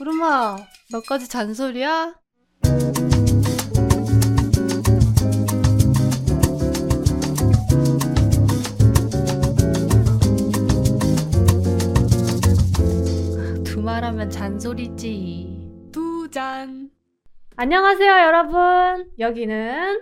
구름아, 0.00 0.56
너까지 0.92 1.28
잔소리야? 1.28 2.14
두 13.62 13.82
말하면 13.82 14.30
잔소리지. 14.30 15.90
두 15.92 16.30
잔. 16.30 16.88
안녕하세요, 17.56 18.10
여러분. 18.10 19.10
여기는 19.18 20.00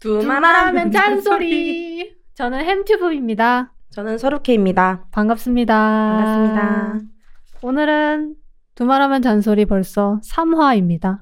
두 0.00 0.24
말하면 0.24 0.90
잔소리. 0.90 2.16
저는 2.34 2.64
햄튜브입니다. 2.64 3.72
저는 3.90 4.18
서루케입니다. 4.18 5.06
반갑습니다. 5.12 6.16
반갑습니다. 6.18 7.00
오늘은 7.62 8.47
두 8.78 8.84
말하면 8.84 9.22
잔소리 9.22 9.64
벌써 9.64 10.20
3화입니다. 10.22 11.18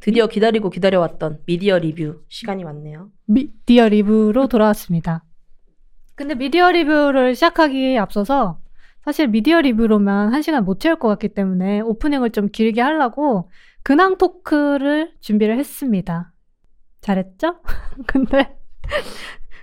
드디어 0.00 0.26
기다리고 0.26 0.70
기다려왔던 0.70 1.42
미디어 1.46 1.78
리뷰 1.78 2.24
시간이 2.28 2.64
왔네요. 2.64 3.12
미디어 3.26 3.86
리뷰로 3.86 4.48
돌아왔습니다. 4.48 5.22
근데 6.16 6.34
미디어 6.34 6.72
리뷰를 6.72 7.36
시작하기에 7.36 7.96
앞서서 7.96 8.58
사실 9.04 9.28
미디어 9.28 9.60
리뷰로만 9.60 10.34
한 10.34 10.42
시간 10.42 10.64
못 10.64 10.80
채울 10.80 10.96
것 10.96 11.06
같기 11.06 11.28
때문에 11.28 11.78
오프닝을 11.78 12.30
좀 12.30 12.48
길게 12.48 12.80
하려고 12.80 13.48
근황 13.84 14.18
토크를 14.18 15.12
준비를 15.20 15.60
했습니다. 15.60 16.32
잘했죠? 17.02 17.60
근데 18.08 18.58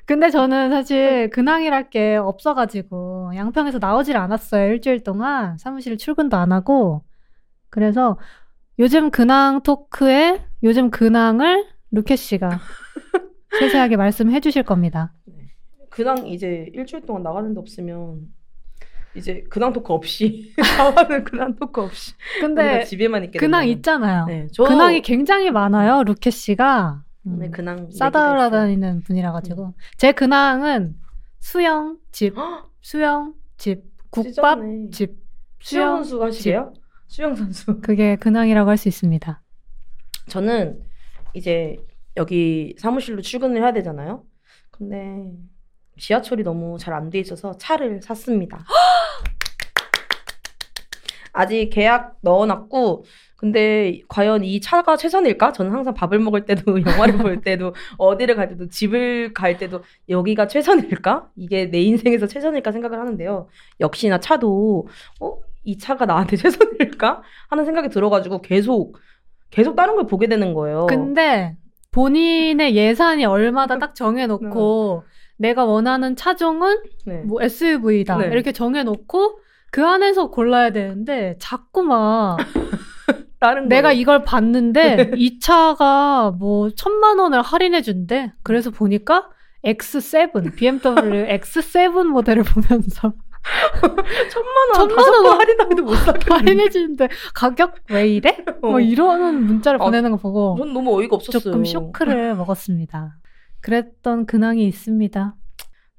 근데 0.05 0.29
저는 0.29 0.69
사실 0.69 1.29
근황이랄 1.31 1.89
게 1.89 2.15
없어가지고 2.15 3.31
양평에서 3.35 3.79
나오질 3.79 4.15
않았어요. 4.15 4.71
일주일 4.71 5.03
동안 5.03 5.57
사무실 5.57 5.97
출근도 5.97 6.37
안 6.37 6.53
하고 6.53 7.03
그래서 7.69 8.17
요즘 8.79 9.09
근황 9.11 9.61
토크에 9.61 10.41
요즘 10.63 10.89
근황을 10.91 11.65
루케 11.91 12.15
씨가 12.15 12.49
세세하게 13.59 13.97
말씀해 13.97 14.39
주실 14.39 14.63
겁니다. 14.63 15.13
근황 15.89 16.27
이제 16.27 16.69
일주일 16.73 17.05
동안 17.05 17.23
나가는 17.23 17.53
데 17.53 17.59
없으면 17.59 18.27
이제 19.15 19.43
근황 19.49 19.73
토크 19.73 19.93
없이 19.93 20.53
나와는 20.77 21.23
근황 21.23 21.55
토크 21.55 21.81
없이 21.81 22.13
근데 22.39 22.83
집에만 22.83 23.23
있게 23.25 23.39
근황 23.39 23.61
된다면. 23.61 23.77
있잖아요. 23.77 24.25
네, 24.25 24.47
저 24.51 24.63
근황이 24.63 25.01
굉장히 25.01 25.49
많아요. 25.49 26.03
루케 26.03 26.29
씨가 26.29 27.03
음, 27.25 27.39
네, 27.39 27.49
근황 27.49 27.89
싸다라 27.89 28.51
다니는 28.51 29.01
분이라 29.01 29.31
가지고 29.31 29.73
제 29.97 30.11
근황은 30.11 30.95
수영 31.39 31.97
집, 32.11 32.35
수영 32.81 33.33
집, 33.57 33.83
국밥 34.11 34.59
집 34.91 34.91
집, 34.91 35.17
수영 35.59 35.87
수영 35.87 35.95
선수 36.03 36.23
하시게요? 36.23 36.73
수영 37.07 37.35
선수. 37.35 37.79
그게 37.81 38.15
근황이라고 38.15 38.69
할 38.69 38.77
수 38.77 38.87
있습니다. 38.87 39.41
저는 40.27 40.81
이제 41.33 41.77
여기 42.17 42.75
사무실로 42.77 43.21
출근을 43.21 43.61
해야 43.61 43.71
되잖아요. 43.73 44.23
근데 44.71 45.31
지하철이 45.97 46.43
너무 46.43 46.77
잘 46.77 46.93
안 46.93 47.09
돼 47.09 47.19
있어서 47.19 47.57
차를 47.57 48.01
샀습니다. 48.01 48.65
아직 51.33 51.69
계약 51.69 52.17
넣어놨고, 52.21 53.05
근데 53.35 54.01
과연 54.07 54.43
이 54.43 54.59
차가 54.59 54.97
최선일까? 54.97 55.51
저는 55.53 55.71
항상 55.71 55.93
밥을 55.93 56.17
먹을 56.19 56.45
때도, 56.45 56.81
영화를 56.81 57.17
볼 57.19 57.41
때도, 57.41 57.75
어디를 57.99 58.35
갈 58.35 58.49
때도, 58.49 58.67
집을 58.69 59.33
갈 59.33 59.57
때도 59.57 59.83
여기가 60.09 60.47
최선일까? 60.47 61.29
이게 61.35 61.69
내 61.69 61.81
인생에서 61.81 62.25
최선일까 62.25 62.71
생각을 62.71 62.99
하는데요. 62.99 63.47
역시나 63.79 64.19
차도, 64.19 64.87
어? 65.19 65.37
이 65.67 65.77
차가 65.77 66.05
나한테 66.05 66.37
최선일까? 66.37 67.21
하는 67.49 67.65
생각이 67.65 67.89
들어가지고 67.89 68.41
계속, 68.41 68.97
계속 69.51 69.75
다른 69.75 69.95
걸 69.95 70.05
보게 70.07 70.27
되는 70.27 70.53
거예요. 70.53 70.87
근데 70.87 71.57
본인의 71.91 72.75
예산이 72.75 73.25
얼마다 73.25 73.77
딱 73.77 73.93
정해놓고 73.93 75.03
내가 75.37 75.65
원하는 75.65 76.15
차종은 76.15 76.77
네. 77.05 77.21
뭐 77.21 77.41
SUV다 77.41 78.17
네. 78.17 78.27
이렇게 78.27 78.51
정해놓고 78.53 79.39
그 79.71 79.85
안에서 79.85 80.31
골라야 80.31 80.71
되는데 80.71 81.35
자꾸 81.39 81.83
막 81.83 82.37
다른 83.39 83.67
내가 83.67 83.89
거를. 83.89 84.01
이걸 84.01 84.23
봤는데 84.23 85.11
이 85.15 85.39
차가 85.39 86.31
뭐 86.31 86.69
천만 86.71 87.19
원을 87.19 87.41
할인해 87.41 87.81
준대. 87.81 88.31
그래서 88.41 88.71
보니까 88.71 89.29
X7 89.65 90.55
BMW 90.55 91.27
X7 91.27 92.05
모델을 92.05 92.43
보면서 92.43 93.13
천만 94.31 94.55
원, 94.69 94.73
천만 94.73 94.95
다섯 94.95 95.11
원번 95.11 95.39
할인하기도 95.39 95.83
못 95.83 95.95
사겠는데. 95.95 96.33
할인해 96.33 96.69
주는데 96.69 97.09
가격 97.33 97.75
왜 97.89 98.07
이래? 98.07 98.43
어. 98.61 98.71
뭐 98.71 98.79
이러는 98.79 99.43
문자를 99.45 99.81
아, 99.81 99.85
보내는 99.85 100.11
거 100.11 100.17
보고 100.17 100.55
전 100.57 100.73
너무 100.73 100.97
어이가 100.99 101.15
없었어요. 101.15 101.39
조금 101.39 101.65
쇼크를 101.65 102.35
먹었습니다. 102.35 103.17
그랬던 103.61 104.25
근황이 104.25 104.65
있습니다. 104.67 105.35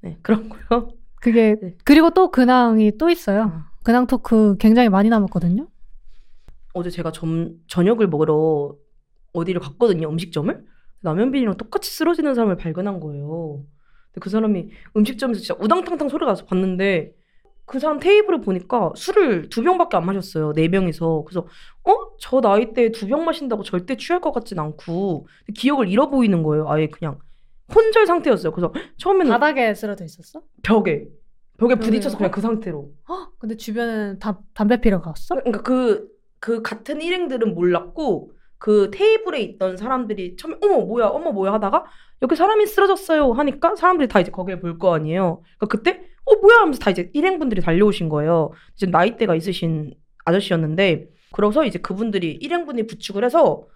네, 0.01 0.17
그렇고요. 0.21 0.93
그게 1.15 1.55
네. 1.61 1.75
그리고 1.83 2.09
또 2.11 2.31
근황이 2.31 2.97
또 2.97 3.09
있어요. 3.09 3.43
아, 3.43 3.71
근황 3.83 4.07
토크 4.07 4.55
굉장히 4.57 4.89
많이 4.89 5.09
남았거든요. 5.09 5.67
어제 6.73 6.89
제가 6.89 7.11
점, 7.11 7.55
저녁을 7.67 8.07
먹으러 8.07 8.75
어디를 9.33 9.59
갔거든요, 9.59 10.07
음식점을. 10.09 10.65
라면빈이랑 11.01 11.57
똑같이 11.57 11.91
쓰러지는 11.91 12.35
사람을 12.35 12.57
발견한 12.57 12.99
거예요. 12.99 13.63
근데 14.11 14.19
그 14.21 14.29
사람이 14.29 14.69
음식점에서 14.95 15.39
진짜 15.39 15.55
우당탕탕 15.61 16.09
소리가 16.09 16.31
나서 16.31 16.45
봤는데 16.45 17.13
그 17.69 17.79
사람 17.79 17.99
테이블을 17.99 18.41
보니까 18.41 18.91
술을 18.95 19.49
두 19.49 19.61
병밖에 19.63 19.95
안 19.97 20.05
마셨어요. 20.07 20.53
네 20.53 20.69
병이서. 20.69 21.23
그래서 21.27 21.45
어? 21.85 21.93
저 22.19 22.41
나이 22.41 22.73
때 22.73 22.91
두 22.91 23.05
병 23.07 23.23
마신다고 23.25 23.61
절대 23.63 23.95
취할 23.95 24.19
것 24.21 24.31
같진 24.31 24.57
않고 24.59 25.27
기억을 25.55 25.87
잃어 25.87 26.09
보이는 26.09 26.41
거예요. 26.41 26.67
아예 26.67 26.87
그냥 26.87 27.19
혼절 27.73 28.07
상태였어요. 28.07 28.51
그래서 28.53 28.73
처음에는 28.97 29.31
바닥에 29.31 29.73
쓰러져 29.75 30.03
있었어? 30.03 30.41
벽에 30.63 31.05
벽에? 31.59 31.75
부딪혀서 31.75 32.17
그냥 32.17 32.31
그 32.31 32.41
상태로. 32.41 32.89
헉, 33.07 33.31
근데 33.37 33.55
주변에는 33.55 34.17
다, 34.17 34.39
담배 34.55 34.81
피러 34.81 34.99
갔어? 35.01 35.35
그러니까 35.35 35.61
그, 35.61 36.07
그 36.39 36.61
같은 36.63 37.01
일행들은 37.01 37.53
몰랐고 37.53 38.31
그 38.57 38.89
테이블에 38.91 39.41
있던 39.41 39.77
사람들이 39.77 40.37
처음에 40.37 40.57
어머 40.63 40.79
뭐야 40.85 41.05
어머 41.07 41.31
뭐야 41.31 41.53
하다가 41.53 41.85
여기 42.23 42.35
사람이 42.35 42.65
쓰러졌어요 42.65 43.31
하니까 43.33 43.75
사람들이 43.75 44.07
다 44.07 44.19
이제 44.19 44.31
거기를 44.31 44.59
볼 44.59 44.77
거 44.79 44.95
아니에요. 44.95 45.43
그러니까 45.59 45.67
그때 45.67 46.01
어 46.31 46.35
뭐야 46.41 46.57
하면서 46.61 46.79
다 46.79 46.91
이제 46.91 47.09
일행분들이 47.13 47.61
달려오신 47.61 48.09
거예요. 48.09 48.51
이제 48.75 48.85
나이대가 48.87 49.35
있으신 49.35 49.93
아저씨였는데 50.25 51.07
그래서 51.33 51.65
이제 51.65 51.79
그분들이 51.79 52.31
일행분이 52.41 52.87
부축을 52.87 53.23
해서 53.23 53.67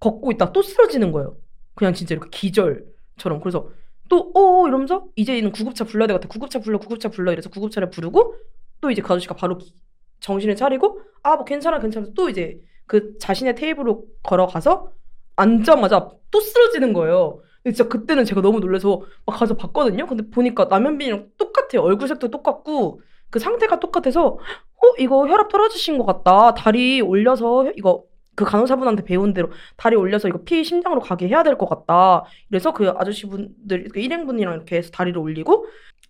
걷고 0.00 0.32
있다 0.32 0.52
또 0.52 0.62
쓰러지는 0.62 1.12
거예요. 1.12 1.36
그냥 1.74 1.94
진짜 1.94 2.14
이렇게 2.14 2.28
기절처럼 2.30 3.40
그래서 3.40 3.70
또 4.08 4.30
어 4.34 4.68
이러면서 4.68 5.06
이제는 5.16 5.50
구급차 5.52 5.84
불러야 5.84 6.06
되겠다 6.06 6.28
구급차 6.28 6.60
불러 6.60 6.78
구급차 6.78 7.08
불러 7.08 7.32
이래서 7.32 7.50
구급차를 7.50 7.90
부르고 7.90 8.36
또 8.80 8.90
이제 8.90 9.02
그 9.02 9.12
아저씨가 9.12 9.34
바로 9.36 9.58
기- 9.58 9.74
정신을 10.20 10.54
차리고 10.56 11.00
아 11.22 11.34
뭐 11.36 11.44
괜찮아 11.44 11.80
괜찮아 11.80 12.08
또 12.14 12.28
이제 12.28 12.60
그 12.86 13.18
자신의 13.18 13.56
테이블로 13.56 14.04
걸어가서 14.22 14.92
앉자마자 15.36 16.08
또 16.30 16.40
쓰러지는 16.40 16.92
거예요. 16.92 17.40
진짜 17.74 17.88
그때는 17.88 18.24
제가 18.24 18.40
너무 18.42 18.60
놀라서 18.60 19.02
막 19.26 19.38
가서 19.38 19.54
봤거든요. 19.56 20.06
근데 20.06 20.28
보니까 20.30 20.66
라면빈이랑 20.70 21.30
똑같아요. 21.38 21.82
얼굴색도 21.82 22.28
똑같고 22.30 23.00
그 23.30 23.38
상태가 23.38 23.80
똑같아서 23.80 24.26
어 24.34 24.86
이거 24.98 25.26
혈압 25.28 25.48
떨어지신 25.50 25.98
것 25.98 26.06
같다. 26.06 26.54
다리 26.54 27.00
올려서 27.00 27.72
이거 27.76 28.04
그 28.36 28.44
간호사분한테 28.44 29.04
배운 29.04 29.32
대로 29.34 29.50
다리 29.76 29.96
올려서 29.96 30.28
이거 30.28 30.42
피 30.44 30.62
심장으로 30.62 31.00
가게 31.00 31.26
해야 31.28 31.42
될 31.42 31.56
것 31.58 31.66
같다. 31.68 32.24
그래서 32.48 32.72
그 32.72 32.90
아저씨분들 32.90 33.88
그 33.92 33.98
일행분이랑 34.00 34.54
이렇게 34.54 34.76
해서 34.76 34.90
다리를 34.92 35.18
올리고 35.18 35.66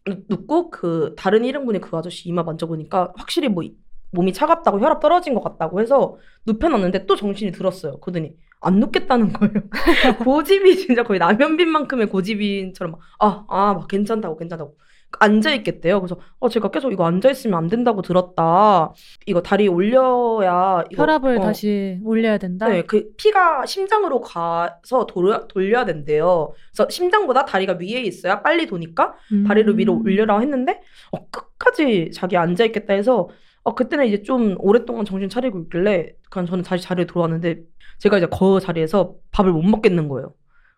눕- 0.07 0.25
눕고 0.29 0.71
그 0.71 1.15
다른 1.17 1.45
일행분이 1.45 1.81
그 1.81 1.97
아저씨 1.97 2.29
이마 2.29 2.43
만져보니까 2.43 3.13
확실히 3.17 3.49
뭐 3.49 3.63
이- 3.63 3.75
몸이 4.13 4.33
차갑다고 4.33 4.81
혈압 4.81 5.01
떨어진 5.01 5.35
것 5.35 5.43
같다고 5.43 5.81
해서 5.81 6.17
눕혀놨는데 6.47 7.07
또 7.07 7.17
정신이 7.17 7.53
들었어요. 7.53 7.99
그러더니 8.01 8.35
안 8.67 8.81
눕겠다는 8.81 9.33
거예요. 9.33 9.55
고집이 10.25 10.77
진짜 10.77 11.03
거의 11.05 11.19
라면빈만큼의 11.21 12.09
고집인처럼 12.09 12.97
아 13.21 13.45
아 13.49 13.75
막 13.75 13.89
괜찮다고 13.89 14.37
괜찮다고 14.37 14.77
앉아 15.21 15.55
있겠대요. 15.55 16.01
그래서 16.01 16.19
어 16.41 16.49
제가 16.49 16.71
계속 16.71 16.93
이거 16.93 17.07
앉아 17.07 17.31
있으면 17.31 17.57
안 17.59 17.69
된다고 17.69 18.03
들었다. 18.03 18.93
이거 19.27 19.41
다리 19.41 19.69
올려야 19.69 20.85
이거, 20.91 21.03
혈압을 21.03 21.39
어, 21.39 21.41
다시 21.43 21.99
올려야 22.05 22.39
된다. 22.39 22.69
네, 22.69 22.83
그 22.83 23.11
피가 23.17 23.65
심장으로 23.67 24.21
가서 24.21 25.07
돌려, 25.07 25.47
돌려야 25.47 25.85
된대요. 25.85 26.53
그래서 26.75 26.89
심장보다 26.91 27.45
다리가 27.47 27.75
위에 27.81 28.03
있어야 28.03 28.43
빨리 28.43 28.67
도니까 28.67 29.15
음. 29.33 29.45
다리를 29.45 29.79
위로 29.79 29.95
올려라 30.05 30.41
했는데 30.41 30.81
어, 31.13 31.27
끝까지 31.31 32.11
자기 32.13 32.37
앉아 32.37 32.65
있겠다 32.67 32.93
해서 32.95 33.29
어, 33.63 33.75
그때는 33.75 34.07
이제 34.07 34.23
좀 34.23 34.57
오랫동안 34.59 35.05
정신 35.05 35.29
차리고 35.29 35.61
있길래 35.61 36.13
그냥 36.31 36.47
저는 36.47 36.63
다시 36.65 36.83
자리에 36.85 37.07
들어왔는데 37.07 37.61
제가 37.99 38.19
이제 38.19 38.27
그 38.27 38.61
자리에서 38.61 39.15
밥을 39.31 39.53
못 39.53 39.63
먹겠는 39.63 40.09
거예요. 40.09 40.35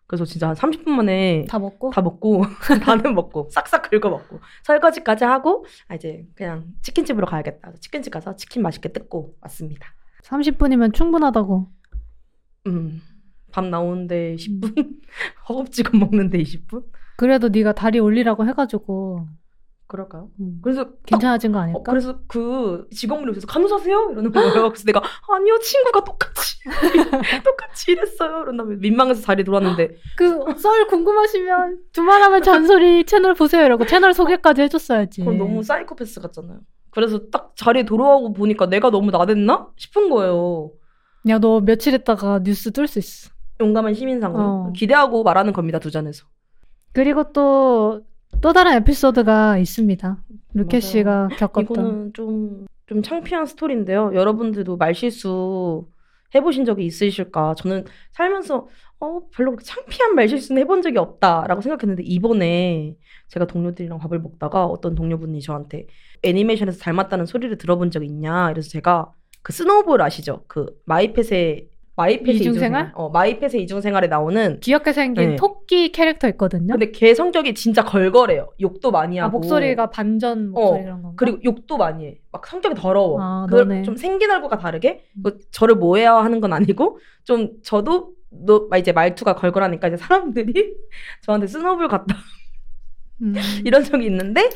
그래서 0.07 0.25
진짜 0.25 0.49
한 0.49 0.55
30분 0.55 0.89
만에 0.89 1.45
다 1.47 1.59
먹고 1.59 1.91
다 1.91 2.01
먹고 2.01 2.41
반은 2.83 3.13
먹고 3.13 3.47
싹싹 3.51 3.91
긁어 3.91 4.09
먹고 4.09 4.39
설거지까지 4.63 5.23
하고 5.23 5.65
아 5.87 5.95
이제 5.95 6.25
그냥 6.33 6.65
치킨집으로 6.81 7.27
가야겠다. 7.27 7.73
치킨집 7.79 8.11
가서 8.11 8.35
치킨 8.35 8.63
맛있게 8.63 8.91
뜯고 8.91 9.35
왔습니다. 9.41 9.93
30분이면 10.23 10.93
충분하다고. 10.93 11.67
음. 12.67 13.01
밥 13.51 13.65
나오는데 13.65 14.35
10분? 14.35 14.99
허겁지겁 15.47 15.95
먹는데 15.97 16.39
20분? 16.39 16.85
그래도 17.17 17.49
네가 17.49 17.73
다리 17.73 17.99
올리라고 17.99 18.47
해가지고 18.47 19.27
그럴까요? 19.89 20.29
음, 20.39 20.59
그래서 20.61 20.85
딱 20.85 20.91
괜찮아진 21.07 21.51
거 21.51 21.57
어, 21.57 21.61
아닐까? 21.63 21.81
그래서 21.83 22.19
그 22.27 22.87
직원분이 22.95 23.31
오셔서 23.31 23.47
간호사세요? 23.47 24.09
이러는 24.11 24.31
거예요. 24.31 24.69
그래서 24.69 24.83
내가 24.85 25.01
아니요 25.33 25.57
친구가 25.59 26.03
똑같이 26.03 26.59
똑같이 27.43 27.91
일했어요. 27.93 28.43
이런 28.43 28.55
다음에 28.57 28.75
민망해서 28.75 29.21
자리 29.21 29.43
돌았는데 29.43 29.95
그 30.15 30.39
썰 30.59 30.85
궁금하시면 30.87 31.79
두말하면 31.91 32.43
잔소리 32.43 33.03
채널 33.05 33.33
보세요 33.33 33.65
이러고 33.65 33.85
채널 33.87 34.13
소개까지 34.13 34.61
해줬어야지. 34.61 35.21
그건 35.21 35.39
너무 35.39 35.63
사이코패스 35.63 36.21
같잖아요. 36.21 36.59
그래서 36.91 37.19
딱 37.31 37.53
자리에 37.55 37.83
돌아오고 37.83 38.33
보니까 38.33 38.67
내가 38.67 38.91
너무 38.91 39.09
나댔나 39.11 39.69
싶은 39.75 40.09
거예요. 40.11 40.71
야 41.27 41.39
너 41.39 41.61
며칠 41.61 41.95
있다가 41.95 42.41
뉴스 42.43 42.71
뜰 42.71 42.87
수 42.87 42.99
있어. 42.99 43.31
용감한 43.59 43.93
시민상으로 43.95 44.43
어. 44.43 44.71
기대하고 44.75 45.23
말하는 45.23 45.51
겁니다 45.51 45.79
두 45.79 45.89
잔에서. 45.91 46.25
그리고 46.93 47.31
또 47.33 48.01
또 48.41 48.53
다른 48.53 48.73
에피소드가 48.73 49.57
있습니다. 49.57 50.17
루케 50.53 50.77
맞아요. 50.77 50.81
씨가 50.81 51.27
겪었던. 51.37 51.63
이거는 51.63 52.13
좀, 52.13 52.67
좀 52.85 53.01
창피한 53.01 53.45
스토리인데요. 53.45 54.11
여러분들도 54.13 54.77
말실수 54.77 55.87
해보신 56.33 56.65
적이 56.65 56.85
있으실까? 56.85 57.55
저는 57.55 57.85
살면서 58.11 58.67
어, 58.99 59.21
별로 59.31 59.51
그렇게 59.51 59.63
창피한 59.63 60.15
말실수는 60.15 60.61
해본 60.61 60.81
적이 60.81 60.97
없다라고 60.99 61.61
생각했는데 61.61 62.03
이번에 62.03 62.95
제가 63.29 63.47
동료들이랑 63.47 63.97
밥을 63.99 64.19
먹다가 64.19 64.65
어떤 64.65 64.95
동료분이 64.95 65.41
저한테 65.41 65.87
애니메이션에서 66.23 66.79
닮았다는 66.79 67.25
소리를 67.25 67.57
들어본 67.57 67.91
적 67.91 68.03
있냐? 68.03 68.51
이래서 68.51 68.69
제가 68.69 69.11
그 69.41 69.53
스노우볼 69.53 70.01
아시죠? 70.01 70.43
그 70.47 70.67
마이펫의 70.85 71.69
마이펫의 71.99 72.35
이중생활? 72.37 72.81
이중생활? 72.85 72.91
어, 72.95 73.09
마이펫의 73.09 73.63
이중생활에 73.63 74.07
나오는 74.07 74.59
귀엽게 74.59 74.93
생긴 74.93 75.29
네. 75.31 75.35
토끼 75.35 75.91
캐릭터 75.91 76.27
있거든요. 76.29 76.73
근데 76.73 76.91
걔 76.91 77.13
성격이 77.13 77.53
진짜 77.55 77.83
걸걸해요. 77.83 78.49
욕도 78.61 78.91
많이 78.91 79.19
아 79.19 79.25
하고 79.25 79.39
목소리가 79.39 79.89
반전 79.89 80.51
목소리 80.51 80.79
어, 80.79 80.83
이런 80.83 81.01
건가? 81.01 81.13
그리고 81.17 81.39
욕도 81.43 81.77
많이 81.77 82.05
해. 82.07 82.17
막 82.31 82.45
성격이 82.47 82.75
더러워. 82.75 83.21
아, 83.21 83.45
그걸 83.49 83.67
너네. 83.67 83.83
좀 83.83 83.95
생긴 83.95 84.31
얼굴과 84.31 84.57
다르게 84.57 85.03
음. 85.17 85.21
뭐 85.23 85.31
저를 85.51 85.75
모해하는 85.75 86.39
건 86.41 86.53
아니고 86.53 86.99
좀 87.23 87.49
저도 87.63 88.13
너 88.31 88.67
막 88.69 88.77
이제 88.77 88.91
말투가 88.91 89.33
걸걸하니까 89.35 89.87
이제 89.87 89.97
사람들이 89.97 90.53
저한테 91.23 91.47
스노우볼 91.47 91.87
같다 91.87 92.15
음. 93.21 93.33
이런 93.65 93.83
적이 93.83 94.05
있는데 94.05 94.49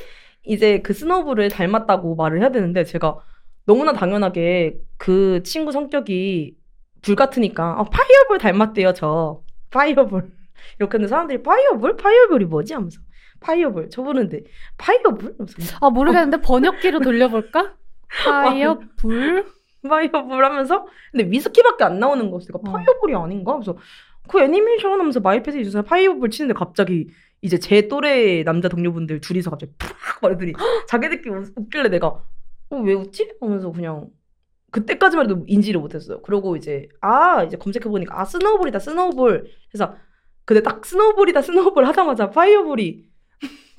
이제 0.46 0.80
그 0.82 0.94
스노우볼을 0.94 1.50
닮았다고 1.50 2.16
말을 2.16 2.42
해야 2.42 2.52
되는데 2.52 2.84
제가 2.84 3.18
너무나 3.66 3.94
당연하게 3.94 4.78
그 4.98 5.42
친구 5.44 5.72
성격이 5.72 6.56
불 7.04 7.16
같으니까. 7.16 7.76
아, 7.80 7.84
fireball 7.84 8.40
닮았대요 8.40 8.94
저. 8.94 9.42
fireball. 9.70 10.32
이렇게 10.80 10.96
했는데 10.96 11.10
사람들이 11.10 11.44
파이어볼? 11.44 11.98
파이어볼이 11.98 12.46
뭐지? 12.46 12.74
하면서. 12.74 13.00
fireball. 13.42 13.90
저보는데. 13.92 14.42
fireball? 14.78 15.36
하면서. 15.38 15.78
아 15.82 15.90
모르겠는데 15.90 16.42
번역기로 16.42 17.00
돌려볼까? 17.02 17.76
파이어 18.26 18.80
불 18.98 19.46
파이어볼 19.88 20.46
하면서? 20.46 20.86
근데 21.12 21.30
위스키밖에 21.30 21.84
안 21.84 22.00
나오는 22.00 22.30
거였어. 22.32 22.48
내가 22.48 22.60
어. 22.60 22.72
fireball이 22.74 23.14
아닌가? 23.16 23.54
그래서 23.54 23.78
그 24.30 24.40
애니메이션 24.42 24.92
하면서 24.98 25.20
마이펫에 25.20 25.60
있어서 25.60 25.82
fireball 25.82 26.30
치는데 26.30 26.54
갑자기 26.58 27.10
이제 27.42 27.60
제 27.60 27.90
또래 27.90 28.44
남자 28.46 28.70
동료분들 28.70 29.20
둘이서 29.20 29.50
갑자기 29.50 29.74
팍! 29.78 29.94
말하더니 30.22 30.54
자기들끼리 30.88 31.30
웃- 31.36 31.52
웃길래 31.58 31.90
내가 31.90 32.08
어, 32.70 32.76
왜 32.78 32.94
웃지? 32.94 33.34
하면서 33.42 33.70
그냥 33.74 34.08
그때까지만 34.74 35.26
해도 35.30 35.44
인지를 35.48 35.80
못했어요. 35.80 36.22
그러고 36.24 36.56
이제 36.56 36.90
아 37.00 37.44
이제 37.44 37.58
검색해 37.58 37.86
보니까 37.86 38.20
아 38.20 38.26
snowball이다 38.26 38.80
snowball 38.80 39.48
해서 39.74 39.96
근데 40.46 40.64
딱 40.64 40.84
snowball이다 40.84 41.44
snowball 41.44 41.86
하자마자 41.86 42.32
fireball이 42.32 43.06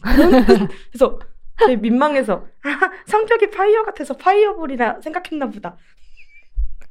그래서 0.92 1.18
되게 1.58 1.76
민망해서 1.76 2.46
아, 2.62 2.90
성격이 3.06 3.50
fire 3.50 3.82
같아서 3.82 4.16
fireball이라 4.16 5.00
생각했나 5.00 5.50
보다. 5.50 5.76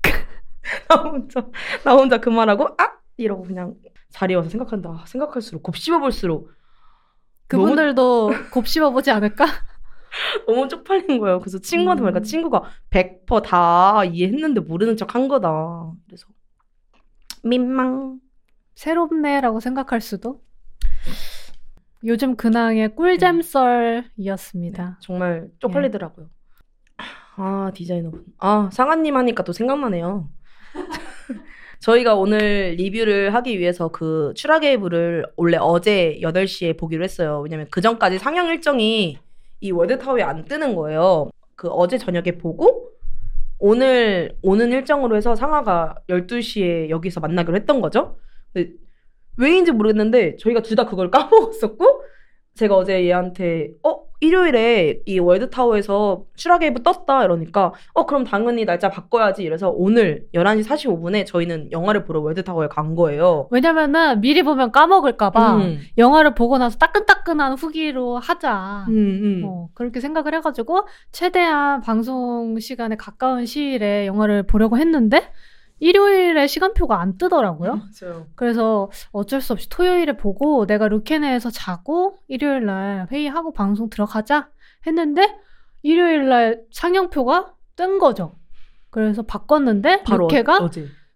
나 0.89 0.95
혼자 0.97 1.47
나 1.85 1.93
혼자 1.93 2.17
그 2.19 2.29
말하고 2.29 2.75
아 2.77 2.97
이러고 3.15 3.43
그냥 3.43 3.75
자리에 4.09 4.35
와서 4.35 4.49
생각한다. 4.49 4.89
아, 4.89 5.05
생각할수록 5.07 5.63
곱씹어 5.63 5.99
볼수록 5.99 6.51
그분들도 7.47 8.31
곱씹어 8.51 8.91
보지 8.91 9.11
않을까? 9.11 9.45
너무 10.47 10.67
쪽팔린 10.67 11.19
거예요. 11.19 11.39
그래서 11.39 11.59
친구한테 11.59 12.01
음. 12.01 12.05
말니까 12.05 12.21
친구가 12.21 12.63
100%다 12.89 14.05
이해했는데 14.05 14.61
모르는 14.61 14.97
척 14.97 15.15
한 15.15 15.27
거다. 15.27 15.91
그래서 16.05 16.27
민망. 17.43 18.19
새롭네라고 18.75 19.59
생각할 19.59 20.01
수도. 20.01 20.41
요즘 22.05 22.35
근황의 22.35 22.95
꿀잼썰이었습니다. 22.95 24.97
정말 24.99 25.47
쪽팔리더라고요. 25.59 26.27
아 27.35 27.71
디자이너분. 27.73 28.25
아 28.39 28.69
상한님 28.73 29.15
하니까 29.15 29.43
또 29.43 29.53
생각나네요. 29.53 30.29
저희가 31.79 32.15
오늘 32.15 32.75
리뷰를 32.77 33.33
하기 33.35 33.59
위해서 33.59 33.89
그 33.89 34.33
추락의 34.35 34.79
불을 34.79 35.25
원래 35.35 35.57
어제 35.59 36.17
8시에 36.21 36.77
보기로 36.77 37.03
했어요. 37.03 37.41
왜냐면 37.41 37.67
그 37.69 37.81
전까지 37.81 38.19
상영 38.19 38.47
일정이 38.47 39.19
이 39.63 39.71
월드타워에 39.71 40.21
안 40.23 40.43
뜨는 40.43 40.75
거예요. 40.75 41.29
그 41.55 41.69
어제 41.69 41.97
저녁에 41.97 42.31
보고 42.37 42.89
오늘 43.59 44.35
오는 44.41 44.71
일정으로 44.73 45.15
해서 45.15 45.35
상하가 45.35 45.95
12시에 46.09 46.89
여기서 46.89 47.21
만나기로 47.21 47.55
했던 47.55 47.79
거죠. 47.79 48.17
근데 48.53 48.71
왜인지 49.37 49.71
모르겠는데 49.71 50.35
저희가 50.35 50.61
둘 50.63 50.75
다 50.75 50.85
그걸 50.85 51.09
까먹었었고 51.11 52.03
제가 52.55 52.75
어제 52.75 53.05
얘한테 53.05 53.71
어 53.83 54.03
일요일에 54.19 55.01
이 55.05 55.19
월드타워에서 55.19 56.23
추락의 56.35 56.62
해부 56.62 56.81
떴다 56.81 57.25
이러니까 57.25 57.73
어 57.93 58.05
그럼 58.05 58.23
당연히 58.23 58.63
날짜 58.63 58.89
바꿔야지 58.89 59.43
이래서 59.43 59.69
오늘 59.69 60.25
11시 60.33 60.65
45분에 60.65 61.25
저희는 61.25 61.71
영화를 61.71 62.05
보러 62.05 62.21
월드타워에 62.21 62.67
간 62.69 62.95
거예요. 62.95 63.47
왜냐면은 63.51 64.21
미리 64.21 64.43
보면 64.43 64.71
까먹을까봐 64.71 65.55
음, 65.57 65.79
영화를 65.97 66.35
보고 66.35 66.57
나서 66.57 66.77
따끈따끈한 66.77 67.53
후기로 67.53 68.19
하자. 68.19 68.85
음, 68.87 68.93
음. 68.93 69.41
어, 69.45 69.69
그렇게 69.73 69.99
생각을 69.99 70.33
해가지고 70.35 70.87
최대한 71.11 71.81
방송 71.81 72.59
시간에 72.59 72.95
가까운 72.95 73.45
시일에 73.45 74.07
영화를 74.07 74.43
보려고 74.43 74.77
했는데 74.77 75.31
일요일에 75.79 76.47
시간표가 76.47 76.99
안 76.99 77.17
뜨더라고요. 77.17 77.81
맞아요. 78.01 78.27
그래서 78.35 78.89
어쩔 79.11 79.41
수 79.41 79.53
없이 79.53 79.67
토요일에 79.69 80.17
보고 80.17 80.65
내가 80.65 80.87
루케네에서 80.87 81.49
자고 81.49 82.19
일요일 82.27 82.65
날 82.65 83.07
회의하고 83.11 83.51
방송 83.53 83.89
들어가자 83.89 84.49
했는데 84.87 85.35
일요일 85.81 86.29
날 86.29 86.61
상영표가 86.71 87.53
뜬 87.75 87.99
거죠. 87.99 88.35
그래서 88.89 89.23
바꿨는데 89.23 90.03
바로 90.03 90.27
루케가 90.27 90.57
어. 90.57 90.69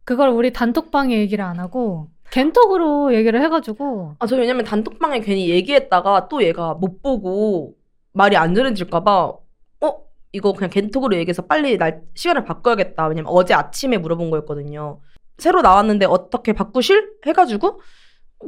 그걸 0.04 0.30
우리 0.30 0.52
단톡방에 0.52 1.18
얘기를 1.18 1.44
안 1.46 1.60
하고 1.60 2.10
겐톡으로 2.32 3.14
얘기를 3.14 3.42
해가지고 3.42 4.16
아, 4.20 4.28
저 4.28 4.36
왜냐면 4.36 4.66
단톡방에 4.66 5.20
괜히 5.22 5.50
얘기했다가 5.50 6.28
또 6.28 6.44
얘가 6.44 6.74
못 6.74 7.02
보고 7.02 7.76
말이 8.14 8.36
안 8.36 8.56
전해질까봐, 8.56 9.26
어? 9.26 9.40
이거 10.32 10.54
그냥 10.54 10.70
겐톡으로 10.70 11.16
얘기해서 11.18 11.44
빨리 11.44 11.78
날, 11.78 12.02
시간을 12.16 12.44
바꿔야겠다. 12.44 13.08
왜냐면 13.08 13.32
어제 13.34 13.54
아침에 13.54 13.98
물어본 13.98 14.30
거였거든요. 14.30 15.00
새로 15.38 15.62
나왔는데 15.62 16.06
어떻게 16.06 16.54
바꾸실? 16.54 17.12
해가지고, 17.26 17.80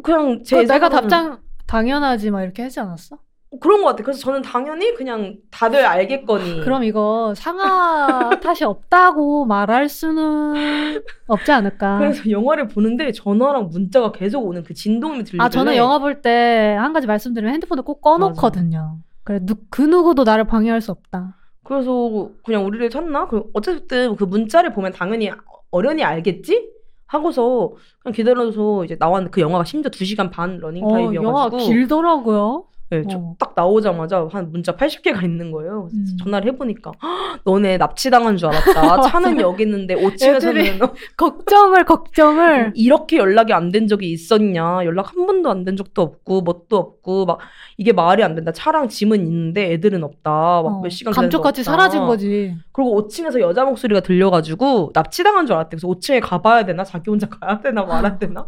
그냥 0.03 0.43
제그 0.43 0.67
내가 0.67 0.89
답장 0.89 1.39
당연하지 1.67 2.31
막 2.31 2.43
이렇게 2.43 2.63
하지 2.63 2.79
않았어? 2.79 3.17
그런 3.61 3.81
것 3.81 3.87
같아. 3.89 4.03
그래서 4.03 4.19
저는 4.19 4.43
당연히 4.43 4.93
그냥 4.93 5.37
다들 5.49 5.83
알겠거니. 5.83 6.61
그럼 6.61 6.83
이거 6.83 7.33
상하 7.35 8.29
탓이 8.39 8.63
없다고 8.63 9.45
말할 9.45 9.89
수는 9.89 11.01
없지 11.25 11.51
않을까? 11.51 11.97
그래서 11.97 12.29
영화를 12.29 12.67
보는데 12.67 13.11
전화랑 13.11 13.69
문자가 13.69 14.11
계속 14.11 14.45
오는 14.45 14.63
그 14.63 14.75
진동이 14.75 15.19
들리길래 15.23 15.43
아 15.43 15.49
저는 15.49 15.75
영화 15.77 15.97
볼 15.97 16.21
때 16.21 16.75
한 16.77 16.93
가지 16.93 17.07
말씀드리면 17.07 17.53
핸드폰을 17.55 17.83
꼭 17.83 18.01
꺼놓거든요. 18.01 18.99
그래 19.23 19.39
누, 19.41 19.55
그 19.71 19.81
누구도 19.81 20.23
나를 20.25 20.43
방해할 20.43 20.81
수 20.81 20.91
없다. 20.91 21.35
그래서 21.69 22.31
그냥 22.43 22.65
우리를 22.65 22.89
찾나? 22.89 23.27
그 23.27 23.43
어쨌든 23.53 24.15
그 24.15 24.23
문자를 24.23 24.73
보면 24.73 24.91
당연히 24.91 25.29
어련히 25.69 26.03
알겠지? 26.03 26.71
하고서 27.05 27.73
그냥 28.01 28.13
기다려서 28.15 28.85
이제 28.85 28.97
나왔는데 28.99 29.29
그 29.29 29.41
영화가 29.41 29.65
심지어 29.65 29.91
2시간 29.91 30.31
반 30.31 30.55
어, 30.55 30.57
러닝 30.61 30.87
타임이어가지고 30.87 31.23
영화 31.23 31.49
길더라고요. 31.49 32.65
네, 32.91 33.03
저- 33.07 33.17
어. 33.19 33.35
딱 33.37 33.53
나오자마자 33.55 34.27
한 34.31 34.51
문자 34.51 34.75
80개가 34.75 35.23
있는 35.23 35.51
거예요. 35.51 35.89
음. 35.93 36.05
전화를 36.23 36.53
해보니까 36.53 36.91
"헉, 37.03 37.39
너네 37.45 37.77
납치당한 37.77 38.35
줄 38.35 38.47
알았다. 38.49 39.01
차는 39.37 39.39
여기 39.41 39.61
있는데 39.63 39.93
5층에서는 39.95 40.91
걱정을 41.17 41.85
걱정을 41.85 42.71
이렇게 42.75 43.17
연락이 43.17 43.53
안 43.53 43.71
된 43.71 43.87
적이 43.87 44.11
있었냐? 44.11 44.83
연락 44.85 45.15
한 45.15 45.27
번도 45.27 45.51
안 45.51 45.63
된 45.65 45.75
적도 45.77 46.01
없고 46.01 46.41
뭣도 46.41 46.77
없고 46.77 47.25
막 47.25 47.37
이게 47.77 47.93
말이 47.93 48.23
안 48.23 48.33
된다. 48.33 48.51
차랑 48.51 48.87
짐은 48.89 49.19
있는데 49.21 49.71
애들은 49.73 50.03
없다. 50.03 50.31
막 50.31 50.65
어, 50.65 50.81
몇 50.81 50.89
시간 50.89 51.13
감쪽같이. 51.13 51.63
사라진 51.63 52.05
거지. 52.07 52.55
그리고 52.71 52.99
5층에서 53.07 53.39
여자 53.41 53.63
목소리가 53.65 53.99
들려가지고 53.99 54.91
납치당한 54.95 55.45
줄 55.45 55.55
알았대. 55.55 55.77
그래서 55.77 55.87
5층에 55.87 56.21
가봐야 56.23 56.65
되나? 56.65 56.83
자기 56.83 57.11
혼자 57.11 57.27
가야 57.29 57.59
되나 57.61 57.83
말아야 57.83 58.17
되나? 58.17 58.47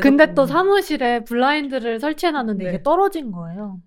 근데 0.00 0.34
또 0.34 0.42
음. 0.42 0.46
사무실에 0.46 1.24
블라인드를 1.24 2.00
설치해놨는데 2.00 2.64
네. 2.64 2.70
이게 2.70 2.82
떨어진 2.82 3.32
거예요. 3.32 3.78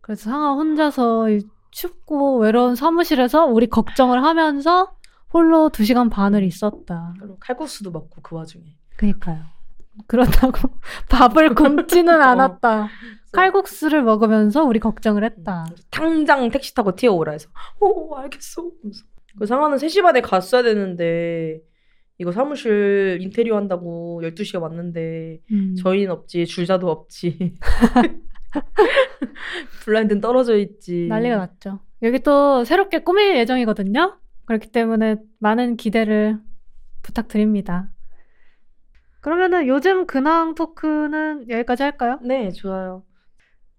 그래서 0.00 0.30
상아 0.30 0.52
혼자서 0.54 1.30
이 1.30 1.40
춥고 1.70 2.38
외로운 2.38 2.74
사무실에서 2.74 3.46
우리 3.46 3.66
걱정을 3.68 4.22
하면서 4.24 4.92
홀로 5.32 5.70
두 5.70 5.84
시간 5.84 6.10
반을 6.10 6.42
있었다. 6.42 7.14
칼국수도 7.40 7.90
먹고 7.90 8.20
그 8.22 8.36
와중에. 8.36 8.64
그니까요. 8.96 9.44
그렇다고 10.06 10.70
밥을 11.08 11.54
굶지는 11.54 12.20
어. 12.20 12.24
않았다. 12.24 12.88
칼국수를 13.32 14.02
먹으면서 14.02 14.62
우리 14.64 14.78
걱정을 14.78 15.24
했다. 15.24 15.64
그래서 15.68 15.82
당장 15.90 16.50
택시 16.50 16.74
타고 16.74 16.94
튀어오라 16.94 17.32
해서 17.32 17.48
어 17.80 18.16
알겠어. 18.16 18.70
그래서 18.82 19.04
그 19.38 19.46
상하는 19.46 19.78
3시 19.78 20.02
반에 20.02 20.20
갔어야 20.20 20.62
되는데 20.62 21.60
이거 22.22 22.30
사무실 22.30 23.18
인테리어 23.20 23.56
한다고 23.56 24.20
12시에 24.22 24.62
왔는데 24.62 25.40
음. 25.50 25.74
저희는 25.74 26.12
없지 26.12 26.46
줄자도 26.46 26.88
없지 26.88 27.56
블라인드는 29.84 30.20
떨어져 30.20 30.56
있지 30.56 31.08
난리가 31.08 31.36
났죠. 31.36 31.80
여기 32.02 32.20
또 32.20 32.64
새롭게 32.64 33.00
꾸밀 33.00 33.36
예정이거든요. 33.38 34.20
그렇기 34.44 34.70
때문에 34.70 35.16
많은 35.40 35.76
기대를 35.76 36.38
부탁드립니다. 37.02 37.90
그러면은 39.20 39.66
요즘 39.66 40.06
근황 40.06 40.54
토크는 40.54 41.48
여기까지 41.48 41.82
할까요? 41.82 42.20
네 42.22 42.52
좋아요 42.52 43.02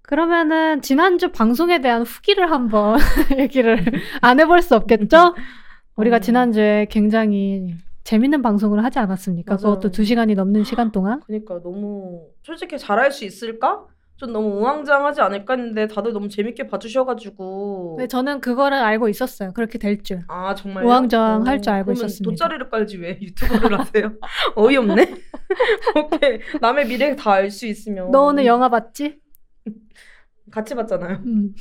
그러면은 0.02 0.82
지난주 0.82 1.32
방송에 1.32 1.80
대한 1.80 2.02
후기를 2.02 2.52
한번 2.52 3.00
얘기를 3.40 3.86
안 4.20 4.42
해볼 4.42 4.62
수 4.62 4.76
없겠죠? 4.76 5.34
우리가 5.96 6.18
어. 6.18 6.20
지난주에 6.20 6.88
굉장히 6.90 7.76
재밌는 8.04 8.42
방송을 8.42 8.84
하지 8.84 9.00
않았습니까? 9.00 9.56
맞아요. 9.56 9.76
그것도 9.76 9.92
두 9.92 10.04
시간이 10.04 10.36
넘는 10.36 10.64
시간 10.64 10.92
동안. 10.92 11.22
그러니까 11.26 11.62
너무 11.64 12.28
솔직히 12.42 12.78
잘할 12.78 13.12
수 13.12 13.24
있을까? 13.26 13.86
좀 14.18 14.32
너무 14.32 14.60
우왕좌왕하지 14.60 15.22
않을까 15.22 15.56
했는데 15.56 15.88
다들 15.88 16.14
너무 16.14 16.30
재밌게 16.30 16.68
봐주셔가지고 16.68 17.96
네, 18.00 18.08
저는 18.08 18.42
그거를 18.42 18.78
알고 18.78 19.10
있었어요. 19.10 19.52
그렇게 19.54 19.78
될 19.80 20.04
줄. 20.04 20.20
아 20.28 20.54
정말 20.54 20.86
우왕좌왕 20.86 21.48
할 21.48 21.62
줄 21.62 21.74
알고 21.74 21.94
있었습니다. 21.94 22.30
돗자리를 22.30 22.70
깔지 22.70 22.98
왜 22.98 23.18
유튜브를 23.22 23.80
하세요? 23.80 24.12
어이없네. 24.56 25.16
오케이 25.98 26.40
남의 26.62 26.88
미래 26.88 27.16
다 27.16 27.32
알 27.34 27.50
수 27.50 27.66
있으면 27.66 28.12
너 28.12 28.26
오늘 28.28 28.46
영화 28.46 28.70
봤지? 28.70 29.20
같이 30.52 30.76
봤잖아요. 30.76 31.18
음. 31.26 31.54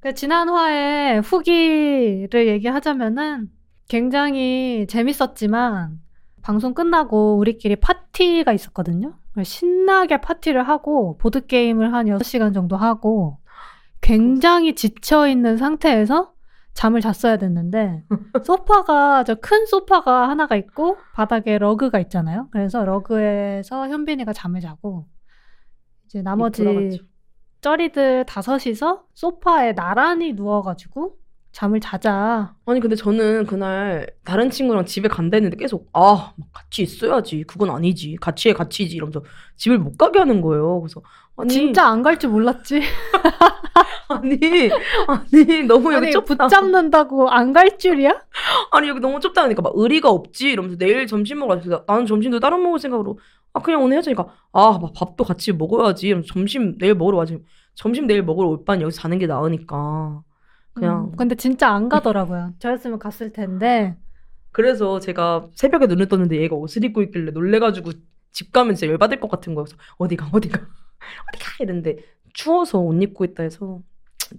그 0.00 0.14
지난 0.14 0.48
화에 0.48 1.18
후기를 1.18 2.46
얘기하자면은 2.48 3.48
굉장히 3.92 4.86
재밌었지만 4.88 6.00
방송 6.40 6.72
끝나고 6.72 7.36
우리끼리 7.36 7.76
파티가 7.76 8.54
있었거든요. 8.54 9.18
신나게 9.44 10.22
파티를 10.22 10.66
하고 10.66 11.18
보드게임을 11.18 11.92
한 11.92 12.06
6시간 12.06 12.54
정도 12.54 12.78
하고 12.78 13.36
굉장히 14.00 14.74
지쳐있는 14.74 15.58
상태에서 15.58 16.32
잠을 16.72 17.02
잤어야 17.02 17.36
됐는데 17.36 18.04
소파가 18.46 19.24
저 19.24 19.34
큰 19.34 19.66
소파가 19.66 20.26
하나가 20.26 20.56
있고 20.56 20.96
바닥에 21.12 21.58
러그가 21.58 21.98
있잖아요. 22.00 22.48
그래서 22.50 22.86
러그에서 22.86 23.88
현빈이가 23.90 24.32
잠을 24.32 24.62
자고 24.62 25.06
이제 26.06 26.22
나머지. 26.22 26.64
쩌리들 27.60 28.24
다섯이서 28.24 29.04
소파에 29.12 29.74
나란히 29.74 30.32
누워가지고 30.32 31.18
잠을 31.52 31.80
자자. 31.80 32.54
아니 32.66 32.80
근데 32.80 32.96
저는 32.96 33.46
그날 33.46 34.06
다른 34.24 34.48
친구랑 34.50 34.86
집에 34.86 35.08
간다 35.08 35.36
했는데 35.36 35.56
계속 35.56 35.88
아 35.92 36.32
같이 36.52 36.82
있어야지 36.82 37.44
그건 37.44 37.70
아니지 37.70 38.16
같이 38.20 38.48
해 38.48 38.52
같이지 38.54 38.96
이러면서 38.96 39.22
집을 39.56 39.78
못 39.78 39.96
가게 39.98 40.18
하는 40.18 40.40
거예요. 40.40 40.80
그래서 40.80 41.02
아니 41.36 41.50
진짜 41.52 41.86
안 41.86 42.02
갈 42.02 42.18
줄 42.18 42.30
몰랐지. 42.30 42.80
아니 44.08 44.38
아니 45.06 45.62
너무 45.64 45.92
여기 45.92 46.06
아니 46.06 46.12
좁다. 46.12 46.46
붙잡는다고 46.46 47.28
안 47.30 47.52
갈 47.52 47.76
줄이야? 47.78 48.22
아니 48.70 48.88
여기 48.88 49.00
너무 49.00 49.20
좁다 49.20 49.42
하니까 49.42 49.60
막 49.62 49.72
의리가 49.76 50.08
없지 50.10 50.50
이러면서 50.52 50.76
내일 50.78 51.06
점심 51.06 51.38
먹으러 51.40 51.56
가서 51.60 51.84
나는 51.86 52.06
점심도 52.06 52.40
따로 52.40 52.56
먹을 52.58 52.78
생각으로 52.78 53.18
아 53.52 53.60
그냥 53.60 53.82
오늘 53.82 53.98
해자니까 53.98 54.26
아막 54.52 54.92
밥도 54.94 55.24
같이 55.24 55.52
먹어야지 55.52 56.14
점심 56.26 56.78
내일 56.78 56.94
먹으러 56.94 57.18
와지 57.18 57.38
점심 57.74 58.06
내일 58.06 58.22
먹으러 58.22 58.48
올 58.48 58.64
바엔 58.64 58.80
여기서 58.80 59.00
자는 59.02 59.18
게 59.18 59.26
나으니까 59.26 60.22
그냥 60.74 61.10
음, 61.12 61.16
근데 61.16 61.34
진짜 61.34 61.68
안 61.70 61.88
가더라고요. 61.88 62.54
저였으면 62.60 62.98
갔을 62.98 63.32
텐데. 63.32 63.96
그래서 64.52 65.00
제가 65.00 65.48
새벽에 65.54 65.86
눈을 65.86 66.08
떴는데 66.08 66.40
얘가 66.40 66.54
옷을 66.56 66.84
입고 66.84 67.02
있길래 67.02 67.32
놀래가지고 67.32 67.92
집 68.32 68.52
가면 68.52 68.74
진짜 68.74 68.90
열받을 68.90 69.20
것 69.20 69.30
같은 69.30 69.54
거여서 69.54 69.76
어디가 69.98 70.28
어디가 70.32 70.58
어디가 71.34 71.46
이랬는데 71.60 71.96
추워서 72.34 72.78
옷 72.80 73.02
입고 73.02 73.24
있다 73.24 73.42
해서 73.42 73.80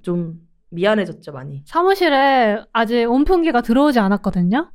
좀 0.01 0.39
미안해졌죠 0.69 1.31
많이 1.31 1.61
사무실에 1.65 2.63
아직 2.73 3.05
온풍기가 3.05 3.61
들어오지 3.61 3.99
않았거든요. 3.99 4.71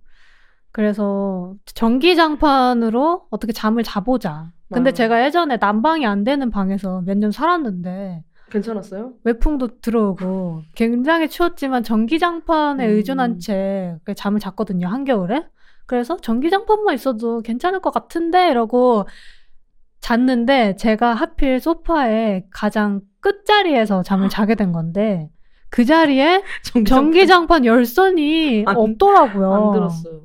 그래서 0.71 1.55
전기장판으로 1.75 3.27
어떻게 3.31 3.53
잠을 3.53 3.83
자보자. 3.83 4.53
근데 4.73 4.91
아. 4.91 4.93
제가 4.93 5.25
예전에 5.25 5.57
난방이 5.57 6.07
안 6.07 6.25
되는 6.25 6.51
방에서 6.51 7.01
몇 7.03 7.17
년 7.17 7.31
살았는데 7.33 8.23
괜찮았어요? 8.51 9.13
외풍도 9.25 9.81
들어오고 9.81 10.63
굉장히 10.75 11.29
추웠지만 11.29 11.83
전기장판에 11.83 12.87
음. 12.87 12.91
의존한 12.91 13.39
채 13.39 13.97
잠을 14.17 14.41
잤거든요 14.41 14.89
한겨울에 14.89 15.45
그래서 15.87 16.17
전기장판만 16.19 16.95
있어도 16.95 17.41
괜찮을 17.41 17.81
것 17.81 17.91
같은데 17.93 18.51
이러고 18.51 19.07
잤는데 20.01 20.77
제가 20.77 21.15
하필 21.15 21.61
소파에 21.61 22.45
가장 22.51 23.01
끝자리에서 23.21 24.03
잠을 24.03 24.29
자게 24.29 24.55
된 24.55 24.73
건데 24.73 25.29
그 25.71 25.85
자리에 25.85 26.43
전기장판 26.87 27.65
열선이 27.65 28.65
안- 28.67 28.77
없더라고요. 28.77 29.53
안 29.53 29.73
들었어요 29.73 30.21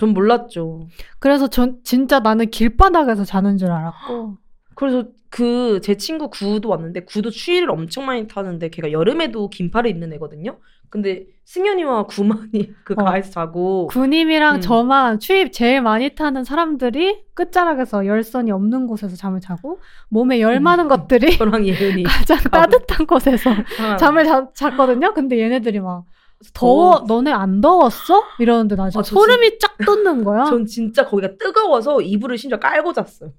전 0.00 0.08
몰랐죠 0.14 0.88
그래서 1.20 1.46
전 1.48 1.78
진짜 1.84 2.18
나는 2.20 2.50
길바닥에서 2.50 3.24
자는 3.24 3.58
줄 3.58 3.70
알았고 3.70 4.38
그래서 4.74 5.04
그 5.32 5.80
제 5.82 5.96
친구 5.96 6.28
구도 6.28 6.68
왔는데 6.68 7.04
구도 7.04 7.30
추위를 7.30 7.70
엄청 7.70 8.04
많이 8.06 8.28
타는데 8.28 8.68
걔가 8.68 8.92
여름에도 8.92 9.48
긴팔을 9.48 9.90
입는 9.90 10.12
애거든요 10.12 10.58
근데 10.90 11.24
승현이와 11.46 12.04
구만이 12.04 12.74
그 12.84 12.92
어. 12.98 13.04
가에서 13.04 13.30
자고 13.30 13.86
군임이랑 13.86 14.56
음. 14.56 14.60
저만 14.60 15.20
추위 15.20 15.50
제일 15.50 15.80
많이 15.80 16.14
타는 16.14 16.44
사람들이 16.44 17.24
끝자락에서 17.32 18.06
열선이 18.06 18.50
없는 18.52 18.86
곳에서 18.86 19.16
잠을 19.16 19.40
자고 19.40 19.80
몸에 20.10 20.42
열 20.42 20.56
음. 20.56 20.62
많은 20.64 20.88
것들이 20.88 21.36
저랑 21.38 21.66
예은이 21.66 22.02
가장 22.02 22.36
따뜻한 22.38 23.06
곳에서 23.06 23.50
아, 23.80 23.96
잠을 23.96 24.26
자, 24.26 24.48
잤거든요. 24.54 25.14
근데 25.14 25.40
얘네들이 25.40 25.80
막 25.80 26.04
더워 26.52 26.96
더워. 26.98 27.06
너네 27.06 27.32
안 27.32 27.62
더웠어? 27.62 28.22
이러는데 28.38 28.76
나 28.76 28.90
진짜 28.90 29.00
아, 29.00 29.02
저 29.02 29.14
소름이 29.14 29.58
쫙 29.60 29.78
돋는 29.86 30.24
거야. 30.24 30.44
전 30.46 30.66
진짜 30.66 31.06
거기가 31.06 31.36
뜨거워서 31.38 32.02
이불을 32.02 32.36
심지어 32.36 32.58
깔고 32.58 32.92
잤어요. 32.92 33.30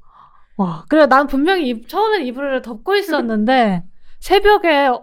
와 0.57 0.85
그래 0.89 1.07
난 1.07 1.27
분명히 1.27 1.69
이- 1.69 1.87
처음엔 1.87 2.25
이불을 2.27 2.61
덮고 2.61 2.95
있었는데 2.95 3.83
새벽에 4.19 4.87
어, 4.87 5.01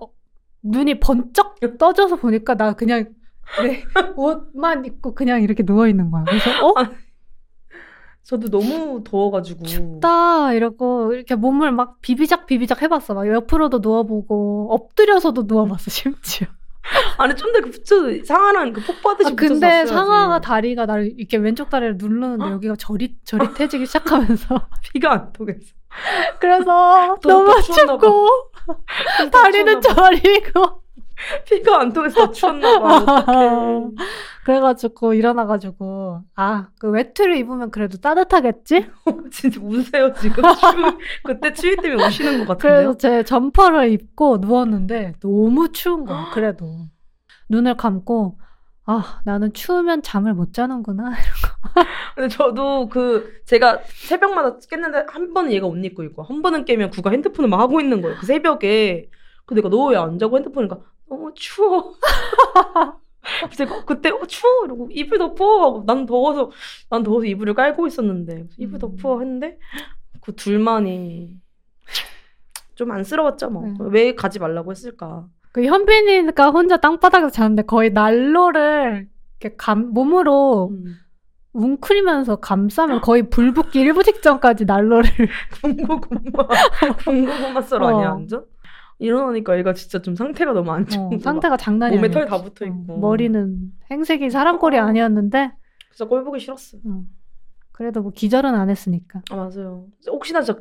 눈이 0.62 1.00
번쩍 1.00 1.56
떠져서 1.78 2.16
보니까 2.16 2.54
나 2.54 2.72
그냥 2.74 3.12
내 3.62 3.82
옷만 4.16 4.84
입고 4.84 5.14
그냥 5.14 5.42
이렇게 5.42 5.64
누워 5.64 5.88
있는 5.88 6.10
거야. 6.10 6.24
그래서 6.24 6.50
어 6.66 6.74
저도 8.22 8.48
너무 8.48 9.02
더워가지고. 9.02 9.64
춥다 9.64 10.52
이러고 10.52 11.14
이렇게 11.14 11.34
몸을 11.34 11.72
막 11.72 12.00
비비작 12.00 12.46
비비작 12.46 12.82
해봤어. 12.82 13.14
막 13.14 13.26
옆으로도 13.26 13.78
누워보고 13.80 14.68
엎드려서도 14.72 15.44
누워봤어 15.48 15.90
심지어. 15.90 16.46
아니 17.18 17.34
좀 17.36 17.52
더 17.52 17.60
그 17.60 17.70
붙여 17.70 17.94
상하는 18.24 18.72
그 18.72 18.80
폭받듯이 18.82 19.32
아, 19.32 19.34
근데 19.36 19.84
상하가 19.86 20.40
다리가 20.40 20.86
나를 20.86 21.12
이렇게 21.18 21.36
왼쪽 21.36 21.68
다리를 21.70 21.96
누르는데 21.98 22.44
어? 22.44 22.50
여기가 22.52 22.76
저릿 22.76 23.16
저릿해지기 23.24 23.86
시작하면서 23.86 24.68
피가 24.92 25.12
안 25.12 25.32
통해서. 25.32 25.74
그래서 26.38 27.18
또- 27.22 27.28
너무. 27.28 27.62
춥고 27.62 28.28
다리는. 29.30 29.80
저리고 29.80 30.82
피가 31.46 31.80
안 31.80 31.92
통해서 31.92 32.26
다 32.26 32.30
추웠나 32.32 32.78
봐. 32.80 32.96
어떡해. 32.98 33.90
그래가지고 34.44 35.14
일어나가지고 35.14 36.22
아 36.34 36.68
그 36.78 36.88
외투를 36.90 37.36
입으면 37.36 37.70
그래도 37.70 37.98
따뜻하겠지? 37.98 38.86
진짜 39.30 39.60
우세요 39.62 40.12
지금. 40.14 40.42
추위, 40.42 40.84
그때 41.24 41.52
추위 41.52 41.76
때문에 41.76 42.06
우시는 42.06 42.38
것 42.44 42.48
같은데요. 42.58 42.94
그래서 42.94 42.98
제 42.98 43.22
점퍼를 43.22 43.90
입고 43.92 44.38
누웠는데 44.38 45.14
너무 45.20 45.70
추운 45.72 46.04
거야. 46.06 46.30
그래도 46.32 46.86
눈을 47.50 47.76
감고 47.76 48.38
아 48.86 49.20
나는 49.24 49.52
추우면 49.52 50.02
잠을 50.02 50.34
못 50.34 50.52
자는구나. 50.54 51.12
근데 52.16 52.28
저도 52.28 52.88
그 52.88 53.40
제가 53.46 53.80
새벽마다 53.86 54.58
깼는데 54.68 55.04
한 55.08 55.32
번은 55.34 55.52
얘가 55.52 55.66
옷 55.66 55.76
입고 55.84 56.02
있고 56.04 56.22
한 56.22 56.42
번은 56.42 56.64
깨면 56.64 56.90
구가 56.90 57.10
핸드폰을 57.10 57.48
막 57.48 57.60
하고 57.60 57.80
있는 57.80 58.00
거예요. 58.02 58.16
그 58.18 58.26
새벽에. 58.26 59.08
그 59.46 59.54
내가 59.54 59.68
너 59.68 59.90
왜 59.90 59.96
안 59.96 60.18
자고 60.18 60.36
핸드폰이니까 60.36 60.78
너무 61.10 61.32
추워. 61.34 61.92
그래서 63.52 63.84
그때 63.84 64.10
어, 64.10 64.24
추워 64.26 64.64
이러고 64.64 64.88
이불 64.92 65.18
덮어 65.18 65.62
하고 65.62 65.84
난 65.86 66.06
더워서 66.06 66.50
난 66.88 67.02
더워서 67.02 67.26
이불을 67.26 67.52
깔고 67.54 67.86
있었는데 67.86 68.46
이불 68.56 68.76
음. 68.76 68.78
덮어 68.78 69.18
했는데 69.18 69.58
그 70.22 70.34
둘만이 70.34 71.36
좀 72.76 72.90
안쓰러웠죠 72.92 73.50
뭐. 73.50 73.66
네. 73.66 73.74
왜 73.90 74.14
가지 74.14 74.38
말라고 74.38 74.70
했을까. 74.70 75.26
그 75.52 75.64
현빈이가 75.64 76.50
혼자 76.50 76.76
땅바닥에서 76.76 77.30
자는데 77.30 77.62
거의 77.62 77.90
난로를 77.90 79.08
이렇게 79.40 79.56
감, 79.56 79.92
몸으로 79.92 80.70
음. 80.70 80.96
웅크리면서 81.52 82.36
감싸면 82.36 83.00
거의 83.00 83.28
불 83.28 83.52
붙기 83.52 83.80
일부 83.80 84.04
직전까지 84.04 84.64
난로를 84.64 85.10
군고구마 85.60 86.46
군고구마 87.04 87.62
썰 87.62 87.82
아니야 87.82 88.10
어. 88.10 88.14
완전? 88.14 88.44
일어나니까 89.00 89.58
얘가 89.58 89.72
진짜 89.74 90.00
좀 90.00 90.14
상태가 90.14 90.52
너무 90.52 90.70
안 90.70 90.86
좋은 90.86 91.14
어. 91.14 91.18
상태가 91.18 91.56
장난이 91.56 91.96
몸에. 91.96 92.10
털 92.10 92.26
다 92.26 92.40
붙어 92.42 92.64
있고. 92.66 92.94
어, 92.94 92.96
머리는 92.98 93.72
행색이 93.90 94.30
사람 94.30 94.58
꼴이 94.58 94.78
아니었는데 94.78 95.52
진짜 95.92 96.08
꼴 96.08 96.22
보기 96.22 96.38
싫었어. 96.38 96.78
어, 96.84 97.02
그래도 97.72 98.02
뭐 98.02 98.12
기절은 98.12 98.54
안 98.54 98.70
했으니까. 98.70 99.22
아 99.30 99.36
맞아요. 99.36 99.86
혹시나 100.06 100.42
진짜 100.42 100.60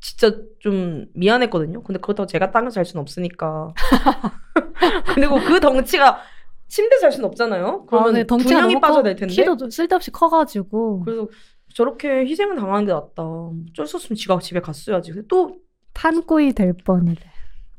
진짜 0.00 0.36
좀 0.60 1.06
미안했거든요. 1.14 1.82
근데 1.82 1.98
그렇다고 2.00 2.26
제가 2.26 2.50
땅에서 2.50 2.74
잘 2.74 2.84
수는 2.84 3.00
없으니까. 3.02 3.72
그리고 5.14 5.36
그 5.40 5.60
덩치가 5.60 6.18
침대 6.68 6.98
잘 6.98 7.10
수는 7.12 7.26
없잖아요. 7.28 7.86
그러면 7.86 8.16
아, 8.16 8.22
두 8.24 8.36
명이 8.36 8.74
너무 8.74 8.80
빠져야 8.80 8.98
커- 8.98 9.02
될 9.02 9.16
텐데. 9.16 9.34
키도 9.34 9.70
쓸데없이 9.70 10.10
커가지고 10.10 11.00
그래서 11.04 11.28
저렇게 11.74 12.26
희생을 12.26 12.56
당하는 12.56 12.86
게 12.86 12.92
낫다. 12.92 13.22
어쩔 13.22 13.86
수 13.86 13.96
없으면 13.96 14.16
지가 14.16 14.38
집에 14.38 14.60
갔어야지. 14.60 15.12
또 15.28 15.56
탄꼬이 15.94 16.52
될 16.52 16.72
뻔이래. 16.84 17.16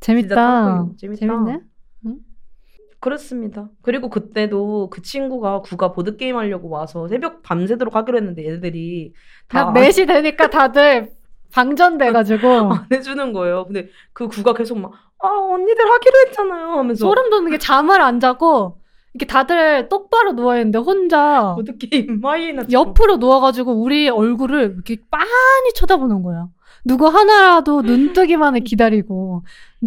재밌다. 0.01 0.89
재밌다. 0.97 1.19
재밌네. 1.19 1.59
그렇습니다. 2.99 3.67
그리고 3.81 4.09
그때도 4.09 4.89
그 4.91 5.01
친구가 5.01 5.61
구가 5.61 5.91
보드 5.91 6.17
게임 6.17 6.37
하려고 6.37 6.69
와서 6.69 7.07
새벽 7.07 7.41
밤새도록 7.41 7.95
하기로 7.95 8.17
했는데 8.17 8.45
얘네들이 8.45 9.13
다다 9.47 9.73
4시 9.73 10.05
되니까 10.07 10.49
다들 10.51 11.11
방전돼가지고 11.51 12.47
안 12.47 12.85
해주는 12.91 13.33
거예요. 13.33 13.65
근데 13.65 13.89
그 14.13 14.27
구가 14.27 14.53
계속 14.53 14.77
막, 14.77 14.91
아, 15.19 15.27
언니들 15.27 15.83
하기로 15.83 16.13
했잖아요. 16.27 16.67
하면서. 16.77 17.05
소름 17.05 17.29
돋는 17.31 17.51
게 17.51 17.57
잠을 17.57 18.01
안 18.01 18.19
자고 18.19 18.77
이렇게 19.13 19.25
다들 19.25 19.89
똑바로 19.89 20.33
누워 20.33 20.55
있는데 20.57 20.77
혼자 20.77 21.55
보드 21.55 21.77
게임 21.77 22.21
마이나 22.21 22.63
옆으로 22.71 23.17
누워가지고 23.17 23.81
우리 23.81 24.09
얼굴을 24.09 24.73
이렇게 24.75 24.97
빤히 25.09 25.73
쳐다보는 25.73 26.21
거야. 26.21 26.47
누구 26.85 27.07
하나라도 27.07 27.81
눈 27.81 28.13
뜨기만을 28.13 28.61
기다리고 28.61 29.43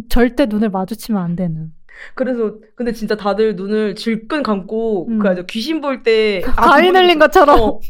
절대 0.09 0.47
눈을 0.47 0.71
마주치면 0.71 1.23
안 1.23 1.37
되는. 1.37 1.73
그래서, 2.15 2.57
근데 2.75 2.93
진짜 2.93 3.17
다들 3.17 3.57
눈을 3.57 3.95
질끈 3.95 4.43
감고, 4.43 5.09
음. 5.09 5.19
그, 5.19 5.29
아주 5.29 5.45
귀신 5.47 5.81
볼 5.81 6.03
때. 6.03 6.41
가위 6.57 6.91
늘린 6.91 7.19
것처럼 7.19 7.61
어, 7.61 7.81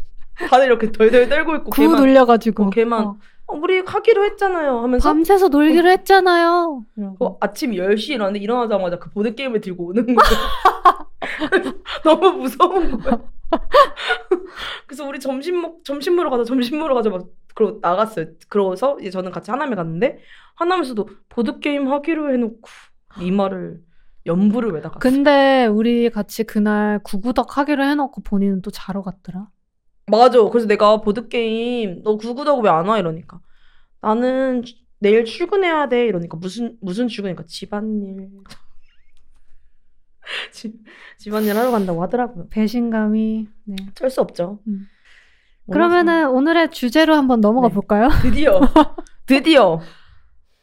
다들 0.51 0.67
이렇게 0.67 0.93
덜덜 0.93 1.29
떨고 1.29 1.57
있고, 1.57 1.71
구 1.71 1.81
걔만, 1.81 2.01
눌려가지고 2.01 2.65
어, 2.65 2.71
걔만. 2.71 3.05
어, 3.05 3.17
어, 3.47 3.57
우리 3.57 3.81
하기로 3.81 4.25
했잖아요. 4.25 4.79
하면서. 4.81 5.09
밤새서 5.09 5.49
놀기로 5.49 5.89
했잖아요. 5.91 6.85
이러고. 6.97 7.25
어, 7.25 7.37
아침 7.41 7.73
10시에 7.73 8.11
일어났는데 8.15 8.43
일어나자마자 8.43 8.99
그 8.99 9.11
보드게임을 9.11 9.61
들고 9.61 9.89
오는 9.89 10.05
거예요. 10.05 10.19
너무 12.05 12.33
무서운 12.33 12.99
거야. 12.99 13.19
그래서 14.87 15.07
우리 15.07 15.21
점심 15.21 15.61
먹, 15.61 15.85
점심 15.85 16.17
먹으러 16.17 16.31
가자, 16.31 16.45
점심 16.45 16.79
먹으러 16.79 16.95
가자, 16.95 17.11
막, 17.11 17.25
그러고 17.55 17.79
나갔어요. 17.81 18.27
그러고서 18.49 18.99
이제 19.01 19.11
저는 19.11 19.31
같이 19.31 19.51
하남에 19.51 19.75
갔는데, 19.77 20.19
하남에서도 20.57 21.09
보드 21.29 21.61
게임 21.61 21.89
하기로 21.93 22.33
해놓고, 22.33 22.69
이 23.21 23.31
말을, 23.31 23.83
연부를 24.27 24.73
왜 24.73 24.81
다 24.81 24.89
갔어? 24.91 24.99
근데 25.01 25.67
우리 25.67 26.09
같이 26.11 26.45
그날 26.45 26.99
구구덕 27.03 27.59
하기로 27.59 27.85
해놓고 27.85 28.23
본인은 28.23 28.63
또 28.63 28.71
자러 28.71 29.03
갔더라. 29.03 29.49
맞아. 30.07 30.39
그래서 30.51 30.67
내가 30.67 31.01
보드 31.01 31.29
게임, 31.29 32.03
너 32.03 32.17
구구다고 32.17 32.61
왜안 32.63 32.87
와? 32.87 32.99
이러니까. 32.99 33.41
나는 34.01 34.63
주- 34.63 34.75
내일 34.99 35.25
출근해야 35.25 35.89
돼. 35.89 36.07
이러니까. 36.07 36.37
무슨, 36.39 36.77
무슨 36.81 37.09
출근이니까. 37.09 37.45
집안일. 37.47 38.31
집, 40.53 40.75
집안일 41.19 41.57
하러 41.57 41.71
간다고 41.71 42.03
하더라고요. 42.03 42.49
배신감이. 42.49 43.49
네. 43.65 43.77
어쩔 43.91 44.11
수 44.11 44.21
없죠. 44.21 44.61
음. 44.67 44.87
그러면은 45.71 46.29
오늘의 46.31 46.71
주제로 46.71 47.15
한번 47.15 47.41
넘어가 47.41 47.69
네. 47.69 47.75
볼까요? 47.75 48.09
드디어. 48.23 48.61
드디어. 49.27 49.81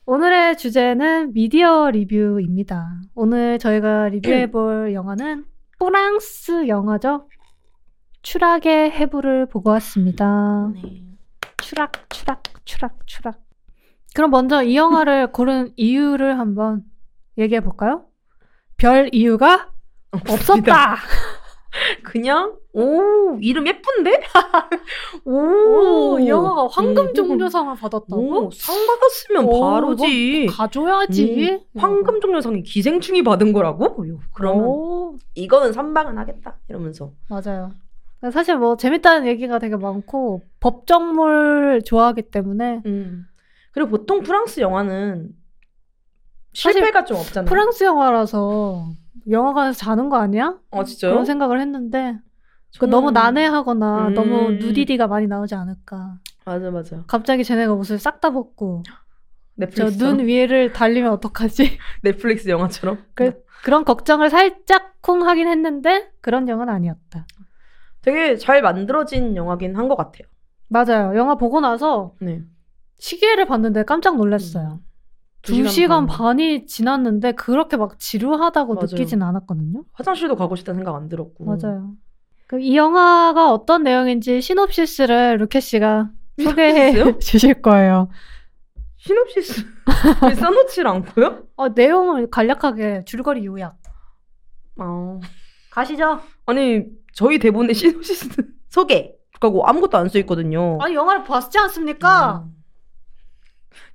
오늘의 0.06 0.58
주제는 0.58 1.34
미디어 1.34 1.90
리뷰입니다. 1.90 3.02
오늘 3.16 3.60
저희가 3.60 4.10
리뷰해 4.10 4.52
볼 4.52 4.94
영화는 4.94 5.46
프랑스 5.80 6.68
영화죠. 6.68 7.28
추락의 8.22 8.92
해부를 8.92 9.48
보고 9.48 9.72
왔습니다. 9.72 10.70
네. 10.76 11.04
추락, 11.62 12.10
추락, 12.10 12.44
추락, 12.66 13.08
추락. 13.08 13.40
그럼 14.14 14.30
먼저 14.32 14.62
이 14.64 14.76
영화를 14.76 15.32
고른 15.34 15.72
이유를 15.78 16.38
한번 16.38 16.84
얘기해 17.38 17.62
볼까요? 17.62 18.06
별 18.78 19.10
이유가 19.12 19.72
없었다. 20.12 20.98
그냥, 22.04 22.58
오, 22.74 23.38
이름 23.42 23.66
예쁜데? 23.68 24.22
오, 25.26 25.32
오, 26.16 26.20
이 26.20 26.28
영화가 26.28 26.68
황금 26.68 27.08
음. 27.08 27.14
종려상을 27.14 27.76
받았다고? 27.76 28.48
오, 28.48 28.52
상 28.52 28.76
받았으면 28.88 29.46
오, 29.46 29.62
바로지. 29.62 30.48
가져야지. 30.48 31.62
음, 31.76 31.80
황금 31.80 32.20
종려상이 32.20 32.64
기생충이 32.64 33.24
받은 33.24 33.54
거라고? 33.54 34.08
요, 34.10 34.20
그러면 34.34 34.66
오, 34.66 35.16
이거는 35.36 35.72
선방은 35.74 36.18
하겠다. 36.18 36.58
이러면서. 36.68 37.12
맞아요. 37.30 37.72
사실 38.32 38.58
뭐 38.58 38.78
재밌다는 38.78 39.26
얘기가 39.28 39.58
되게 39.58 39.76
많고 39.76 40.44
법정물 40.60 41.82
좋아하기 41.84 42.24
때문에 42.24 42.84
음. 42.86 43.26
그리고 43.72 43.90
보통 43.90 44.22
프랑스 44.22 44.60
영화는 44.60 45.30
실패가 46.54 47.06
좀 47.06 47.18
없잖아요. 47.18 47.50
프랑스 47.50 47.84
영화라서 47.84 48.92
영화관에서 49.30 49.78
자는 49.78 50.10
거 50.10 50.18
아니야? 50.18 50.58
어, 50.72 50.84
진짜요? 50.84 51.12
그런 51.12 51.26
생각을 51.26 51.60
했는데 51.62 51.98
그러니까 52.78 52.80
저는... 52.80 52.92
너무 52.92 53.12
난해하거나 53.12 54.08
음... 54.10 54.14
너무 54.14 54.52
누디디가 54.54 55.08
많이 55.08 55.28
나오지 55.28 55.56
않을까. 55.56 56.18
맞아 56.46 56.72
맞아. 56.72 57.04
갑자기 57.08 57.44
쟤네가 57.44 57.74
옷을 57.74 58.00
싹 58.00 58.20
다 58.22 58.32
벗고 58.32 58.84
저 59.76 59.90
눈 59.98 60.20
위를 60.26 60.74
달리면 60.74 61.12
어떡하지? 61.12 61.78
넷플릭스 62.04 62.50
영화처럼? 62.50 63.04
그, 63.14 63.44
그런 63.64 63.86
걱정을 63.86 64.30
살짝 64.32 65.02
쿵 65.02 65.28
하긴 65.28 65.48
했는데 65.48 66.10
그런 66.22 66.48
영화는 66.50 66.74
아니었다. 66.74 67.28
되게 68.02 68.36
잘 68.38 68.62
만들어진 68.64 69.36
영화긴 69.36 69.76
한 69.76 69.88
것 69.88 69.96
같아요. 69.96 70.28
맞아요. 70.68 71.16
영화 71.16 71.36
보고 71.36 71.60
나서 71.60 72.16
네. 72.22 72.42
시계를 72.98 73.46
봤는데 73.46 73.84
깜짝 73.84 74.16
놀랐어요. 74.18 74.80
음. 74.82 74.91
2시간, 75.44 75.66
2시간 75.66 76.08
반. 76.08 76.40
이 76.40 76.66
지났는데 76.66 77.32
그렇게 77.34 77.78
막 77.78 77.98
지루하다고 78.00 78.76
맞아요. 78.76 78.88
느끼진 78.92 79.22
않았거든요. 79.24 79.84
화장실도 79.94 80.36
가고 80.36 80.56
싶다는 80.56 80.80
생각 80.80 80.96
안 80.96 81.08
들었고. 81.10 81.46
맞아요. 81.46 81.94
그럼 82.48 82.62
이 82.62 82.76
영화가 82.76 83.52
어떤 83.52 83.84
내용인지 83.84 84.42
시놉시스를 84.42 85.38
루케 85.40 85.60
씨가 85.60 86.10
음, 86.40 86.44
소개해 86.44 87.18
주실 87.20 87.62
거예요. 87.62 88.10
시놉시스 88.98 89.66
써놓질 90.40 90.86
않고요? 90.86 91.44
어, 91.56 91.70
내용을 91.70 92.30
간략하게 92.30 93.04
줄거리 93.06 93.46
요약. 93.46 93.78
어... 94.78 95.20
가시죠. 95.72 96.20
아니 96.46 96.84
저희 97.14 97.40
대본에 97.40 97.74
시놉시스 97.74 98.30
소개. 98.70 99.14
그리고 99.40 99.66
아무것도 99.66 99.98
안 99.98 100.08
써 100.08 100.20
있거든요. 100.20 100.78
아니 100.82 100.94
영화를 100.94 101.24
봤지 101.24 101.58
않습니까? 101.58 102.44
음. 102.46 102.61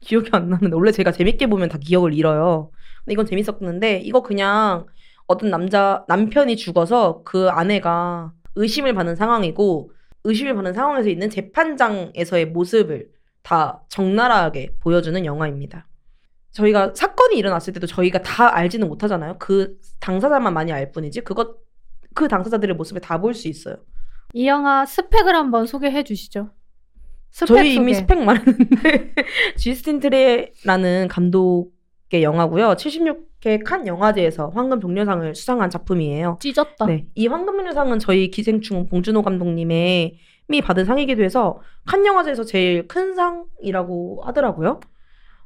기억이 0.00 0.30
안 0.32 0.48
나는데 0.48 0.74
원래 0.76 0.92
제가 0.92 1.12
재밌게 1.12 1.46
보면 1.48 1.68
다 1.68 1.78
기억을 1.78 2.14
잃어요. 2.14 2.70
근데 3.04 3.12
이건 3.14 3.26
재밌었는데 3.26 3.98
이거 4.00 4.22
그냥 4.22 4.86
어떤 5.26 5.50
남자 5.50 6.04
남편이 6.08 6.56
죽어서 6.56 7.22
그 7.24 7.48
아내가 7.50 8.32
의심을 8.54 8.94
받는 8.94 9.16
상황이고 9.16 9.90
의심을 10.24 10.54
받는 10.54 10.72
상황에서 10.74 11.08
있는 11.08 11.30
재판장에서의 11.30 12.46
모습을 12.46 13.08
다 13.42 13.84
적나라하게 13.88 14.76
보여주는 14.80 15.24
영화입니다. 15.24 15.86
저희가 16.52 16.94
사건이 16.94 17.36
일어났을 17.36 17.72
때도 17.74 17.86
저희가 17.86 18.22
다 18.22 18.54
알지는 18.56 18.88
못하잖아요. 18.88 19.36
그 19.38 19.76
당사자만 20.00 20.54
많이 20.54 20.72
알 20.72 20.90
뿐이지 20.92 21.20
그것 21.22 21.56
그 22.14 22.28
당사자들의 22.28 22.76
모습을 22.76 23.00
다 23.02 23.20
볼 23.20 23.34
수 23.34 23.48
있어요. 23.48 23.76
이 24.32 24.46
영화 24.48 24.84
스펙을 24.86 25.34
한번 25.34 25.66
소개해 25.66 26.02
주시죠. 26.04 26.50
스펙 27.36 27.48
저희 27.48 27.74
이미 27.74 27.92
소개. 27.92 28.06
스펙 28.06 28.24
많았는데 28.24 29.14
지스틴 29.58 30.00
트레라는 30.00 31.08
감독의 31.08 32.22
영화고요. 32.22 32.70
76회 32.70 33.62
칸 33.62 33.86
영화제에서 33.86 34.52
황금 34.54 34.80
종려상을 34.80 35.34
수상한 35.34 35.68
작품이에요. 35.68 36.38
찢었다. 36.40 36.86
네, 36.86 37.04
이 37.14 37.26
황금 37.26 37.58
종려상은 37.58 37.98
저희 37.98 38.30
기생충 38.30 38.86
봉준호 38.86 39.20
감독님의 39.20 40.16
미 40.48 40.62
받은 40.62 40.86
상이기도 40.86 41.22
해서 41.22 41.60
칸 41.84 42.06
영화제에서 42.06 42.44
제일 42.44 42.88
큰 42.88 43.14
상이라고 43.14 44.22
하더라고요. 44.24 44.80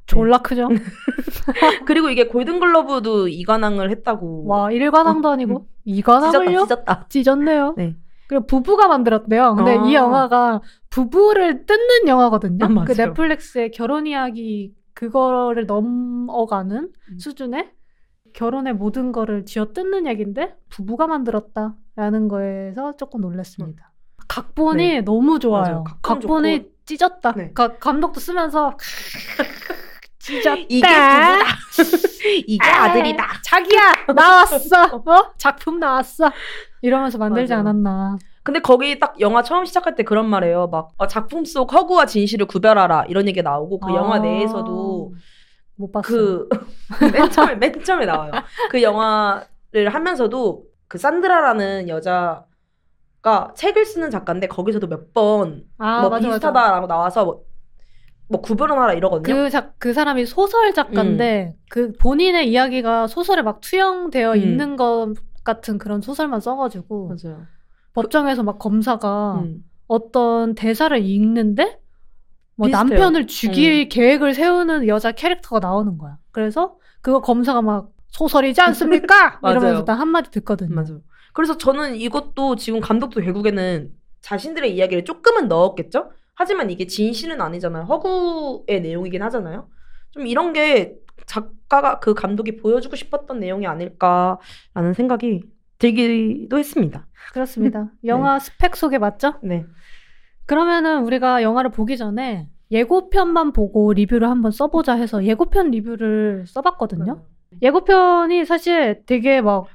졸라 0.05 0.37
크죠? 0.37 0.69
그리고 1.85 2.09
이게 2.09 2.27
골든글러브도 2.27 3.27
이관왕을 3.27 3.89
했다고. 3.91 4.45
와, 4.47 4.71
일관왕도 4.71 5.27
아니고 5.27 5.67
찢었다, 5.85 5.97
이관왕을요? 5.97 6.63
찢었다. 6.63 7.05
찢었네요. 7.09 7.73
네. 7.75 7.97
그리고 8.31 8.45
부부가 8.45 8.87
만들었대요. 8.87 9.55
근데 9.55 9.77
아. 9.77 9.85
이 9.85 9.93
영화가 9.93 10.61
부부를 10.91 11.65
뜯는 11.65 12.07
영화거든요. 12.07 12.63
아. 12.65 12.83
그 12.85 12.91
넷플릭스의 12.93 13.71
결혼 13.71 14.05
이야기 14.05 14.75
그거를 14.93 15.65
넘어가는 15.65 16.91
음. 17.11 17.19
수준의 17.19 17.71
결혼의 18.33 18.73
모든 18.73 19.11
거를 19.11 19.45
쥐어 19.45 19.73
뜯는 19.73 20.05
얘기인데 20.05 20.55
부부가 20.69 21.07
만들었다라는 21.07 22.27
거에서 22.27 22.95
조금 22.97 23.21
놀랐습니다. 23.21 23.91
각본이 24.27 25.01
너무 25.01 25.39
좋아요. 25.39 25.83
음. 25.87 25.93
각본 26.03 26.43
좋고. 26.43 26.71
찢었다. 26.85 27.31
네. 27.33 27.51
가- 27.53 27.77
감독도 27.77 28.19
쓰면서 28.19 28.75
찢었다. 30.19 30.55
이게 30.69 30.87
부부다. 30.87 31.45
이게 32.47 32.65
아들이다. 32.67 33.27
자기야 33.43 33.93
나왔어. 34.15 34.83
어? 35.05 35.31
작품 35.37 35.79
나왔어. 35.79 36.31
이러면서 36.81 37.17
만들지 37.17 37.51
맞아요. 37.53 37.61
않았나. 37.61 38.17
근데 38.43 38.59
거기 38.59 38.99
딱 38.99 39.19
영화 39.19 39.43
처음 39.43 39.65
시작할 39.65 39.95
때 39.95 40.03
그런 40.03 40.27
말이에요. 40.27 40.67
막 40.67 40.89
어, 40.97 41.07
작품 41.07 41.45
속 41.45 41.73
허구와 41.73 42.05
진실을 42.05 42.47
구별하라 42.47 43.05
이런 43.07 43.27
얘기 43.27 43.41
나오고 43.41 43.79
그 43.79 43.93
영화 43.93 44.15
아. 44.15 44.19
내에서도 44.19 45.13
못 45.75 45.91
봤어. 45.91 46.07
그 46.07 46.49
맨 47.13 47.29
처음에 47.29 47.55
맨 47.55 47.83
처음에 47.83 48.05
나와요. 48.05 48.31
그 48.69 48.81
영화를 48.81 49.89
하면서도 49.89 50.63
그 50.87 50.97
산드라라는 50.97 51.87
여자 51.89 52.45
가 53.21 53.53
책을 53.55 53.85
쓰는 53.85 54.09
작가인데 54.09 54.47
거기서도 54.47 54.87
몇 54.87 55.13
번뭐 55.13 55.59
아, 55.77 56.09
맞아. 56.09 56.27
비슷하다라고 56.27 56.87
나와서 56.87 57.23
뭐, 57.23 57.43
뭐 58.27 58.41
구별을 58.41 58.75
하라 58.75 58.93
이러거든요. 58.93 59.35
그, 59.35 59.49
작, 59.51 59.75
그 59.77 59.93
사람이 59.93 60.25
소설 60.25 60.73
작가인데 60.73 61.55
그 61.69 61.93
본인의 61.99 62.49
이야기가 62.49 63.05
소설에 63.05 63.43
막 63.43 63.61
투영되어 63.61 64.33
음. 64.33 64.37
있는 64.37 64.75
것 64.75 65.13
같은 65.43 65.77
그런 65.77 66.01
소설만 66.01 66.39
써가지고 66.39 67.09
맞아요. 67.09 67.45
법정에서 67.93 68.43
막 68.43 68.59
검사가 68.59 69.41
음. 69.43 69.63
어떤 69.87 70.55
대사를 70.55 70.97
읽는데 70.97 71.79
뭐 72.55 72.67
비슷해요. 72.67 72.83
음. 72.83 72.89
남편을 72.89 73.27
죽일 73.27 73.89
계획을 73.89 74.33
세우는 74.33 74.87
여자 74.87 75.11
캐릭터가 75.11 75.59
나오는 75.59 75.97
거야. 75.97 76.17
그래서 76.31 76.77
그거 77.01 77.21
검사가 77.21 77.61
막 77.61 77.91
소설이지 78.07 78.61
않습니까? 78.61 79.39
이러면서 79.43 79.85
딱 79.85 79.99
한마디 79.99 80.31
듣거든요. 80.31 80.73
맞아요. 80.75 81.01
그래서 81.33 81.57
저는 81.57 81.95
이것도 81.95 82.55
지금 82.57 82.79
감독도 82.79 83.21
결국에는 83.21 83.91
자신들의 84.21 84.75
이야기를 84.75 85.05
조금은 85.05 85.47
넣었겠죠? 85.47 86.11
하지만 86.35 86.69
이게 86.69 86.87
진실은 86.87 87.41
아니잖아요. 87.41 87.85
허구의 87.85 88.81
내용이긴 88.81 89.21
하잖아요. 89.23 89.67
좀 90.11 90.27
이런 90.27 90.53
게 90.53 90.95
작가가 91.25 91.99
그 91.99 92.13
감독이 92.13 92.57
보여주고 92.57 92.95
싶었던 92.95 93.39
내용이 93.39 93.65
아닐까라는 93.67 94.93
생각이 94.95 95.43
들기도 95.81 96.59
했습니다. 96.59 97.07
그렇습니다. 97.33 97.91
영화 98.05 98.37
스펙 98.37 98.75
소개 98.75 98.99
맞죠? 98.99 99.33
네. 99.41 99.65
그러면은 100.45 101.03
우리가 101.03 101.41
영화를 101.41 101.71
보기 101.71 101.97
전에 101.97 102.47
예고편만 102.69 103.51
보고 103.51 103.91
리뷰를 103.91 104.29
한번 104.29 104.51
써보자 104.51 104.93
해서 104.93 105.25
예고편 105.25 105.71
리뷰를 105.71 106.45
써봤거든요. 106.47 107.25
예고편이 107.61 108.45
사실 108.45 109.03
되게 109.05 109.41
막 109.41 109.65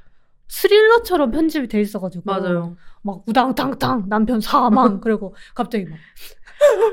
스릴러처럼 0.47 1.31
편집이 1.31 1.67
돼 1.67 1.81
있어가지고 1.81 2.23
맞아요. 2.25 2.77
막 3.01 3.23
우당탕탕 3.27 4.05
남편 4.07 4.39
사망 4.39 4.99
그리고 5.01 5.35
갑자기 5.53 5.85
막 5.85 5.97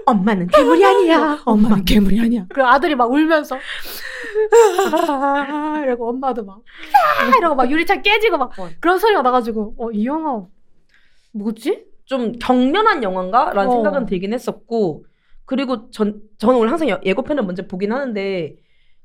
엄마는 0.06 0.48
괴물이 0.48 0.84
아니야. 0.84 1.40
엄마는 1.44 1.84
괴물이 1.84 2.20
아니야. 2.20 2.46
그리고 2.48 2.68
아들이 2.68 2.94
막 2.96 3.10
울면서 3.10 3.56
이러고 5.84 6.08
엄마도 6.10 6.44
막 6.44 6.60
아! 7.20 7.36
이러고 7.38 7.54
막 7.54 7.70
유리창 7.70 8.02
깨지고 8.02 8.38
막 8.38 8.58
어. 8.58 8.68
그런 8.80 8.98
소리가 8.98 9.22
나가지고 9.22 9.74
어 9.78 9.90
이 9.92 10.06
영화 10.06 10.42
뭐지? 11.32 11.84
좀 12.04 12.32
경련한 12.32 13.02
영화인가 13.02 13.52
라는 13.52 13.70
어. 13.70 13.74
생각은 13.74 14.06
들긴 14.06 14.32
했었고 14.32 15.04
그리고 15.46 15.90
전 15.90 16.20
저는 16.38 16.56
원래 16.58 16.68
항상 16.70 16.88
여- 16.88 17.00
예고편을 17.04 17.42
먼저 17.44 17.66
보긴 17.66 17.92
하는데 17.92 18.56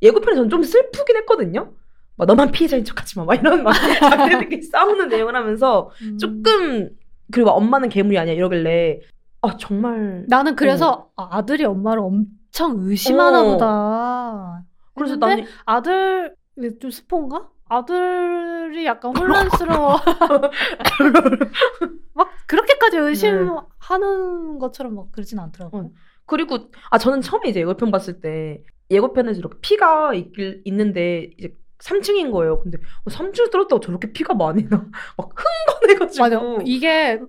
예고편이 0.02 0.36
저는 0.36 0.50
좀 0.50 0.64
슬프긴 0.64 1.18
했거든요. 1.18 1.74
막 2.18 2.26
너만 2.26 2.52
피해자인 2.52 2.84
척하지 2.84 3.18
마, 3.18 3.26
막 3.26 3.36
이런 3.36 3.64
막 3.64 3.72
자기들끼리 4.52 4.62
싸우는 4.64 5.08
내용을 5.10 5.36
하면서 5.36 5.90
음. 6.02 6.18
조금 6.18 6.90
그리고 7.32 7.50
막 7.50 7.56
엄마는 7.58 7.90
괴물이 7.90 8.18
아니야 8.18 8.34
이러길래 8.34 9.00
아 9.42 9.56
정말 9.58 10.26
나는 10.28 10.56
그래서 10.56 11.10
아, 11.16 11.30
아들이 11.38 11.64
엄마를 11.64 12.02
엄청 12.04 12.76
의심하나 12.80 13.42
어. 13.42 13.46
보다. 13.54 14.64
그래서 15.00 15.16
나는 15.16 15.46
아들 15.66 16.36
좀 16.80 16.92
스폰가? 16.92 17.50
아들이 17.70 18.86
약간 18.86 19.14
혼란스러워. 19.18 19.98
막 22.14 22.30
그렇게까지 22.48 22.98
의심하는 22.98 24.60
것처럼 24.60 24.96
막 24.96 25.12
그러진 25.12 25.40
않더라고요. 25.40 25.82
어. 25.84 25.90
그리고 26.26 26.70
아 26.90 26.98
저는 26.98 27.22
처음에 27.22 27.50
이제 27.50 27.62
예고편 27.62 27.92
봤을 27.92 28.22
때 28.22 28.62
예고편에서 28.92 29.40
이렇게 29.40 29.58
피가 29.62 30.14
있길 30.16 30.62
있는데 30.66 31.30
이제 31.38 31.54
3층인 31.80 32.32
거예요. 32.32 32.60
근데 32.62 32.78
어, 33.06 33.10
3층에 33.10 33.52
떨었다고 33.52 33.80
저렇게 33.80 34.12
피가 34.12 34.34
많이 34.34 34.68
나. 34.68 34.86
막 35.18 35.30
흥건해가지고. 35.36 36.24
맞아. 36.24 36.42
이게 36.66 37.22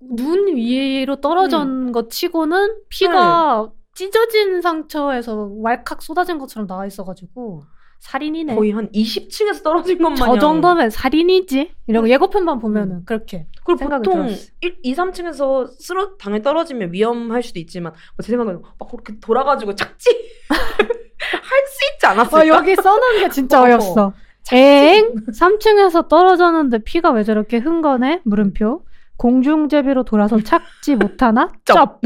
눈 0.00 0.46
위로 0.56 1.20
떨어진 1.20 1.92
것 1.92 2.10
치고는 2.10 2.76
피가 2.88 3.70
찢어진 4.00 4.62
상처에서 4.62 5.50
왈칵 5.60 6.00
쏟아진 6.00 6.38
것처럼 6.38 6.66
나와 6.66 6.86
있어가지고 6.86 7.64
살인이네. 7.98 8.54
거의 8.54 8.70
한 8.70 8.90
20층에서 8.92 9.62
떨어진 9.62 9.98
것만 9.98 10.16
저 10.16 10.38
정도면 10.38 10.88
살인이지. 10.88 11.70
이러고 11.86 12.08
예고편만 12.08 12.58
보면은 12.58 12.96
음. 12.96 13.02
그렇게. 13.04 13.46
그리고 13.62 13.84
보통 13.90 14.26
들었어. 14.26 14.46
1, 14.62 14.78
2, 14.82 14.94
3층에서 14.94 15.70
쓰러 15.78 16.16
당에 16.16 16.40
떨어지면 16.40 16.94
위험할 16.94 17.42
수도 17.42 17.58
있지만 17.60 17.92
뭐 17.92 18.22
제 18.22 18.28
생각에는 18.30 18.62
막 18.78 18.90
그렇게 18.90 19.20
돌아가지고 19.20 19.74
착지 19.74 20.08
할 20.48 21.66
수 21.68 21.78
있지 21.94 22.06
않았을까? 22.06 22.38
어, 22.38 22.46
여기 22.46 22.74
써놓은 22.74 23.18
게 23.20 23.28
진짜 23.28 23.60
어. 23.60 23.64
어이없어. 23.66 24.12
엥? 24.52 25.14
3층에서 25.26 26.08
떨어졌는데 26.08 26.78
피가 26.78 27.10
왜 27.10 27.22
저렇게 27.22 27.58
흥건해? 27.58 28.22
물음표. 28.24 28.82
공중제비로 29.18 30.04
돌아서 30.04 30.40
찾지 30.42 30.96
못하나? 30.96 31.50
쩝. 31.66 32.00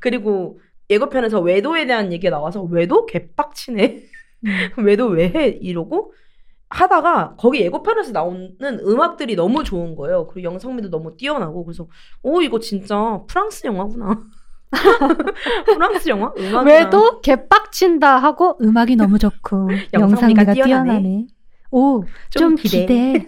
그리고 0.00 0.58
예고편에서 0.90 1.40
외도에 1.40 1.86
대한 1.86 2.12
얘기가 2.12 2.30
나와서 2.30 2.62
외도 2.62 3.06
개빡치네. 3.06 4.02
음. 4.44 4.48
외도 4.84 5.06
왜 5.06 5.28
해? 5.28 5.48
이러고 5.48 6.12
하다가 6.68 7.36
거기 7.38 7.60
예고편에서 7.60 8.12
나오는 8.12 8.56
음악들이 8.60 9.36
너무 9.36 9.64
좋은 9.64 9.94
거예요. 9.94 10.26
그리고 10.26 10.44
영상미도 10.50 10.90
너무 10.90 11.16
뛰어나고 11.16 11.64
그래서 11.64 11.86
오 12.22 12.42
이거 12.42 12.58
진짜 12.58 13.22
프랑스 13.28 13.66
영화구나. 13.66 14.22
프랑스 15.66 16.08
영화? 16.08 16.32
음악이랑 16.36 16.66
왜도 16.66 17.20
개빡친다 17.20 18.16
하고 18.18 18.58
음악이 18.60 18.96
너무 18.96 19.18
좋고 19.18 19.68
영상미가 19.94 20.42
영상미가 20.42 20.52
뛰어나네. 20.52 21.26
오, 21.70 22.04
좀, 22.30 22.54
기대. 22.54 23.26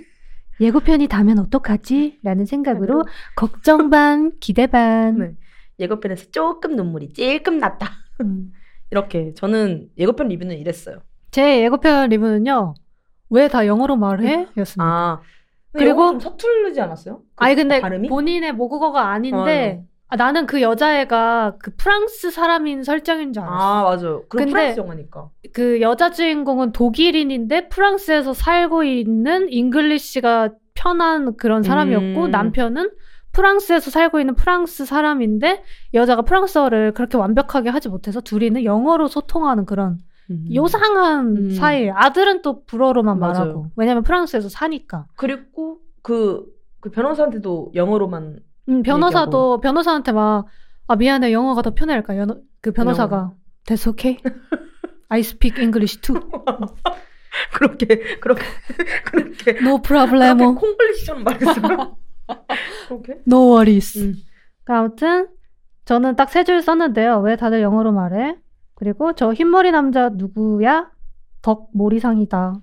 예고편이 0.60 1.08
다면 1.08 1.38
어떡하지? 1.40 2.20
라는 2.22 2.46
생각으로 2.46 3.04
걱정 3.34 3.90
반, 3.90 4.32
기대 4.40 4.66
반. 4.66 5.18
네. 5.18 5.30
예고편에서 5.78 6.30
조금 6.30 6.76
눈물이 6.76 7.12
찔끔 7.12 7.58
났다. 7.58 7.88
음. 8.22 8.52
이렇게 8.90 9.34
저는 9.34 9.88
예고편 9.98 10.28
리뷰는 10.28 10.56
이랬어요. 10.58 10.98
제 11.30 11.62
예고편 11.64 12.08
리뷰는요. 12.10 12.74
왜 13.30 13.48
다 13.48 13.66
영어로 13.66 13.96
말해? 13.96 14.46
였습니다. 14.56 14.84
아 14.84 15.20
그리고- 15.72 16.10
좀 16.12 16.20
서툴르지 16.20 16.80
않았어요? 16.80 17.18
그 17.34 17.44
아니 17.44 17.54
근데 17.56 17.80
발음이? 17.80 18.08
본인의 18.08 18.52
모국어가 18.52 19.10
아닌데 19.10 19.82
아, 20.08 20.14
나는 20.14 20.46
그 20.46 20.62
여자애가 20.62 21.56
그 21.58 21.72
프랑스 21.76 22.30
사람인 22.30 22.84
설정인 22.84 23.32
줄 23.32 23.42
알았어. 23.42 23.56
아 23.56 23.82
맞아요. 23.82 24.22
그럼 24.28 24.44
근데- 24.44 24.52
프랑스 24.52 24.78
영화니까. 24.80 25.30
그 25.52 25.80
여자 25.80 26.10
주인공은 26.12 26.70
독일인인데 26.70 27.68
프랑스에서 27.68 28.32
살고 28.32 28.84
있는 28.84 29.52
English가 29.52 30.50
편한 30.74 31.36
그런 31.36 31.64
사람이었고 31.64 32.26
음. 32.26 32.30
남편은 32.30 32.90
프랑스에서 33.36 33.90
살고 33.90 34.18
있는 34.20 34.34
프랑스 34.34 34.84
사람인데 34.84 35.62
여자가 35.94 36.22
프랑스어를 36.22 36.92
그렇게 36.92 37.16
완벽하게 37.18 37.68
하지 37.68 37.88
못해서 37.88 38.20
둘이는 38.20 38.64
영어로 38.64 39.08
소통하는 39.08 39.66
그런 39.66 39.98
음. 40.30 40.46
요상한 40.54 41.36
음. 41.36 41.50
사이. 41.50 41.90
아들은 41.90 42.42
또 42.42 42.64
불어로만 42.64 43.18
맞아요. 43.18 43.32
말하고 43.34 43.66
왜냐면 43.76 44.02
프랑스에서 44.02 44.48
사니까. 44.48 45.06
그리고 45.16 45.80
그, 46.02 46.46
그 46.80 46.90
변호사한테도 46.90 47.72
영어로만 47.74 48.38
음, 48.68 48.82
변호사도 48.82 49.60
변호사한테 49.60 50.12
막 50.12 50.46
아 50.88 50.96
미안해 50.96 51.32
영어가 51.32 51.62
더 51.62 51.74
편할까 51.74 52.16
연, 52.16 52.42
그 52.60 52.72
변호사가 52.72 53.32
That's 53.66 53.88
okay. 53.88 54.18
I 55.08 55.20
speak 55.20 55.60
English 55.60 56.00
too. 56.00 56.20
그렇게 57.52 57.86
그렇게 58.20 58.44
그렇게 59.04 59.50
No 59.58 59.82
그렇게 59.82 59.82
problemo. 59.82 60.54
콩글리시처럼 60.54 61.24
말했어요. 61.24 61.96
No 63.28 63.52
worries. 63.54 63.98
음. 63.98 64.14
그러니까 64.64 64.78
아무튼 64.84 65.28
저는 65.84 66.16
딱 66.16 66.28
세 66.30 66.44
줄 66.44 66.62
썼는데요. 66.62 67.20
왜 67.20 67.36
다들 67.36 67.62
영어로 67.62 67.92
말해? 67.92 68.36
그리고 68.74 69.12
저 69.14 69.32
흰머리 69.32 69.70
남자 69.70 70.08
누구야? 70.10 70.90
덕모리상이다. 71.42 72.54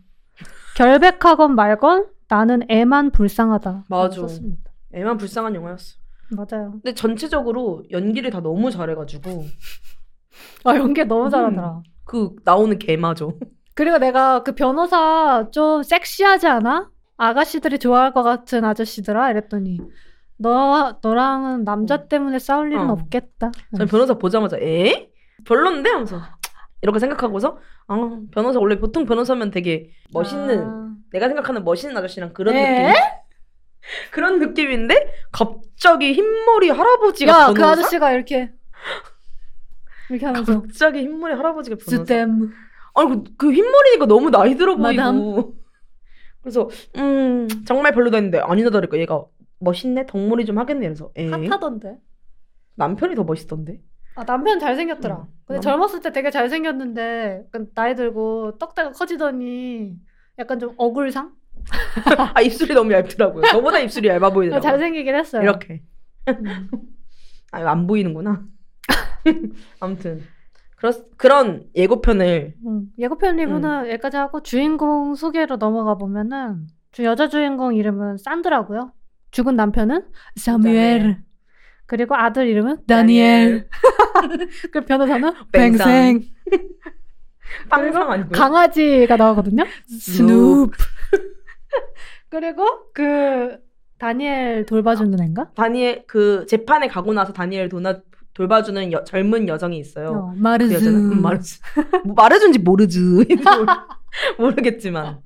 결백하건 0.75 1.55
말건 1.55 2.07
나는 2.27 2.63
애만 2.69 3.11
불쌍하다. 3.11 3.85
맞아. 3.89 4.15
썼습니다. 4.21 4.71
애만 4.93 5.17
불쌍한 5.17 5.55
영화였어. 5.55 5.95
맞아요. 6.31 6.71
근데 6.71 6.93
전체적으로 6.93 7.83
연기를 7.91 8.31
다 8.31 8.41
너무 8.41 8.71
잘해가지고 8.71 9.45
아 10.65 10.75
연기 10.75 11.03
너무 11.05 11.25
음. 11.25 11.29
잘하더라. 11.29 11.81
그 12.05 12.35
나오는 12.43 12.77
개마저. 12.79 13.33
그리고 13.75 13.97
내가 13.97 14.43
그 14.43 14.53
변호사 14.53 15.47
좀 15.51 15.83
섹시하지 15.83 16.47
않아? 16.47 16.91
아가씨들이 17.17 17.79
좋아할 17.79 18.13
것 18.13 18.23
같은 18.23 18.65
아저씨더라 18.65 19.31
이랬더니 19.31 19.79
너 20.37 20.97
너랑은 21.01 21.63
남자 21.63 22.07
때문에 22.07 22.39
싸울 22.39 22.71
일은 22.71 22.89
어. 22.89 22.93
없겠다. 22.93 23.51
전 23.77 23.87
변호사 23.87 24.15
보자마자 24.15 24.57
에? 24.57 25.09
별론데 25.45 25.89
하면서 25.89 26.21
이렇게 26.81 26.99
생각하고서 26.99 27.57
아 27.87 28.19
변호사 28.31 28.59
원래 28.59 28.77
보통 28.79 29.05
변호사면 29.05 29.51
되게 29.51 29.91
멋있는 30.11 30.63
아. 30.63 30.93
내가 31.11 31.27
생각하는 31.27 31.63
멋있는 31.63 31.95
아저씨랑 31.97 32.33
그런 32.33 32.55
에? 32.55 32.87
느낌 32.87 33.01
그런 34.11 34.39
느낌인데 34.39 35.13
갑자기 35.31 36.13
흰머리 36.13 36.69
할아버지가 36.69 37.31
야, 37.31 37.37
변호사? 37.47 37.53
그 37.53 37.65
아저씨가 37.65 38.11
이렇게 38.11 38.51
이렇게 40.09 40.25
하면서 40.25 40.61
갑자기 40.61 40.99
흰머리 40.99 41.33
할아버지가 41.33 41.77
변호사 41.77 42.13
아니 42.95 43.09
그, 43.09 43.23
그 43.37 43.51
흰머리니까 43.51 44.05
너무 44.05 44.29
나이 44.29 44.55
들어 44.55 44.75
보이고 44.75 45.01
마담. 45.01 45.53
그래서 46.43 46.69
음 46.97 47.47
정말 47.65 47.93
별로다 47.93 48.17
했는데 48.17 48.39
아니나 48.39 48.69
다를까 48.69 48.97
얘가 48.99 49.23
멋있네 49.59 50.05
덕머리 50.05 50.45
좀 50.45 50.57
하겠네 50.59 50.81
그래서 50.87 51.11
에 51.15 51.29
핫하던데. 51.29 51.97
남편이 52.75 53.15
더 53.15 53.23
멋있던데 53.23 53.81
아 54.15 54.23
남편 54.25 54.59
잘생겼더라. 54.59 55.15
음, 55.15 55.25
근데 55.45 55.55
남- 55.59 55.61
젊었을 55.61 56.01
때 56.01 56.11
되게 56.11 56.29
잘생겼는데 56.29 57.45
약간 57.47 57.67
나이 57.73 57.95
들고 57.95 58.57
떡대가 58.59 58.91
커지더니 58.91 59.95
약간 60.37 60.59
좀 60.59 60.73
어굴상? 60.77 61.33
아 62.35 62.41
입술이 62.41 62.73
너무 62.73 62.91
얇더라고요 62.91 63.43
저보다 63.45 63.79
입술이 63.79 64.09
얇아 64.09 64.27
아, 64.27 64.29
보이더라고요 64.31 64.69
잘생기긴 64.69 65.15
했어요. 65.15 65.41
이렇게 65.43 65.81
음. 66.27 66.43
아, 67.51 67.69
안 67.71 67.87
보이는구나. 67.87 68.43
아무튼 69.79 70.23
그렇, 70.83 70.91
그런 71.15 71.63
예고편을 71.77 72.55
음, 72.65 72.87
예고편 72.99 73.37
리뷰는 73.37 73.89
여기까지 73.91 74.17
하고 74.17 74.43
주인공 74.43 75.15
소개로 75.15 75.55
넘어가 75.55 75.95
보면은 75.95 76.67
주 76.91 77.05
여자 77.05 77.29
주인공 77.29 77.73
이름은 77.73 78.17
산드라고요. 78.17 78.91
죽은 79.31 79.55
남편은. 79.55 80.05
사무엘. 80.35 81.23
그리고 81.85 82.15
아들 82.15 82.47
이름은 82.47 82.85
다니엘. 82.85 83.69
그 84.73 84.81
변호사는. 84.81 85.31
뱅생. 85.53 86.21
빵상 87.69 88.11
아니고 88.11 88.29
강아지가 88.31 89.15
나오거든요. 89.15 89.63
스눕. 89.87 90.73
그리고 92.27 92.91
그 92.93 93.57
다니엘 93.99 94.65
돌봐주는 94.65 95.17
애인가? 95.21 95.49
다니엘 95.55 96.03
그 96.07 96.45
재판에 96.45 96.89
가고 96.89 97.13
나서 97.13 97.31
다니엘 97.31 97.69
도나 97.69 98.01
돌봐주는 98.33 98.91
여- 98.91 99.03
젊은 99.03 99.47
여성이 99.47 99.77
있어요. 99.79 100.09
어, 100.09 100.31
그 100.33 100.39
마르즈. 100.41 100.73
여자는 100.73 101.11
음, 101.11 101.21
마르즈. 101.21 101.59
뭐 102.05 102.15
말해준지 102.15 102.59
모르지. 102.59 102.99
모르겠지만. 104.37 105.19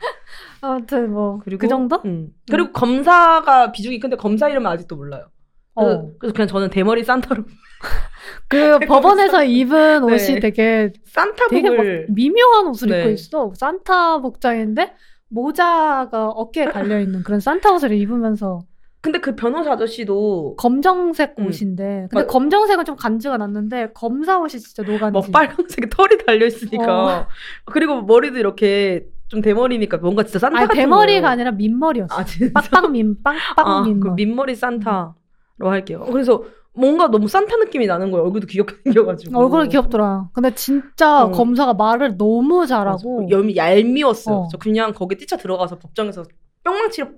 아무튼 0.61 1.11
뭐 1.11 1.39
그 1.59 1.67
정도? 1.67 2.01
음. 2.05 2.29
그리고 2.49 2.71
검사가 2.71 3.71
비중이 3.71 3.99
큰데 3.99 4.15
검사 4.15 4.49
이름은 4.49 4.69
아직도 4.69 4.95
몰라요. 4.95 5.27
그래서, 5.75 5.93
어. 5.99 6.11
그래서 6.19 6.33
그냥 6.33 6.47
저는 6.47 6.69
대머리 6.69 7.03
산타로 7.03 7.43
그 8.49 8.79
법원에서 8.79 9.43
입은 9.43 10.05
네. 10.07 10.13
옷이 10.13 10.39
되게 10.39 10.41
되게 10.41 10.91
막 10.91 10.93
산타복을 11.05 12.07
미묘한 12.09 12.67
옷을 12.67 12.89
네. 12.89 12.99
입고 12.99 13.09
있어. 13.11 13.51
산타 13.55 14.19
복장인데 14.19 14.93
모자가 15.29 16.29
어깨에 16.29 16.71
달려 16.71 16.99
있는 16.99 17.21
그런 17.23 17.39
산타 17.39 17.71
옷을 17.73 17.93
입으면서 17.93 18.61
근데 19.07 19.19
그 19.19 19.35
변호사 19.35 19.71
아저씨도 19.71 20.55
검정색 20.57 21.35
음. 21.39 21.47
옷인데 21.47 22.07
근데 22.11 22.23
맞- 22.23 22.27
검정색은 22.27 22.83
좀 22.83 22.95
간지가 22.97 23.37
났는데 23.37 23.91
검사 23.93 24.37
옷이 24.37 24.59
진짜 24.59 24.83
노간지. 24.83 25.13
막 25.13 25.31
빨간색 25.31 25.89
털이 25.89 26.17
달려 26.25 26.45
있으니까 26.45 27.19
어. 27.21 27.27
그리고 27.65 28.01
머리도 28.01 28.37
이렇게 28.37 29.05
좀 29.29 29.41
대머리니까 29.41 29.97
뭔가 29.97 30.23
진짜 30.23 30.39
산타 30.39 30.57
아니 30.57 30.67
같은 30.67 30.79
대머리가 30.81 31.21
거예요. 31.21 31.31
아니라 31.31 31.51
민머리였어. 31.51 32.15
아 32.17 32.25
진짜 32.25 32.51
빡빡 32.53 32.91
민 32.91 33.15
빵빵 33.23 33.65
아, 33.65 33.81
그 33.83 33.87
민머리. 33.87 34.13
민머리 34.25 34.55
산타로 34.55 35.13
할게요. 35.59 36.05
그래서 36.11 36.43
뭔가 36.73 37.07
너무 37.07 37.27
산타 37.29 37.55
느낌이 37.57 37.87
나는 37.87 38.11
거예요. 38.11 38.25
얼굴도 38.25 38.47
귀엽게 38.47 38.75
생겨가지고 38.83 39.39
얼굴이 39.39 39.69
귀엽더라. 39.69 40.29
근데 40.33 40.53
진짜 40.53 41.23
어. 41.23 41.31
검사가 41.31 41.73
말을 41.75 42.17
너무 42.17 42.67
잘하고 42.67 43.29
염 43.29 43.55
얄미웠어요. 43.55 44.35
어. 44.35 44.47
저 44.51 44.57
그냥 44.57 44.93
거기 44.93 45.15
뛰쳐 45.15 45.37
들어가서 45.37 45.79
법정에서 45.79 46.23
뿅망치로 46.65 47.07
뿅 47.07 47.17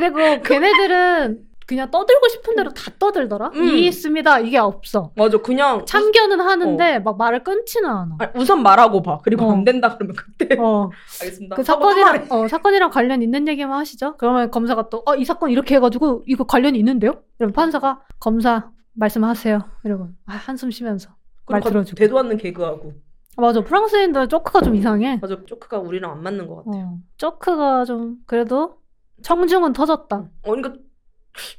그리고 0.00 0.18
걔네들은 0.42 1.46
그냥 1.66 1.90
떠들고 1.90 2.28
싶은 2.28 2.54
대로 2.54 2.70
다 2.72 2.92
떠들더라. 2.98 3.50
음. 3.54 3.64
이 3.64 3.86
있습니다. 3.86 4.38
이게 4.40 4.56
없어. 4.58 5.10
맞아 5.16 5.38
그냥 5.38 5.84
참견은 5.84 6.40
하는데 6.40 6.98
막 7.00 7.16
말을 7.18 7.42
끊지는 7.42 7.88
않아. 7.90 8.16
아, 8.20 8.30
우선 8.36 8.62
말하고 8.62 9.02
봐. 9.02 9.18
그리고 9.24 9.46
어. 9.46 9.52
안 9.52 9.64
된다 9.64 9.96
그러면 9.96 10.14
그때 10.14 10.54
어. 10.60 10.90
알겠습니다. 11.20 11.56
그. 11.56 11.64
사건이랑 11.64 12.26
어, 12.30 12.46
사건이랑 12.46 12.90
관련 12.90 13.20
있는 13.22 13.48
얘기만 13.48 13.72
하시죠. 13.80 14.16
그러면 14.18 14.50
검사가 14.52 14.90
또 14.90 15.02
어 15.06 15.16
이 15.16 15.24
사건 15.24 15.50
이렇게 15.50 15.74
해 15.76 15.80
가지고 15.80 16.22
이거 16.26 16.44
관련이 16.44 16.78
있는데요? 16.78 17.22
이러면 17.40 17.52
판사가 17.52 18.02
검사 18.20 18.70
말씀하세요. 18.92 19.58
이러고 19.84 20.08
아, 20.26 20.34
한숨 20.34 20.70
쉬면서 20.70 21.10
말 21.48 21.60
들어주고. 21.62 21.96
대도 21.96 22.18
않는 22.20 22.36
개그하고 22.36 22.92
아, 23.38 23.40
맞아 23.42 23.60
프랑스인들 23.62 24.28
조크가 24.28 24.60
좀 24.62 24.76
이상해. 24.76 25.18
맞아 25.20 25.36
조크가 25.44 25.80
우리랑 25.80 26.12
안 26.12 26.22
맞는 26.22 26.46
것 26.46 26.64
같아. 26.64 26.70
어, 26.78 26.98
조크가 27.16 27.84
좀 27.86 28.18
그래도 28.26 28.76
청중은 29.22 29.72
터졌다. 29.72 30.16
어, 30.16 30.30
그러니까 30.50 30.74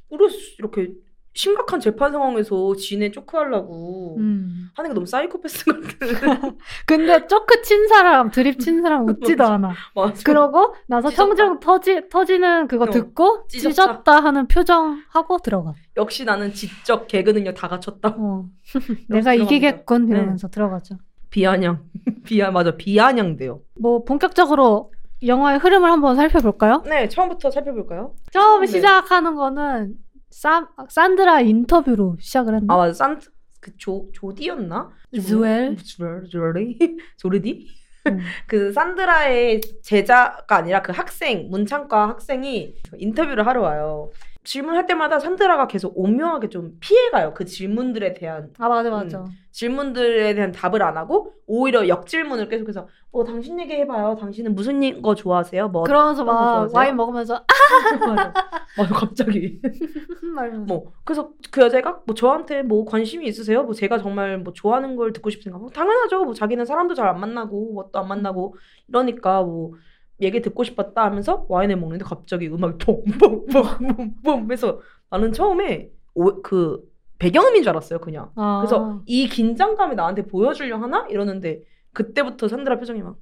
우리 0.10 0.26
이렇게 0.60 0.92
심각한 1.34 1.80
재판 1.80 2.12
상황에서 2.12 2.76
지네 2.76 3.12
쪼크하려고 3.12 4.16
음. 4.18 4.70
하는 4.74 4.90
게 4.90 4.94
너무 4.96 5.06
사이코패스 5.06 5.66
같은. 5.66 6.58
근데 6.88 7.28
조크 7.28 7.62
친 7.62 7.88
사람 7.88 8.32
드립 8.32 8.60
친 8.60 8.82
사람 8.82 9.06
웃지도 9.08 9.44
않아. 9.46 9.74
맞아. 9.94 10.24
그러고 10.26 10.74
나서 10.88 11.10
찢었다. 11.12 11.36
청중 11.36 11.60
터지 11.60 12.10
터지는 12.10 12.68
그거 12.68 12.86
어, 12.86 12.90
듣고 12.90 13.46
찢었다. 13.50 13.70
찢었다 13.72 14.20
하는 14.24 14.48
표정 14.48 15.00
하고 15.10 15.38
들어가. 15.38 15.76
역시 15.96 16.26
나는 16.26 16.54
지적 16.54 17.08
개그 17.08 17.32
능력 17.34 17.54
다 17.54 17.68
갖췄다. 17.68 18.16
어. 18.18 18.50
내가. 19.08 19.36
이기겠군 19.36 20.08
네. 20.08 20.18
이러면서 20.18 20.48
들어가죠. 20.48 20.96
비아냥. 21.30 21.84
비아 22.24 22.50
맞아 22.50 22.76
비아냥돼요. 22.78 23.62
뭐 23.80 24.04
본격적으로 24.04 24.92
영화의 25.24 25.60
흐름을 25.60 25.90
한번 25.92 26.16
살펴볼까요? 26.16 26.84
네 26.86 27.08
처음부터 27.08 27.50
살펴볼까요? 27.50 28.14
처음 28.32 28.62
네. 28.62 28.68
시작하는 28.68 29.36
거는 29.36 29.96
산 30.30 30.68
산드라 30.90 31.42
인터뷰로 31.42 32.18
시작을 32.20 32.56
했나? 32.56 32.74
아 32.74 32.78
맞아 32.78 32.94
산트 32.94 33.30
그조 33.60 34.10
조디였나? 34.14 34.92
주엘. 35.22 35.76
주엘 35.78 36.24
조리 36.30 36.78
조르디? 37.18 37.68
음. 38.08 38.20
그 38.48 38.72
산드라의 38.72 39.62
제자가 39.84 40.56
아니라 40.56 40.82
그 40.82 40.92
학생 40.92 41.50
문창과 41.50 42.10
학생이 42.10 42.76
인터뷰를 42.98 43.46
하러 43.48 43.62
와요. 43.62 44.12
질문할 44.48 44.86
때마다 44.86 45.20
산드라가 45.20 45.68
계속 45.68 45.92
오묘하게 45.98 46.48
좀 46.48 46.78
피해가요. 46.80 47.34
그 47.34 47.44
질문들에 47.44 48.14
대한 48.14 48.54
아 48.58 48.70
맞아 48.70 48.90
맞아. 48.90 49.26
질문들에 49.52 50.36
대한 50.36 50.54
답을 50.54 50.82
안 50.84 50.96
하고 50.96 51.34
오히려 51.48 51.88
역질문을 51.90 52.48
계속해서 52.48 52.88
뭐 53.12 53.26
당신 53.26 53.60
얘기 53.60 53.74
해봐요. 53.74 54.16
당신은 54.18 54.56
무슨 54.56 55.02
거 55.02 55.16
좋아하세요? 55.16 55.68
뭐 55.68 55.84
그러면서 55.84 56.24
막? 56.24 56.74
와인 56.74 56.96
먹으면서 56.96 57.36
아! 57.36 57.44
맞아. 58.08 58.34
맞아 58.78 58.94
갑자기 58.96 59.60
뭐 60.66 60.94
그래서 61.04 61.32
그 61.52 61.62
여자가 61.62 62.00
뭐 62.06 62.16
저한테 62.16 62.62
뭐 62.64 62.86
관심이 62.86 63.28
있으세요? 63.28 63.64
뭐 63.64 63.74
제가 63.74 63.98
정말 63.98 64.38
뭐 64.38 64.54
좋아하는 64.54 64.96
걸 64.96 65.12
듣고 65.12 65.30
싶으니까 65.30 65.60
뭐 65.60 65.70
당연하죠. 65.70 66.24
뭐 66.24 66.34
자기는 66.34 66.64
사람도 66.64 66.94
잘 66.96 67.08
안 67.08 67.20
만나고 67.20 67.74
뭣도 67.74 68.00
안 68.00 68.08
만나고 68.08 68.56
이러니까 68.88 69.42
뭐 69.42 69.74
얘기 70.22 70.42
듣고 70.42 70.64
싶었다 70.64 71.04
하면서 71.06 71.46
와인을 71.50 71.78
먹는데 71.78 72.04
갑자기 72.04 72.48
음악이 72.48 72.78
뽕뽕뽕뽕뽕 72.80 74.52
해서 74.52 74.80
나는 75.10 75.32
처음에 75.32 75.90
오, 76.16 76.42
그 76.42 76.82
배경음인 77.20 77.62
줄 77.64 77.70
알았어요 77.70 78.00
그냥 78.00 78.32
아. 78.36 78.60
그래서 78.62 79.02
이 79.06 79.28
긴장감이 79.28 79.96
나한테 79.96 80.24
보여주려 80.26 80.78
하나 80.78 81.06
이러는데 81.10 81.62
그때부터 81.94 82.48
산드라 82.48 82.78
표정이 82.80 83.02
막 83.02 83.18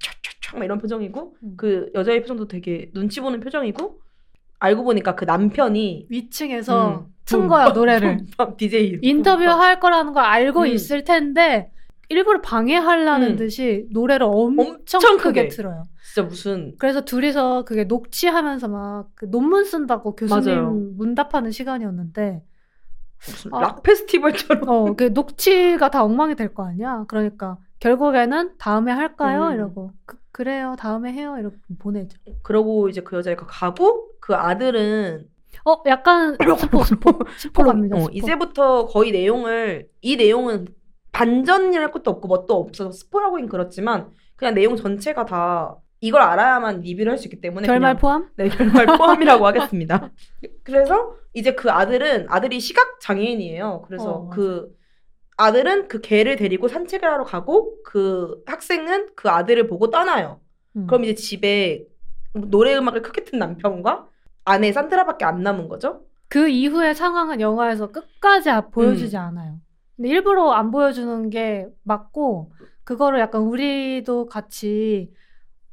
차차차 0.00 0.58
막 0.58 0.64
이런 0.64 0.78
표정이고 0.78 1.36
음. 1.42 1.54
그 1.56 1.90
여자의 1.94 2.20
표정도 2.20 2.46
되게 2.48 2.90
눈치 2.94 3.20
보는 3.20 3.40
표정이고 3.40 4.00
알고 4.58 4.84
보니까 4.84 5.14
그 5.16 5.24
남편이 5.24 6.06
위층에서 6.08 6.88
음, 6.88 7.06
튼 7.24 7.40
붐, 7.40 7.48
거야 7.48 7.66
붐, 7.66 7.74
노래를. 7.74 8.26
DJ 8.56 8.98
인터뷰 9.02 9.42
할 9.44 9.80
거라는 9.80 10.12
걸 10.12 10.24
알고 10.24 10.60
음. 10.60 10.66
있을 10.66 11.02
텐데 11.04 11.70
일부러 12.08 12.40
방해하려는 12.40 13.32
음. 13.32 13.36
듯이 13.36 13.86
노래를 13.90 14.26
엄청, 14.28 14.76
엄청 14.94 15.16
크게 15.16 15.44
크게. 15.44 15.48
틀어요. 15.48 15.84
진짜 16.14 16.28
무슨 16.28 16.74
그래서 16.78 17.00
둘이서 17.04 17.64
그게 17.64 17.84
녹취하면서 17.84 18.68
막 18.68 19.08
그 19.14 19.30
논문 19.30 19.64
쓴다고 19.64 20.14
교수님 20.16 20.44
맞아요. 20.54 20.70
문답하는 20.96 21.50
시간이었는데 21.50 22.42
무슨 23.26 23.54
아. 23.54 23.60
락 23.60 23.82
페스티벌처럼 23.82 24.68
어, 24.68 24.94
그 24.94 25.04
녹취가 25.04 25.90
다 25.90 26.04
엉망이 26.04 26.34
될 26.34 26.52
거 26.54 26.64
아니야. 26.66 27.04
그러니까 27.08 27.58
결국에는 27.80 28.56
다음에 28.58 28.92
할까요? 28.92 29.48
음. 29.48 29.54
이러고 29.54 29.92
그, 30.32 30.42
래요 30.42 30.76
다음에 30.78 31.12
해요. 31.12 31.36
이렇게 31.38 31.56
보내죠. 31.78 32.18
그러고 32.42 32.88
이제 32.88 33.00
그 33.02 33.16
여자애가 33.16 33.46
가고 33.46 34.08
그 34.20 34.34
아들은 34.34 35.26
어, 35.66 35.82
약간 35.86 36.36
스포 36.58 36.82
스포 36.84 37.18
스포 37.36 37.64
갑니다. 37.64 37.96
어, 37.96 38.00
스포. 38.02 38.12
이제부터 38.12 38.86
거의 38.86 39.12
내용을 39.12 39.88
이 40.00 40.16
내용은 40.16 40.66
반전이랄 41.12 41.90
것도 41.92 42.10
없고 42.10 42.28
뭣도 42.28 42.54
없어서 42.58 42.90
스포라고는 42.92 43.48
그렇지만 43.48 44.10
그냥 44.36 44.54
내용 44.54 44.74
전체가 44.76 45.26
다 45.26 45.76
이걸 46.02 46.20
알아야만 46.20 46.80
리뷰를 46.80 47.12
할 47.12 47.18
수 47.18 47.26
있기 47.28 47.40
때문에 47.40 47.66
결말 47.66 47.92
그냥 47.94 48.00
포함? 48.00 48.30
네, 48.36 48.48
결말 48.48 48.86
포함이라고 48.98 49.46
하겠습니다. 49.46 50.10
그래서 50.64 51.14
이제 51.32 51.54
그 51.54 51.70
아들은 51.70 52.26
아들이 52.28 52.58
시각 52.58 52.98
장애인이에요. 53.00 53.84
그래서 53.86 54.10
어. 54.10 54.28
그 54.28 54.76
아들은 55.36 55.86
그 55.88 56.00
개를 56.00 56.34
데리고 56.36 56.66
산책을 56.68 57.08
하러 57.08 57.24
가고 57.24 57.76
그 57.84 58.42
학생은 58.46 59.10
그 59.14 59.30
아들을 59.30 59.68
보고 59.68 59.90
떠나요. 59.90 60.40
음. 60.76 60.86
그럼 60.88 61.04
이제 61.04 61.14
집에 61.14 61.84
노래 62.34 62.74
음악을 62.76 63.02
크게 63.02 63.24
튼 63.24 63.38
남편과 63.38 64.08
아내 64.44 64.72
산드라밖에 64.72 65.24
안 65.24 65.42
남은 65.42 65.68
거죠. 65.68 66.02
그 66.28 66.48
이후의 66.48 66.94
상황은 66.96 67.40
영화에서 67.40 67.92
끝까지 67.92 68.50
아- 68.50 68.62
보여주지 68.70 69.16
음. 69.16 69.22
않아요. 69.22 69.60
근데 69.96 70.08
일부러 70.08 70.50
안 70.50 70.72
보여주는 70.72 71.30
게 71.30 71.68
맞고 71.84 72.50
그거를 72.82 73.20
약간 73.20 73.42
우리도 73.42 74.26
같이 74.26 75.12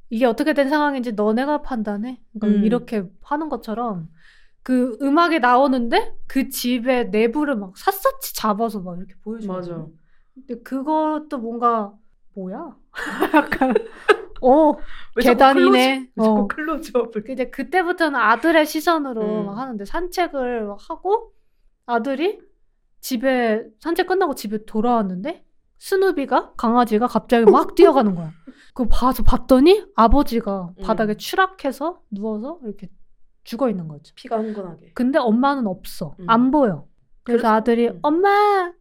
이게 0.10 0.26
어떻게 0.26 0.54
된 0.54 0.70
상황인지 0.70 1.14
너네가 1.14 1.62
판단해. 1.62 2.20
그러니까 2.34 2.60
음. 2.60 2.66
이렇게 2.66 3.04
하는 3.22 3.50
것처럼 3.50 4.10
그 4.64 4.98
음악이 5.02 5.40
나오는데 5.40 6.16
그 6.28 6.50
집의 6.50 7.10
내부를 7.10 7.56
막 7.56 7.78
샅샅이 7.78 8.36
잡아서 8.36 8.82
막 8.82 8.98
이렇게 8.98 9.14
보여주거든요. 9.24 9.92
근데 10.34 10.62
그것도 10.62 11.38
뭔가 11.38 11.94
뭐야? 12.36 12.76
약간 13.34 13.74
어 14.42 14.74
계단이네. 15.20 16.12
어. 16.18 16.48
클로즈업을. 16.48 17.24
그 17.24 17.32
이제 17.32 17.50
그때부터는 17.50 18.20
아들의 18.20 18.66
시선으로 18.66 19.42
음. 19.42 19.46
막 19.46 19.58
하는데 19.58 19.84
산책을 19.86 20.66
막 20.66 20.78
하고 20.90 21.34
아들이 21.86 22.40
집에 23.02 23.66
산책 23.80 24.08
끝나고 24.08 24.36
집에 24.36 24.66
돌아왔는데 24.66 25.44
스누비가 25.80 26.54
강아지가 26.58 27.08
갑자기 27.08 27.50
막 27.50 27.74
뛰어가는 27.76 28.14
거야. 28.16 28.32
그거 28.74 28.88
봐서 28.90 29.24
봤더니 29.24 29.86
아버지가 29.96 30.74
음. 30.78 30.84
바닥에 30.84 31.16
추락해서 31.16 32.02
누워서 32.12 32.60
이렇게 32.64 32.90
죽어 33.44 33.70
있는 33.70 33.88
거죠. 33.88 34.14
피가 34.16 34.38
흥건하게. 34.38 34.92
근데 34.94 35.18
엄마는 35.20 35.66
없어. 35.68 36.16
음. 36.20 36.30
안 36.30 36.52
보여. 36.52 36.86
그래서 37.24 37.42
그래서- 37.42 37.48
아들이 37.56 37.88
음. 37.90 38.00
엄마, 38.02 38.72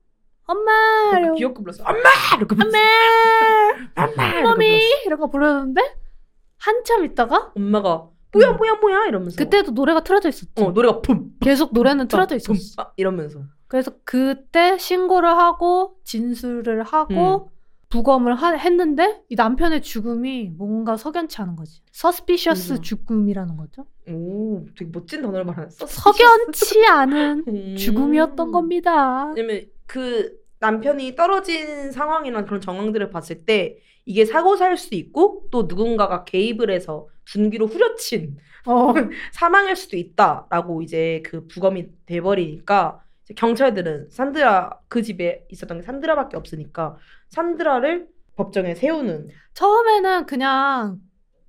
엄마, 0.47 0.71
그렇게 1.11 1.21
이러고 1.23 1.35
귀엽게 1.37 1.63
불렀어. 1.63 1.85
엄마! 1.85 1.99
이렇게 2.37 2.55
불렀어. 2.55 2.79
엄마, 3.97 4.51
엄마! 4.53 4.65
이렇게 5.07 5.31
부르는데 5.31 5.81
한참 6.59 7.05
있다가 7.05 7.53
엄마가 7.57 8.09
뭐야 8.33 8.51
음. 8.51 8.57
뭐야 8.57 8.75
뭐야 8.81 9.07
이러면서. 9.07 9.37
그때도 9.37 9.73
노래가 9.73 10.01
틀어져 10.05 10.29
있었지. 10.29 10.51
어 10.63 10.71
노래가 10.71 11.01
품. 11.01 11.33
계속 11.41 11.73
노래는 11.73 12.09
틀어져 12.09 12.37
품, 12.45 12.57
있었어. 12.57 12.83
아, 12.83 12.93
이러면서. 12.97 13.41
그래서 13.67 13.93
그때 14.05 14.79
신고를 14.79 15.29
하고 15.29 15.97
진술을 16.05 16.83
하고 16.83 17.51
부검을 17.91 18.35
하- 18.35 18.55
했는데 18.55 19.23
이 19.31 19.35
남편의 19.35 19.83
죽음이 19.83 20.51
뭔가 20.57 20.97
석연치 20.97 21.41
않은 21.43 21.57
거지. 21.57 21.81
서스피셔스 21.93 22.73
맞아. 22.73 22.83
죽음이라는 22.83 23.57
거죠. 23.57 23.87
오, 24.11 24.65
되게 24.77 24.91
멋진 24.93 25.23
단어를 25.23 25.45
말하셨어. 25.45 25.87
석연치 25.87 26.85
않은 26.87 27.45
음. 27.49 27.77
죽음이었던 27.77 28.53
겁니다. 28.53 29.33
왜냐면 29.35 29.65
그 29.87 30.33
남편이 30.61 31.15
떨어진 31.15 31.93
상황이나 31.93 32.45
그런 32.45 32.61
정황들을 32.61 33.11
봤을 33.11 33.45
때 33.47 33.79
이게 34.05 34.25
사고사일 34.25 34.77
수도 34.77 34.97
있고 34.97 35.47
또 35.51 35.63
누군가가 35.69 36.25
개입을 36.25 36.71
해서 36.71 37.07
준기로 37.29 37.67
후려친 37.67 38.39
어, 38.67 38.93
사망일 39.33 39.77
수도 39.77 39.97
있다라고 39.97 40.83
이제 40.83 41.23
그 41.25 41.47
부검이 41.47 41.89
돼버리니까 42.07 43.01
이제 43.25 43.35
경찰들은 43.35 44.09
산드라 44.11 44.81
그 44.89 45.03
집에 45.03 45.47
있었던 45.51 45.79
게 45.79 45.85
산드라밖에 45.85 46.37
없으니까 46.37 46.97
산드라를 47.29 48.09
법정에 48.37 48.75
세우는 48.75 49.29
처음에는 49.55 50.27
그냥 50.27 51.01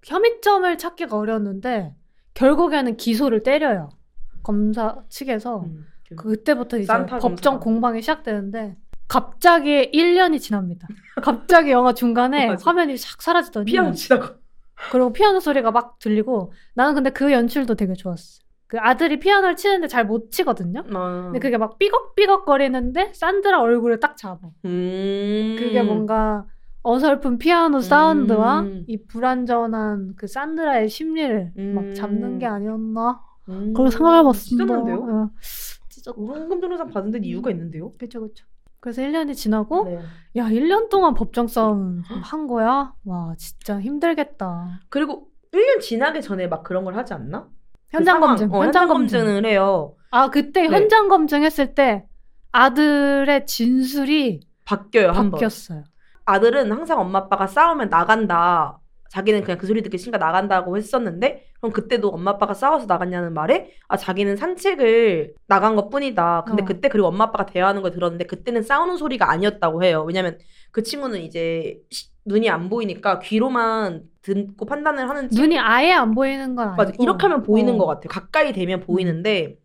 혐의점을 0.05 0.77
찾기가 0.77 1.15
어려웠는데 1.17 1.93
결국에는 2.33 2.97
기소를 2.97 3.43
때려요. 3.43 3.89
검사 4.43 4.97
측에서 5.09 5.59
음, 5.59 5.85
그 6.09 6.15
그때부터 6.15 6.77
이제 6.77 6.85
산타 6.85 7.19
법정. 7.19 7.59
공방이 7.59 8.01
시작되는데 8.01 8.77
갑자기 9.07 9.91
1년이 9.91 10.39
지납니다. 10.39 10.87
갑자기 11.21 11.71
영화 11.71 11.93
중간에. 11.93 12.47
화면이 12.63 12.97
싹 12.97 13.21
사라지더니 13.21 13.65
피아노 13.65 13.91
치다가 13.91 14.35
그리고 14.91 15.13
피아노 15.13 15.39
소리가 15.39 15.71
막 15.71 15.99
들리고 15.99 16.51
나는 16.73 16.95
근데 16.95 17.09
그 17.11 17.31
연출도 17.31 17.75
되게 17.75 17.93
좋았어. 17.93 18.39
그 18.67 18.77
아들이 18.79 19.19
피아노를 19.19 19.55
치는데 19.55 19.87
잘 19.87 20.05
못 20.05 20.31
치거든요. 20.31 20.83
아, 20.93 21.23
근데 21.25 21.39
그게 21.39 21.57
막 21.57 21.77
삐걱삐걱 21.79 22.45
거리는데 22.45 23.11
산드라 23.13 23.61
얼굴을 23.61 23.99
딱 23.99 24.15
잡아. 24.15 24.39
음. 24.65 25.55
그게 25.57 25.81
뭔가 25.81 26.45
어설픈 26.83 27.39
피아노 27.39 27.79
사운드와 27.81 28.61
음. 28.61 28.85
이 28.87 29.03
불안전한 29.05 30.13
그 30.15 30.27
산드라의 30.27 30.87
심리를 30.87 31.51
막 31.73 31.83
음. 31.83 31.93
잡는 31.95 32.39
게 32.39 32.45
아니었나? 32.45 33.21
음. 33.49 33.73
그런 33.73 33.89
생각해봤습니다. 33.89 34.65
찢었는데요? 34.65 34.97
어. 34.97 35.29
찢었. 35.89 36.15
전호상 36.15 36.89
받은 36.89 37.11
데는 37.11 37.25
이유가 37.25 37.49
있는데요? 37.51 37.91
그쵸 37.97 38.21
그쵸. 38.21 38.45
그래서 38.79 39.01
1년이 39.01 39.35
지나고 39.35 39.85
네. 39.85 39.99
야 40.37 40.45
1년 40.45 40.89
동안 40.89 41.13
법정 41.13 41.47
싸움 41.47 42.01
한 42.05 42.47
거야? 42.47 42.93
와 43.05 43.33
진짜 43.37 43.79
힘들겠다. 43.79 44.79
그리고 44.89 45.27
1년 45.51 45.81
지나기 45.81 46.21
전에 46.21 46.47
막 46.47 46.63
그런 46.63 46.85
걸 46.85 46.95
하지 46.95 47.13
않나? 47.13 47.47
현장 47.89 48.19
그 48.21 48.27
검증, 48.27 48.53
어, 48.53 48.63
현장 48.63 48.87
검증. 48.87 49.19
검증을 49.19 49.45
해요. 49.45 49.95
아 50.11 50.29
그때 50.29 50.61
네. 50.67 50.69
현장 50.69 51.07
검증했을 51.09 51.73
때 51.75 52.05
아들의 52.51 53.45
진술이 53.45 54.41
바뀌어요 54.65 55.09
한 55.09 55.29
번. 55.29 55.31
바뀌었어요. 55.31 55.83
아들은 56.25 56.71
항상 56.71 56.99
엄마 56.99 57.19
아빠가 57.19 57.47
싸우면 57.47 57.89
나간다. 57.89 58.79
자기는 59.09 59.43
그냥 59.43 59.57
그 59.57 59.67
소리 59.67 59.81
듣기 59.81 59.97
싫으니까 59.97 60.23
나간다고 60.23 60.77
했었는데 60.77 61.45
그럼 61.59 61.73
그때도 61.73 62.09
엄마 62.09 62.31
아빠가 62.31 62.53
싸워서 62.53 62.85
나갔냐는 62.85 63.33
말에 63.33 63.71
아 63.87 63.97
자기는 63.97 64.37
산책을 64.37 65.33
나간 65.47 65.75
것 65.75 65.89
뿐이다. 65.89 66.43
근데 66.47 66.63
어. 66.63 66.65
그때 66.65 66.89
그리고 66.89 67.07
엄마 67.07 67.25
아빠가 67.25 67.45
대화하는 67.45 67.81
걸 67.81 67.91
들었는데 67.91 68.25
그때는 68.25 68.61
싸우는 68.63 68.97
소리가 68.97 69.29
아니었다고 69.31 69.83
해요. 69.83 70.03
왜냐면 70.07 70.37
그 70.71 70.83
친구는 70.83 71.21
이제 71.21 71.79
시- 71.89 72.09
눈이 72.25 72.49
안 72.49 72.69
보이니까 72.69 73.19
귀로만 73.19 74.03
듣고 74.21 74.65
판단을 74.65 75.09
하는 75.09 75.29
눈이 75.31 75.57
아예 75.57 75.91
안 75.91 76.13
보이는 76.13 76.55
건 76.55 76.67
아니고 76.69 76.77
맞아. 76.77 76.93
이렇게 76.99 77.23
하면 77.23 77.41
보이는 77.43 77.73
어. 77.73 77.77
것 77.77 77.85
같아요. 77.87 78.07
가까이 78.09 78.53
되면 78.53 78.79
보이는데 78.81 79.57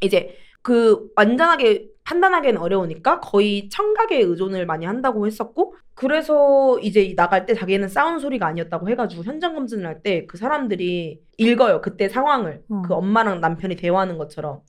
이제 0.00 0.36
그 0.62 1.08
완전하게 1.16 1.88
판단하기는 2.04 2.60
어려우니까 2.60 3.18
거의 3.20 3.68
청각에 3.68 4.18
의존을 4.20 4.64
많이 4.66 4.86
한다고 4.86 5.26
했었고 5.26 5.74
그래서 5.96 6.78
이제 6.80 7.14
나갈 7.16 7.46
때 7.46 7.54
자기는 7.54 7.88
싸운 7.88 8.20
소리가 8.20 8.46
아니었다고 8.46 8.88
해가지고 8.90 9.24
현장 9.24 9.54
검진을 9.54 9.86
할 9.86 10.02
때 10.02 10.26
그 10.28 10.36
사람들이 10.38 11.20
읽어요. 11.38 11.80
그때 11.80 12.08
상황을 12.08 12.62
어. 12.70 12.82
그 12.86 12.94
엄마랑 12.94 13.40
남편이 13.40 13.76
대화하는 13.76 14.18
것처럼 14.18 14.60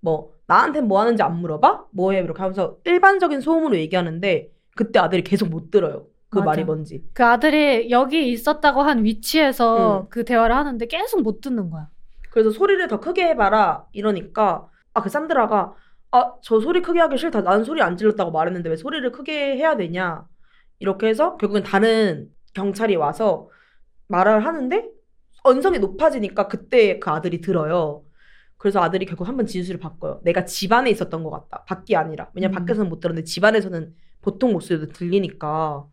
뭐 0.00 0.32
나한테 0.46 0.80
뭐 0.82 1.00
하는지 1.00 1.22
안 1.22 1.36
물어봐? 1.40 1.86
뭐 1.90 2.12
해? 2.12 2.20
이렇게 2.20 2.40
하면서 2.40 2.76
일반적인 2.84 3.40
소음으로 3.40 3.76
얘기하는데 3.76 4.50
그때 4.76 4.98
아들이 5.00 5.22
계속 5.24 5.48
못 5.48 5.70
들어요. 5.72 6.06
그 6.30 6.38
맞아. 6.38 6.46
말이 6.46 6.64
뭔지. 6.64 7.02
그 7.14 7.24
아들이 7.24 7.90
여기 7.90 8.30
있었다고 8.30 8.82
한 8.82 9.04
위치에서 9.04 10.02
응. 10.02 10.06
그 10.08 10.24
대화를 10.24 10.54
하는데 10.54 10.86
계속 10.86 11.22
못 11.22 11.40
듣는 11.40 11.68
거야. 11.70 11.88
그래서 12.30 12.50
소리를 12.50 12.86
더 12.88 13.00
크게 13.00 13.26
해봐라 13.28 13.86
이러니까 13.92 14.68
아 14.94 15.00
그 15.02 15.08
산드라가 15.10 15.74
아 16.12 16.32
저 16.42 16.60
소리 16.60 16.80
크게 16.80 17.00
하기 17.00 17.18
싫다 17.18 17.42
난 17.42 17.64
소리 17.64 17.82
안 17.82 17.96
질렀다고 17.96 18.30
말했는데 18.30 18.70
왜 18.70 18.76
소리를 18.76 19.10
크게 19.12 19.56
해야 19.56 19.76
되냐 19.76 20.24
이렇게 20.78 21.08
해서 21.08 21.36
결국엔 21.36 21.62
다른 21.62 22.30
경찰이 22.54 22.96
와서 22.96 23.50
말을 24.08 24.44
하는데 24.44 24.88
언성이 25.44 25.78
높아지니까 25.78 26.48
그때 26.48 26.98
그 26.98 27.10
아들이 27.10 27.40
들어요. 27.40 28.04
그래서 28.58 28.80
아들이 28.80 29.06
결국 29.06 29.28
한번 29.28 29.46
진술을 29.46 29.80
바꿔요. 29.80 30.20
내가 30.24 30.44
집 30.44 30.72
안에 30.72 30.90
있었던 30.90 31.22
것 31.22 31.30
같다. 31.30 31.64
밖이 31.64 31.94
아니라. 31.96 32.30
왜냐면 32.34 32.54
음. 32.54 32.58
밖에서는 32.60 32.88
못 32.90 33.00
들었는데 33.00 33.24
집 33.24 33.44
안에서는 33.44 33.94
보통 34.22 34.52
목소리도 34.52 34.88
들리니까. 34.92 35.86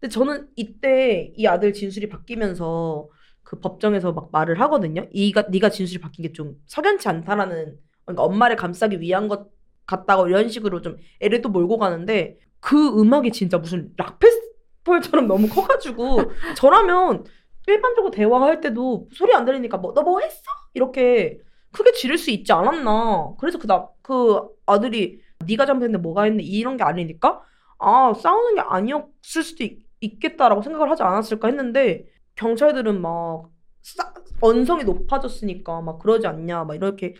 근데 0.00 0.12
저는 0.12 0.48
이때 0.56 1.32
이 1.36 1.46
아들 1.46 1.72
진술이 1.72 2.08
바뀌면서 2.08 3.08
그 3.42 3.60
법정에서 3.60 4.12
막 4.12 4.30
말을 4.32 4.60
하거든요. 4.60 5.06
이가 5.12 5.42
네가 5.50 5.70
진술이 5.70 6.00
바뀐 6.00 6.22
게 6.24 6.32
좀 6.32 6.56
석연치 6.66 7.08
않다라는 7.08 7.78
그러니까 8.04 8.22
엄마를 8.24 8.56
감싸기 8.56 9.00
위한 9.00 9.28
것 9.28 9.48
같다고 9.86 10.28
이런 10.28 10.48
식으로 10.48 10.82
좀 10.82 10.96
애를 11.20 11.40
또 11.42 11.48
몰고 11.48 11.78
가는데 11.78 12.38
그 12.60 13.00
음악이 13.00 13.32
진짜 13.32 13.58
무슨 13.58 13.92
락 13.96 14.18
페스티벌처럼 14.18 15.26
너무 15.28 15.48
커가지고 15.48 16.18
저라면 16.56 17.24
일반적으로 17.66 18.10
대화할 18.10 18.60
때도 18.60 19.08
소리 19.12 19.34
안 19.34 19.44
들리니까 19.44 19.76
뭐 19.78 19.92
너 19.94 20.02
뭐 20.02 20.20
했어? 20.20 20.42
이렇게 20.74 21.38
크게 21.72 21.92
지를 21.92 22.16
수 22.18 22.30
있지 22.30 22.52
않았나. 22.52 23.34
그래서 23.38 23.58
그, 23.58 23.66
나, 23.66 23.88
그 24.02 24.40
아들이 24.66 25.20
네가 25.46 25.66
잘못했는데 25.66 26.02
뭐가 26.02 26.22
했네 26.24 26.42
이런 26.42 26.76
게 26.76 26.84
아니니까 26.84 27.42
아 27.78 28.12
싸우는 28.14 28.54
게 28.56 28.60
아니었을 28.62 29.42
수도 29.44 29.64
있, 29.64 29.78
있겠다라고 30.00 30.62
생각을 30.62 30.90
하지 30.90 31.02
않았을까 31.02 31.48
했는데 31.48 32.06
경찰들은 32.36 33.00
막 33.00 33.50
싸, 33.82 34.12
언성이 34.40 34.84
높아졌으니까 34.84 35.80
막 35.82 35.98
그러지 35.98 36.26
않냐 36.26 36.64
막 36.64 36.74
이렇게 36.74 37.14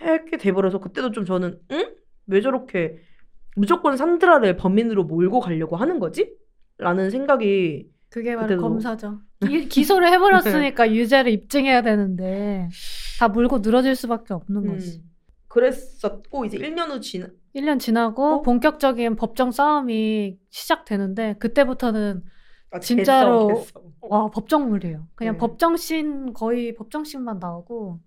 했게 0.00 0.36
돼버려서 0.36 0.78
그때도 0.78 1.10
좀 1.12 1.24
저는 1.24 1.60
응? 1.72 1.94
왜 2.26 2.40
저렇게 2.40 2.98
무조건 3.58 3.96
산드라를 3.96 4.56
범인으로 4.56 5.04
몰고 5.04 5.40
가려고 5.40 5.76
하는 5.76 5.98
거지? 5.98 6.32
라는 6.78 7.10
생각이 7.10 7.90
그게 8.08 8.36
바로 8.36 8.56
그때도- 8.56 8.60
검사죠. 8.60 9.18
기, 9.46 9.68
기소를 9.68 10.08
해버렸으니까 10.12 10.92
유죄를 10.92 11.32
입증해야 11.32 11.82
되는데 11.82 12.68
다 13.18 13.28
물고 13.28 13.58
늘어질 13.58 13.94
수밖에 13.96 14.32
없는 14.34 14.66
거지. 14.66 14.98
음, 14.98 15.10
그랬었고 15.48 16.44
이제 16.44 16.56
1년 16.58 16.90
후 16.90 17.00
지나 17.00 17.26
1년 17.56 17.78
지나고 17.80 18.24
어? 18.24 18.42
본격적인 18.42 19.16
법정 19.16 19.50
싸움이 19.50 20.38
시작되는데 20.50 21.36
그때부터는 21.38 22.22
아, 22.70 22.78
진짜로 22.80 23.48
개성, 23.48 23.64
개성. 23.64 23.82
와 24.02 24.30
법정물이에요. 24.30 25.06
그냥 25.14 25.34
네. 25.34 25.38
법정씬 25.38 26.32
거의 26.32 26.74
법정씬만 26.74 27.38
나오고 27.40 27.98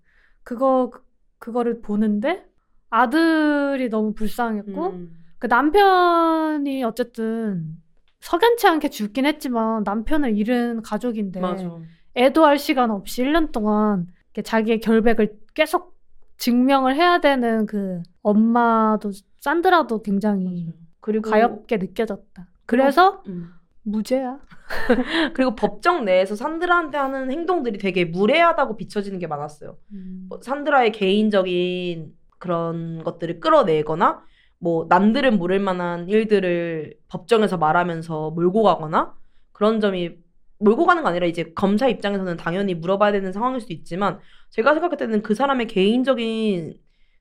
그거 0.44 0.90
그- 0.90 1.02
그거를 1.38 1.80
보는데 1.82 2.44
아들이 2.90 3.88
너무 3.88 4.14
불쌍했고 4.14 4.86
음, 4.90 5.12
그 5.42 5.48
남편이 5.48 6.84
어쨌든 6.84 7.74
석연치 8.20 8.68
않게 8.68 8.90
죽긴 8.90 9.26
했지만 9.26 9.82
남편을 9.82 10.38
잃은 10.38 10.82
가족인데 10.82 11.40
맞아. 11.40 11.78
애도할 12.14 12.60
시간 12.60 12.92
없이 12.92 13.24
1년 13.24 13.50
동안 13.50 14.06
자기의 14.40 14.78
결백을 14.78 15.36
계속 15.52 15.98
증명을 16.36 16.94
해야 16.94 17.20
되는 17.20 17.66
그 17.66 18.04
엄마도 18.22 19.10
산드라도 19.40 20.02
굉장히 20.02 20.72
그리고 21.00 21.28
가엽게 21.28 21.78
느껴졌다. 21.78 22.46
그래서 22.64 23.24
음. 23.26 23.50
무죄야. 23.82 24.38
그리고 25.34 25.56
법정 25.56 26.04
내에서 26.04 26.36
산드라한테 26.36 26.98
하는 26.98 27.32
행동들이 27.32 27.78
되게 27.78 28.04
무례하다고 28.04 28.76
비춰지는 28.76 29.18
게 29.18 29.26
많았어요. 29.26 29.76
뭐 30.28 30.38
산드라의 30.40 30.92
개인적인 30.92 32.14
그런 32.38 33.02
것들을 33.02 33.40
끌어내거나 33.40 34.22
뭐 34.62 34.86
남들은 34.88 35.38
모를 35.38 35.58
만한 35.58 36.08
일들을 36.08 36.94
법정에서 37.08 37.56
말하면서 37.56 38.30
몰고 38.30 38.62
가거나 38.62 39.12
그런 39.50 39.80
점이 39.80 40.12
몰고 40.60 40.86
가는 40.86 41.02
거 41.02 41.08
아니라 41.08 41.26
이제 41.26 41.52
검사 41.56 41.88
입장에서는 41.88 42.36
당연히 42.36 42.74
물어봐야 42.74 43.10
되는 43.10 43.32
상황일 43.32 43.60
수도 43.60 43.74
있지만 43.74 44.20
제가 44.50 44.72
생각할 44.74 44.96
때는 44.98 45.22
그 45.22 45.34
사람의 45.34 45.66
개인적인 45.66 46.74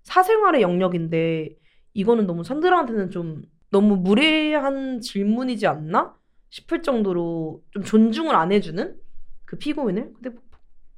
사생활의 0.03 0.61
영역인데 0.61 1.57
이거는 1.95 2.27
너무 2.27 2.43
산드라한테는 2.43 3.09
좀 3.09 3.41
너무 3.71 3.95
무례한 3.95 5.01
질문이지 5.01 5.65
않나 5.65 6.13
싶을 6.51 6.83
정도로 6.83 7.63
좀 7.71 7.83
존중을 7.83 8.35
안 8.35 8.51
해주는 8.51 8.95
그 9.45 9.57
피고인을? 9.57 10.13
근데 10.13 10.29
뭐 10.29 10.43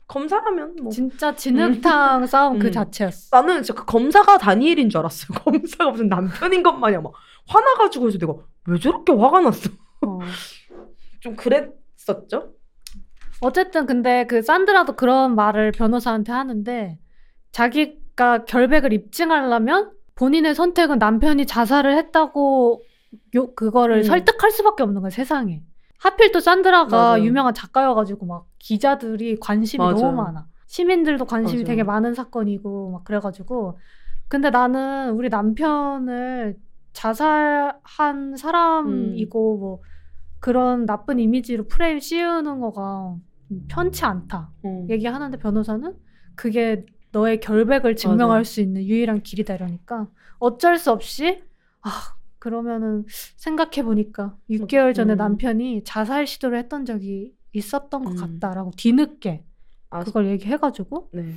검사라면 0.07 0.75
뭐 0.81 0.91
진짜 0.91 1.35
진흙탕 1.35 2.25
싸움 2.27 2.59
그 2.59 2.67
음. 2.67 2.71
자체였어. 2.71 3.35
나는 3.35 3.63
진짜 3.63 3.79
그 3.79 3.85
검사가 3.85 4.37
다니엘인 4.37 4.89
줄 4.89 4.99
알았어요. 4.99 5.37
검사가 5.43 5.91
무슨 5.91 6.09
남편인 6.09 6.63
것 6.63 6.73
마냥 6.73 7.03
막 7.03 7.13
화나가지고 7.47 8.07
해서 8.07 8.17
내가 8.17 8.33
왜 8.67 8.79
저렇게 8.79 9.13
화가 9.13 9.41
났어? 9.41 9.69
어. 10.05 10.19
좀 11.21 11.35
그랬었죠. 11.35 12.53
어쨌든 13.41 13.85
근데 13.85 14.25
그 14.27 14.41
산드라도 14.41 14.95
그런 14.95 15.35
말을 15.35 15.71
변호사한테 15.71 16.31
하는데 16.31 16.97
자기가 17.51 18.45
결백을 18.45 18.93
입증하려면 18.93 19.91
본인의 20.15 20.55
선택은 20.55 20.99
남편이 20.99 21.45
자살을 21.45 21.97
했다고 21.97 22.83
요 23.35 23.53
그거를 23.55 23.97
음. 23.97 24.03
설득할 24.03 24.51
수밖에 24.51 24.83
없는 24.83 25.01
거야 25.01 25.09
세상에. 25.09 25.61
하필 25.99 26.31
또 26.31 26.39
산드라가 26.39 26.97
맞아요. 26.97 27.23
유명한 27.23 27.53
작가여가지고 27.53 28.25
막 28.25 28.45
기자들이 28.63 29.39
관심이 29.41 29.83
맞아요. 29.83 29.95
너무 29.95 30.23
많아. 30.23 30.47
시민들도 30.67 31.25
관심이 31.25 31.63
맞아요. 31.63 31.67
되게 31.67 31.83
많은 31.83 32.13
사건이고 32.13 32.91
막 32.91 33.03
그래가지고 33.03 33.77
근데 34.29 34.49
나는 34.49 35.11
우리 35.11 35.27
남편을 35.27 36.57
자살한 36.93 38.37
사람이고 38.37 39.57
뭐 39.57 39.81
그런 40.39 40.85
나쁜 40.85 41.19
이미지로 41.19 41.67
프레임 41.67 41.99
씌우는 41.99 42.61
거가 42.61 43.17
편치 43.67 44.05
않다. 44.05 44.51
음. 44.63 44.87
얘기하는데 44.89 45.37
변호사는 45.37 45.93
그게 46.35 46.85
너의 47.11 47.41
결백을 47.41 47.97
증명할 47.97 48.27
맞아요. 48.29 48.43
수 48.45 48.61
있는 48.61 48.83
유일한 48.83 49.21
길이다 49.21 49.55
이러니까 49.55 50.07
어쩔 50.39 50.77
수 50.77 50.89
없이 50.91 51.43
아 51.81 51.89
그러면은 52.39 53.05
생각해 53.35 53.83
보니까 53.83 54.37
6개월 54.49 54.95
전에 54.95 55.13
음. 55.15 55.17
남편이 55.17 55.83
자살 55.83 56.25
시도를 56.25 56.57
했던 56.57 56.85
적이 56.85 57.33
있었던 57.53 58.03
것 58.03 58.11
음. 58.11 58.39
같다라고 58.39 58.71
뒤늦게 58.77 59.43
아, 59.89 60.03
그걸 60.03 60.27
얘기해가지고 60.27 61.09
네. 61.13 61.35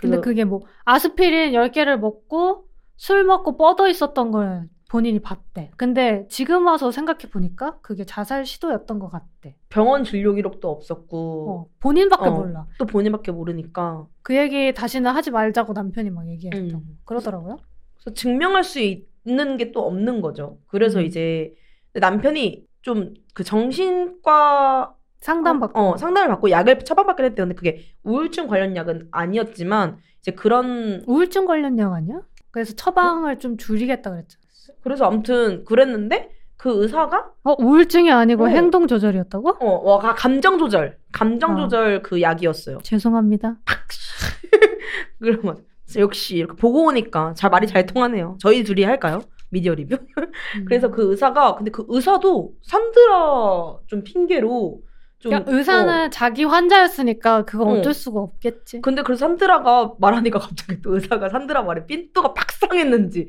근데 0.00 0.20
그게 0.20 0.44
뭐 0.44 0.60
아스피린 0.84 1.52
10개를 1.52 1.98
먹고 1.98 2.66
술 2.96 3.24
먹고 3.24 3.56
뻗어 3.56 3.88
있었던 3.88 4.30
걸 4.30 4.68
본인이 4.88 5.20
봤대. 5.20 5.70
근데 5.76 6.26
지금 6.30 6.66
와서 6.66 6.90
생각해 6.90 7.28
보니까 7.30 7.78
그게 7.82 8.04
자살 8.04 8.46
시도였던 8.46 8.98
것 9.00 9.08
같대. 9.10 9.56
병원 9.68 10.04
진료 10.04 10.32
기록도 10.34 10.70
없었고 10.70 11.50
어, 11.50 11.66
본인밖에 11.80 12.28
어. 12.28 12.30
몰라. 12.30 12.66
또 12.78 12.86
본인밖에 12.86 13.32
모르니까 13.32 14.06
그 14.22 14.34
얘기 14.36 14.72
다시는 14.72 15.10
하지 15.10 15.30
말자고 15.30 15.74
남편이 15.74 16.10
막 16.10 16.26
얘기했다고 16.28 16.82
음. 16.82 16.98
그러더라고요. 17.04 17.58
그래서 17.96 18.14
증명할 18.14 18.64
수 18.64 18.80
있는 18.80 19.56
게 19.58 19.72
또 19.72 19.84
없는 19.86 20.22
거죠. 20.22 20.58
그래서 20.68 21.00
음. 21.00 21.04
이제 21.04 21.54
남편이 21.92 22.66
좀 22.82 23.14
그 23.34 23.44
정신과 23.44 24.94
상담받고 25.20 25.78
어, 25.80 25.96
상담을 25.96 26.28
받고 26.28 26.50
약을 26.50 26.80
처방받긴 26.80 27.24
했대요. 27.26 27.46
근데 27.46 27.54
그게 27.54 27.84
우울증 28.04 28.46
관련 28.46 28.76
약은 28.76 29.08
아니었지만 29.10 29.98
이제 30.20 30.30
그런 30.32 31.02
우울증 31.06 31.44
관련 31.46 31.78
약 31.78 31.92
아니야? 31.92 32.20
그래서 32.50 32.74
처방을 32.74 33.38
좀 33.38 33.56
줄이겠다 33.56 34.10
그랬죠. 34.10 34.38
그래서 34.82 35.06
아무튼 35.06 35.64
그랬는데 35.64 36.30
그 36.56 36.82
의사가 36.82 37.30
어 37.44 37.54
우울증이 37.58 38.10
아니고 38.10 38.44
어. 38.44 38.48
행동 38.48 38.86
조절이었다고? 38.86 39.56
어, 39.60 39.90
와, 39.90 39.98
가- 39.98 40.14
감정 40.14 40.58
조절, 40.58 40.98
감정 41.12 41.52
아. 41.56 41.60
조절 41.62 42.02
그 42.02 42.20
약이었어요. 42.20 42.78
죄송합니다. 42.82 43.58
그러면 45.20 45.64
역시 45.96 46.36
이렇게 46.36 46.54
보고 46.56 46.84
오니까 46.84 47.34
잘 47.34 47.50
말이 47.50 47.66
잘 47.66 47.86
통하네요. 47.86 48.36
저희 48.40 48.62
둘이 48.64 48.84
할까요? 48.84 49.20
미디어 49.50 49.74
리뷰? 49.74 49.96
음. 50.56 50.64
그래서 50.66 50.90
그 50.90 51.10
의사가 51.10 51.54
근데 51.56 51.70
그 51.70 51.84
의사도 51.88 52.52
산드라 52.62 53.76
좀 53.86 54.02
핑계로 54.04 54.80
좀 55.20 55.30
그러니까 55.30 55.52
의사는 55.52 56.10
자기 56.12 56.44
환자였으니까 56.44 57.44
그건 57.44 57.68
어. 57.68 57.70
어쩔 57.72 57.92
수가 57.92 58.20
없겠지. 58.20 58.80
근데 58.82 59.02
그 59.02 59.16
산드라가 59.16 59.94
말하니까 59.98 60.38
갑자기 60.38 60.80
또 60.80 60.94
의사가 60.94 61.28
산드라 61.28 61.62
말에 61.62 61.86
삔또가 61.86 62.34
팍 62.34 62.52
상했는지 62.52 63.28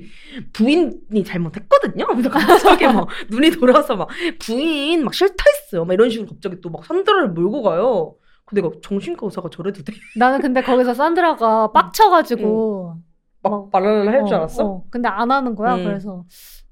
부인이 0.53 1.23
잘못했거든요. 1.25 2.05
그래서 2.07 2.29
갑자기 2.29 2.85
막 2.85 3.07
눈이 3.31 3.51
돌아서 3.51 3.95
막 3.95 4.07
부인 4.39 5.03
막 5.03 5.13
싫다 5.13 5.43
했어요. 5.65 5.85
막 5.85 5.93
이런 5.93 6.09
식으로 6.09 6.27
갑자기 6.29 6.61
또 6.61 6.69
막 6.69 6.85
산드라를 6.85 7.29
몰고 7.29 7.63
가요. 7.63 8.15
근데 8.45 8.67
정신과 8.81 9.25
의사가 9.27 9.49
저래도 9.51 9.83
돼? 9.83 9.93
나는 10.17 10.41
근데 10.41 10.61
거기서 10.61 10.93
산드라가 10.93 11.71
빡쳐가지고 11.71 12.95
막 13.43 13.69
말을 13.71 14.07
할줄 14.07 14.33
어, 14.33 14.37
알았어? 14.37 14.65
어. 14.65 14.83
근데 14.89 15.07
안 15.07 15.31
하는 15.31 15.55
거야. 15.55 15.75
음. 15.75 15.83
그래서 15.85 16.23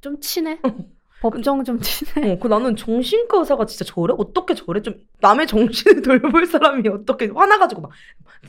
좀 0.01 0.19
친해. 0.19 0.59
법정 1.21 1.63
좀 1.63 1.79
친해. 1.79 2.33
어, 2.33 2.39
그 2.39 2.47
나는 2.47 2.75
정신과 2.75 3.39
의사가 3.39 3.65
진짜 3.65 3.85
저래? 3.85 4.13
어떻게 4.17 4.53
저래? 4.53 4.81
좀 4.81 4.95
남의 5.19 5.47
정신을 5.47 6.01
돌볼 6.03 6.45
사람이 6.45 6.87
어떻게 6.89 7.27
화나가지고 7.27 7.81
막 7.81 7.91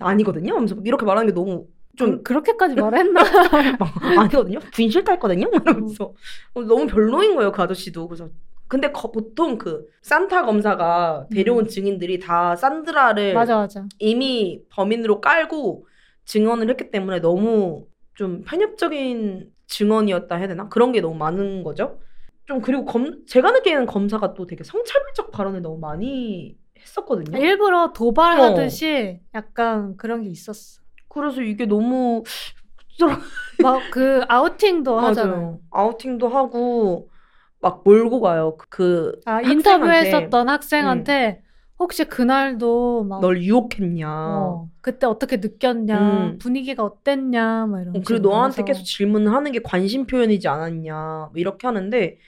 아니거든요. 0.00 0.54
하면서 0.54 0.76
이렇게 0.84 1.04
말하는 1.06 1.28
게 1.28 1.34
너무 1.34 1.66
좀 1.96 2.18
그, 2.18 2.22
그렇게까지 2.24 2.74
말했나? 2.76 3.20
막 3.78 4.02
아니거든요. 4.04 4.58
부인 4.72 4.90
싫다 4.90 5.12
했거든요. 5.12 5.48
이러면서 5.52 6.12
어, 6.54 6.62
너무 6.62 6.86
별로인 6.86 7.34
거예요. 7.36 7.52
그 7.52 7.62
아저씨도. 7.62 8.06
그래서 8.08 8.28
근데 8.68 8.92
거- 8.92 9.10
보통 9.10 9.56
그 9.56 9.86
산타 10.02 10.44
검사가 10.44 11.26
데려온 11.32 11.68
증인들이 11.68 12.20
다 12.20 12.54
산드라를 12.54 13.32
음. 13.32 13.34
맞아 13.34 13.56
맞아. 13.56 13.86
이미 13.98 14.60
범인으로 14.70 15.20
깔고 15.22 15.86
증언을 16.26 16.68
했기 16.68 16.90
때문에 16.90 17.20
너무 17.20 17.86
좀 18.14 18.42
편협적인 18.42 19.50
증언이었다 19.66 20.36
해야 20.36 20.48
되나? 20.48 20.68
그런 20.68 20.92
게 20.92 21.00
너무 21.00 21.14
많은 21.16 21.62
거죠. 21.62 21.98
좀 22.48 22.60
그리고 22.62 22.84
검 22.86 23.26
제가 23.26 23.50
느끼는 23.52 23.86
검사가 23.86 24.34
또 24.34 24.46
되게 24.46 24.64
성차별적 24.64 25.30
발언을 25.30 25.60
너무 25.62 25.78
많이 25.78 26.56
했었거든요. 26.80 27.38
일부러 27.38 27.92
도발하듯이 27.92 29.20
약간 29.34 29.96
그런 29.96 30.22
게 30.22 30.30
있었어. 30.30 30.80
그래서 31.08 31.42
이게 31.42 31.66
너무 31.66 32.22
막 33.62 33.90
그 33.90 34.22
아우팅도 34.28 34.98
하잖아요. 34.98 35.60
아우팅도 35.70 36.28
하고 36.28 37.10
막 37.60 37.82
몰고 37.84 38.20
가요. 38.20 38.56
그 38.70 39.12
아, 39.26 39.34
학생한테. 39.36 39.52
인터뷰했었던 39.52 40.48
학생한테 40.48 41.42
혹시 41.78 42.04
그날도 42.04 43.04
막 43.04 43.20
널 43.20 43.42
유혹했냐. 43.42 44.08
어, 44.10 44.68
그때 44.80 45.06
어떻게 45.06 45.36
느꼈냐, 45.36 45.98
음. 46.32 46.38
분위기가 46.38 46.82
어땠냐, 46.84 47.66
막 47.66 47.80
이런. 47.82 47.96
어, 47.96 48.00
그리고 48.06 48.28
너한테. 48.28 48.64
계속 48.64 48.84
질문을 48.84 49.32
하는 49.32 49.52
게 49.52 49.60
관심 49.62 50.06
표현이지 50.06 50.48
않았냐 50.48 50.94
뭐 51.30 51.32
이렇게 51.36 51.66
하는데 51.66 52.18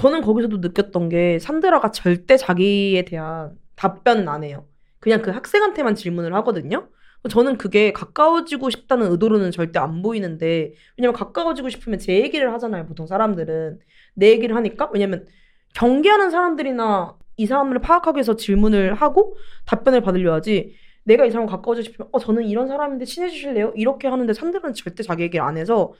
저는 0.00 0.22
거기서도 0.22 0.58
느꼈던 0.58 1.10
게 1.10 1.38
산드라가 1.38 1.90
절대 1.90 2.38
자기에 2.38 3.04
대한 3.04 3.58
답변은 3.76 4.28
안 4.28 4.44
해요. 4.44 4.66
그냥 4.98 5.20
그 5.20 5.30
학생한테만 5.30 5.94
질문을 5.94 6.32
하거든요. 6.36 6.88
저는 7.28 7.58
그게 7.58 7.92
가까워지고 7.92 8.70
싶다는 8.70 9.10
의도로는 9.12 9.50
절대 9.50 9.78
안 9.78 10.00
보이는데 10.00 10.72
왜냐면 10.96 11.14
가까워지고 11.14 11.68
싶으면 11.68 11.98
제 11.98 12.14
얘기를 12.14 12.50
하잖아요. 12.54 12.86
보통 12.86 13.06
사람들은 13.06 13.78
내 14.14 14.30
얘기를 14.30 14.56
하니까 14.56 14.88
왜냐면 14.94 15.26
경계하는 15.74 16.30
사람들이나 16.30 17.18
이 17.36 17.44
사람을 17.44 17.80
파악하기 17.80 18.16
위해서 18.16 18.36
질문을 18.36 18.94
하고 18.94 19.36
답변을 19.66 20.00
받으려 20.00 20.32
하지 20.32 20.76
내가 21.04 21.26
이 21.26 21.30
사람 21.30 21.46
가까워지고 21.46 21.84
싶으면 21.84 22.08
어 22.12 22.18
저는 22.18 22.44
이런 22.44 22.68
사람인데 22.68 23.04
친해지실래요? 23.04 23.74
이렇게 23.76 24.08
하는데 24.08 24.32
산들은 24.32 24.72
절대 24.72 25.02
자기 25.02 25.24
얘기를 25.24 25.44
안 25.44 25.58
해서 25.58 25.92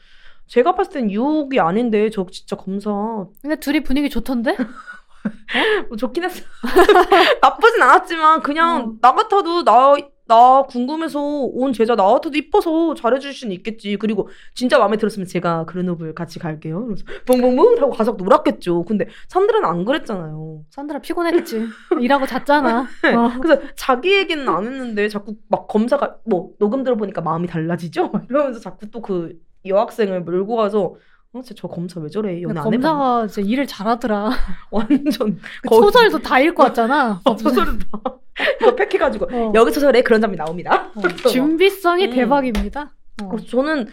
제가 0.51 0.74
봤을 0.74 0.92
땐 0.92 1.11
유혹이 1.11 1.61
아닌데 1.61 2.11
저 2.11 2.26
진짜 2.30 2.57
검사 2.57 2.90
뭐 2.90 3.30
근데 3.40 3.55
둘이 3.57 3.84
분위기 3.84 4.11
좋던데? 4.11 4.57
좋긴 5.96 6.24
했어 6.24 6.42
나쁘진 7.40 7.80
않았지만 7.82 8.42
그냥 8.42 8.80
어. 8.80 8.92
나 9.01 9.14
같아도 9.14 9.62
나, 9.62 9.94
나 10.26 10.62
궁금해서 10.62 11.20
온 11.20 11.72
제자 11.72 11.94
나 11.94 12.05
같아도 12.05 12.36
이뻐서 12.36 12.94
잘해줄 12.94 13.32
수는 13.32 13.55
있겠지 13.55 13.96
그리고 13.96 14.28
진짜 14.55 14.78
마음에 14.78 14.96
들었으면 14.96 15.28
제가 15.28 15.66
그르노블 15.66 16.16
같이 16.16 16.40
갈게요 16.40 16.84
그래서 16.86 17.05
붕붕붕 17.26 17.76
하고 17.80 17.92
가서 17.92 18.12
놀았겠죠 18.12 18.84
근데 18.86 19.07
산들은 19.28 19.64
안 19.64 19.84
그랬잖아요 19.84 20.64
산드라 20.70 21.01
피곤했지. 21.01 21.66
일하고 22.01 22.26
잤잖아. 22.26 22.80
어. 23.16 23.40
그래서 23.40 23.62
자기 23.76 24.14
얘기는 24.14 24.48
안 24.48 24.64
했는데 24.64 25.09
자꾸 25.09 25.36
막 25.48 25.66
검사가 25.68 26.18
뭐 26.24 26.51
녹음 26.59 26.82
들어보니까 26.84 27.20
마음이 27.20 27.46
달라지죠? 27.46 28.11
이러면서 28.28 28.61
자꾸 28.61 28.90
또그 28.90 29.38
여학생을 29.64 30.22
몰고 30.22 30.56
가서 30.56 30.94
어, 31.32 31.42
진짜 31.42 31.54
저 31.56 31.68
검사 31.68 32.00
왜 32.00 32.08
저래? 32.08 32.42
연애 32.42 32.58
안 32.58 32.66
해봐. 32.66 32.70
검사가 32.70 33.24
이제 33.26 33.42
일을 33.42 33.66
잘하더라. 33.66 34.30
완전 34.70 35.38
그 35.62 35.68
거의- 35.68 35.82
소설도 35.82 36.18
다 36.18 36.40
읽고 36.40 36.62
왔잖아. 36.64 37.20
어, 37.24 37.36
소설을 37.36 37.78
다 37.78 38.00
이거 38.61 38.74
팩해가지고 38.74 39.28
어. 39.30 39.52
여기 39.54 39.70
소설에 39.72 40.02
그런 40.02 40.20
점이 40.20 40.36
나옵니다. 40.36 40.90
어, 40.94 41.02
준비성이 41.28 42.06
음. 42.06 42.11
대박입니다. 42.11 42.90
어. 43.22 43.28
그래서 43.28 43.46
저는 43.48 43.86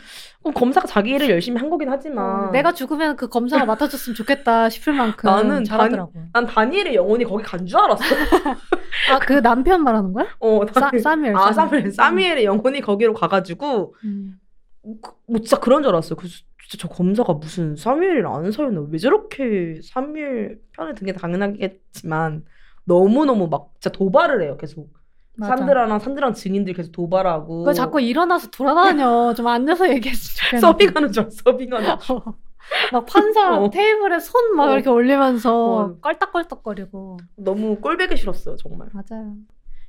어, 0.43 0.51
검사가 0.51 0.87
자기 0.87 1.11
일을 1.11 1.29
열심히 1.29 1.59
한 1.59 1.69
거긴 1.69 1.89
하지만 1.89 2.45
어, 2.47 2.51
내가 2.51 2.71
죽으면 2.71 3.17
그 3.17 3.27
검사가 3.27 3.65
맡아줬으면 3.65 4.15
좋겠다 4.15 4.69
싶을 4.69 4.93
만큼 4.93 5.29
나는 5.29 5.63
잘하더라고. 5.63 6.13
난 6.33 6.45
다니엘의 6.47 6.95
영혼이 6.95 7.25
거기 7.25 7.43
간 7.43 7.65
줄 7.67 7.77
알았어. 7.77 8.03
아 9.11 9.19
그 9.19 9.41
남편 9.43 9.83
말하는 9.83 10.11
거야? 10.13 10.25
어, 10.39 10.61
사, 10.73 10.89
다니엘- 10.89 10.99
사뮤엘. 11.01 11.35
아 11.37 11.51
사무엘 11.51 11.91
사미엘의 11.91 12.45
영혼이 12.45 12.81
거기로 12.81 13.13
가가지고 13.13 13.93
음. 14.05 14.39
그- 15.01 15.11
뭐 15.27 15.39
진짜 15.39 15.59
그런 15.59 15.81
줄 15.83 15.89
알았어요. 15.89 16.15
그래서 16.15 16.35
진짜 16.69 16.87
저 16.87 16.87
검사가 16.93 17.33
무슨 17.33 17.75
사무엘을 17.75 18.25
아는 18.27 18.51
사이였나? 18.51 18.87
왜 18.91 18.97
저렇게 18.97 19.79
사무엘 19.83 20.59
편에 20.73 20.93
든 20.95 21.05
게 21.05 21.13
당연하겠지만 21.13 22.45
너무 22.85 23.25
너무 23.25 23.47
막 23.47 23.71
진짜 23.79 23.89
도발을 23.97 24.41
해요. 24.43 24.57
계속 24.57 24.89
맞아. 25.35 25.55
산드라랑 25.55 25.99
산드랑 25.99 26.33
증인들 26.33 26.73
계속 26.73 26.91
도발하고. 26.91 27.59
그거 27.59 27.73
자꾸 27.73 28.01
일어나서 28.01 28.49
돌아다녀. 28.49 29.33
좀 29.37 29.47
앉아서 29.47 29.89
얘기했으면. 29.89 30.61
서빙하는 30.61 31.11
줄. 31.11 31.29
서빙하는 31.31 31.99
줄. 31.99 32.15
막 32.91 33.05
판사 33.05 33.55
어. 33.61 33.69
테이블에 33.69 34.19
손막 34.19 34.69
어. 34.69 34.73
이렇게 34.73 34.89
올리면서 34.89 35.75
어. 35.75 35.99
껄떡껄떡거리고. 36.01 37.17
너무 37.37 37.77
꼴배기 37.79 38.17
싫었어요 38.17 38.55
정말. 38.57 38.89
맞아요. 38.93 39.35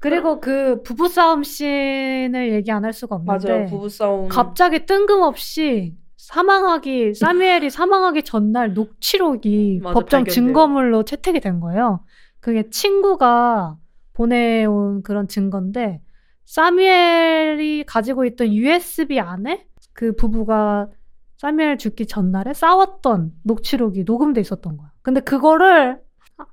그리고 0.00 0.40
그 0.40 0.82
부부싸움 0.82 1.42
씬을 1.42 2.52
얘기 2.52 2.70
안 2.70 2.84
할 2.84 2.92
수가 2.92 3.16
없는데 3.16 3.48
맞아요. 3.52 3.66
부부싸움. 3.66 4.28
갑자기 4.28 4.86
뜬금없이 4.86 5.96
사망하기 6.16 7.14
사무엘이 7.14 7.70
사망하기 7.70 8.22
전날 8.22 8.74
녹취록이 8.74 9.80
맞아, 9.82 9.94
법정 9.94 10.20
발견돼요. 10.20 10.34
증거물로 10.34 11.02
채택이 11.04 11.40
된 11.40 11.58
거예요. 11.60 12.04
그게 12.40 12.68
친구가 12.70 13.76
보내온 14.12 15.02
그런 15.02 15.26
증거인데 15.28 16.00
사무엘이 16.44 17.84
가지고 17.86 18.24
있던 18.24 18.52
USB 18.52 19.18
안에 19.20 19.66
그 19.92 20.14
부부가 20.14 20.88
사무엘 21.38 21.78
죽기 21.78 22.06
전날에 22.06 22.52
싸웠던 22.52 23.32
녹취록이 23.44 24.04
녹음돼 24.04 24.40
있었던 24.40 24.76
거야. 24.76 24.90
근데 25.02 25.20
그거를 25.20 26.00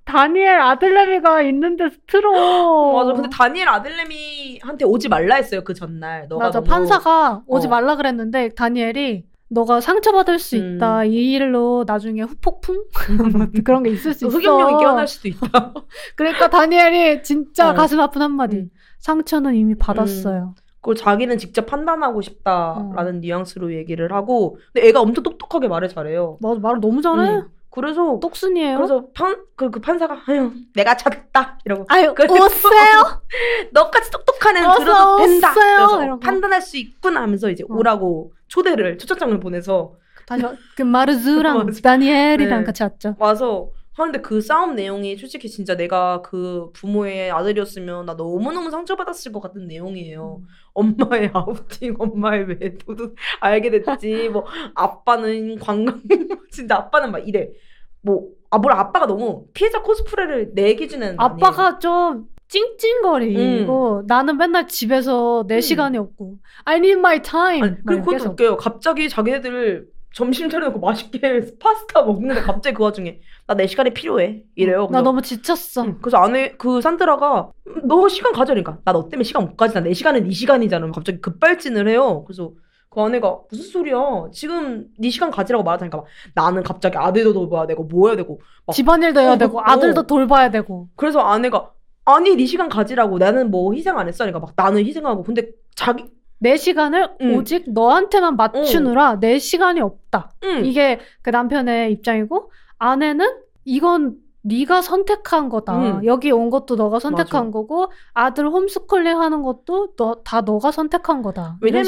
다니엘 0.06 0.60
아들내미가 0.60 1.42
있는 1.44 1.76
데서 1.78 1.96
틀어. 2.08 2.94
맞아. 2.94 3.14
근데 3.14 3.30
다니엘 3.30 3.68
아들내미한테 3.70 4.86
오지 4.86 5.10
말라 5.10 5.36
했어요 5.36 5.64
그 5.64 5.74
전날. 5.74 6.28
너가 6.28 6.46
맞아. 6.46 6.60
너무- 6.60 6.70
판사가 6.70 7.44
오지 7.48 7.68
어. 7.68 7.70
말라 7.70 7.96
그랬는데 7.96 8.50
다니엘이 8.50 9.26
너가 9.50 9.80
상처받을 9.80 10.40
수 10.40 10.56
음. 10.58 10.76
있다. 10.78 11.04
이 11.06 11.34
일로 11.34 11.84
나중에 11.86 12.22
후폭풍 12.24 12.86
그런 13.64 13.84
게 13.84 13.92
있을 13.92 14.14
수 14.16 14.26
있어. 14.26 14.36
흑염룡이 14.38 14.80
깨어날 14.80 15.08
수도 15.08 15.28
있다. 15.28 15.74
그러니까 16.16 16.50
다니엘이 16.50 17.22
진짜 17.24 17.70
어. 17.72 17.74
가슴 17.74 18.00
아픈 18.00 18.22
한마디. 18.22 18.58
음. 18.58 18.70
상처는 19.00 19.54
이미 19.54 19.76
받았어요. 19.76 20.56
그걸 20.82 20.96
자기는 20.96 21.38
직접 21.38 21.68
판단하고 21.68 22.20
어. 22.20 22.22
싶다라는 22.22 23.20
뉘앙스로 23.22 23.74
얘기를 23.76 24.12
하고 24.14 24.58
근데 24.74 24.88
애가 24.88 25.00
엄청 25.02 25.24
똑똑하게 25.24 25.68
말을 25.68 25.90
잘해요. 25.90 26.38
맞아. 26.42 26.60
말을 26.60 26.80
너무 26.82 27.02
잘해. 27.04 27.44
음. 27.76 27.82
그래서 27.82 28.20
똑순이에요. 28.22 28.78
그래서 28.78 29.06
판, 29.14 29.38
그, 29.56 29.70
그 29.70 29.80
판사가 29.80 30.22
아유 30.28 30.52
내가 30.74 30.96
찾았다 30.96 31.60
이러고 31.66 31.86
아유, 31.90 32.14
오세요. 32.18 33.22
너같이 33.72 34.10
똑똑한 34.12 34.58
애는 34.58 34.70
들어도 34.78 35.18
된다. 35.18 35.54
그래서. 35.54 36.20
판단할 36.20 36.62
수 36.62 36.78
있구나 36.78 37.22
하면서 37.22 37.50
이제 37.50 37.64
어. 37.64 37.74
오라고 37.76 38.32
초대를 38.48 38.98
초청장을 38.98 39.40
보내서 39.40 39.94
다시 40.26 40.44
그 40.76 40.82
마르즈랑 40.84 41.58
맞아. 41.66 41.82
다니엘이랑 41.82 42.60
네. 42.60 42.66
같이 42.66 42.84
왔죠. 42.84 43.16
와서 43.20 43.70
하는데 43.96 44.22
그 44.22 44.42
싸움 44.42 44.76
내용이 44.76 45.18
솔직히 45.18 45.50
진짜 45.50 45.76
내가 45.76 46.22
그 46.22 46.70
부모의 46.74 47.32
아들이었으면 47.32 48.06
나 48.06 48.14
너무너무 48.14 48.70
상처받았을 48.70 49.32
것 49.32 49.40
같은 49.40 49.68
내용이에요. 49.68 50.42
엄마의 50.74 51.32
아우팅, 51.34 51.96
엄마의 51.98 52.46
외도도 52.60 53.16
알게 53.40 53.72
됐지. 53.72 54.30
뭐 54.30 54.46
아빠는 54.76 55.60
관광 55.60 56.02
진짜 56.52 56.76
아빠는 56.76 57.12
막 57.12 57.28
이래. 57.28 57.50
뭐 58.02 58.36
아 58.56 58.58
뭘 58.58 58.72
아빠가 58.72 59.06
너무 59.06 59.48
피해자 59.54 59.82
코스프레를 59.82 60.52
내 60.54 60.76
기준에는 60.76 61.16
아빠가 61.20 61.78
좀 61.80 62.28
찡찡거리고 62.48 64.04
나는 64.08 64.38
맨날 64.38 64.68
집에서 64.68 65.44
내 65.48 65.56
음. 65.58 65.62
시간이 65.62 65.98
없고 65.98 66.38
I 66.64 66.78
need 66.78 67.00
my 67.00 67.22
time. 67.22 67.62
아니, 67.64 67.72
막 67.84 67.86
그, 67.86 68.02
그것도. 68.02 68.32
웃겨요. 68.32 68.58
갑자기 68.58 69.10
자기네들 69.10 69.88
점심 70.16 70.50
차려놓고 70.50 70.80
맛있게 70.80 71.20
파스타 71.60 72.04
먹는데 72.04 72.42
갑자기 72.42 72.76
그 72.76 72.84
와중에 72.84 73.20
나 73.48 73.54
내 73.54 73.68
시간이 73.68 73.94
필요해 73.94 74.44
이래요. 74.56 74.84
나 74.84 74.88
그래서 74.88 75.04
너무 75.04 75.22
지쳤어. 75.22 75.84
응, 75.84 75.98
그래서 76.02 76.18
안에 76.18 76.54
그 76.58 76.82
산드라가 76.82 77.52
음, 77.68 77.88
너 77.88 78.08
시간 78.08 78.32
가져니까 78.34 78.80
나 78.86 78.94
너 78.94 79.10
때문에 79.10 79.24
시간 79.26 79.44
못 79.46 79.56
가지 79.58 79.74
나 79.76 79.82
내 79.82 79.94
시간은 79.94 80.24
네 80.24 80.32
시간이잖아. 80.32 80.90
갑자기 80.92 81.20
급발진을 81.22 81.88
해요. 81.90 82.24
그래서 82.26 82.54
그 82.90 83.02
아내가 83.02 83.40
무슨 83.52 83.66
소리야? 83.66 84.30
지금 84.32 84.88
네 84.98 85.10
시간 85.10 85.30
가지라고 85.32 85.64
말하자니까 85.66 85.98
막 85.98 86.06
나는 86.34 86.64
갑자기 86.64 86.98
아들도 86.98 87.34
돌봐야 87.34 87.68
되고 87.68 87.84
뭐 87.84 88.08
해야 88.08 88.16
되고 88.16 88.40
막 88.66 88.74
집안일도 88.74 89.20
해야 89.20 89.34
어, 89.34 89.38
되고 89.38 89.60
어. 89.60 89.64
아들도 89.66 90.08
돌봐야 90.08 90.50
되고. 90.50 90.88
그래서 90.96 91.20
아내가 91.20 91.72
아니 92.06 92.36
네 92.36 92.46
시간 92.46 92.70
가지라고 92.70 93.18
나는 93.18 93.52
뭐 93.52 93.74
희생 93.74 93.98
안 93.98 94.08
했어 94.08 94.24
그러니까 94.24 94.40
막 94.40 94.54
나는 94.56 94.86
희생하고 94.86 95.24
근데 95.24 95.50
자기 95.76 96.06
내 96.40 96.58
시간을 96.58 97.16
응. 97.22 97.36
오직 97.36 97.66
너한테만 97.72 98.36
맞추느라 98.36 99.20
내 99.20 99.40
시간이 99.40 99.82
없다. 99.82 100.32
응 100.44 100.66
이게 100.66 101.00
그 101.22 101.30
남편의 101.30 101.92
입장이고 101.94 102.52
아내는 102.78 103.26
이건 103.64 104.18
네가 104.48 104.84
선택한 104.84 105.50
거다. 105.50 105.76
응. 105.82 106.06
여기 106.06 106.32
온 106.32 106.52
것도 106.52 106.76
너가 106.76 107.00
선택한 107.00 107.46
맞아. 107.46 107.52
거고 107.52 107.92
아들 108.14 108.48
홈스쿨링 108.48 109.20
하는 109.20 109.42
것도 109.42 109.96
너, 109.96 110.22
다 110.24 110.42
너가 110.42 110.72
선택한 110.72 111.24
거다. 111.24 111.58
왜냐면. 111.62 111.86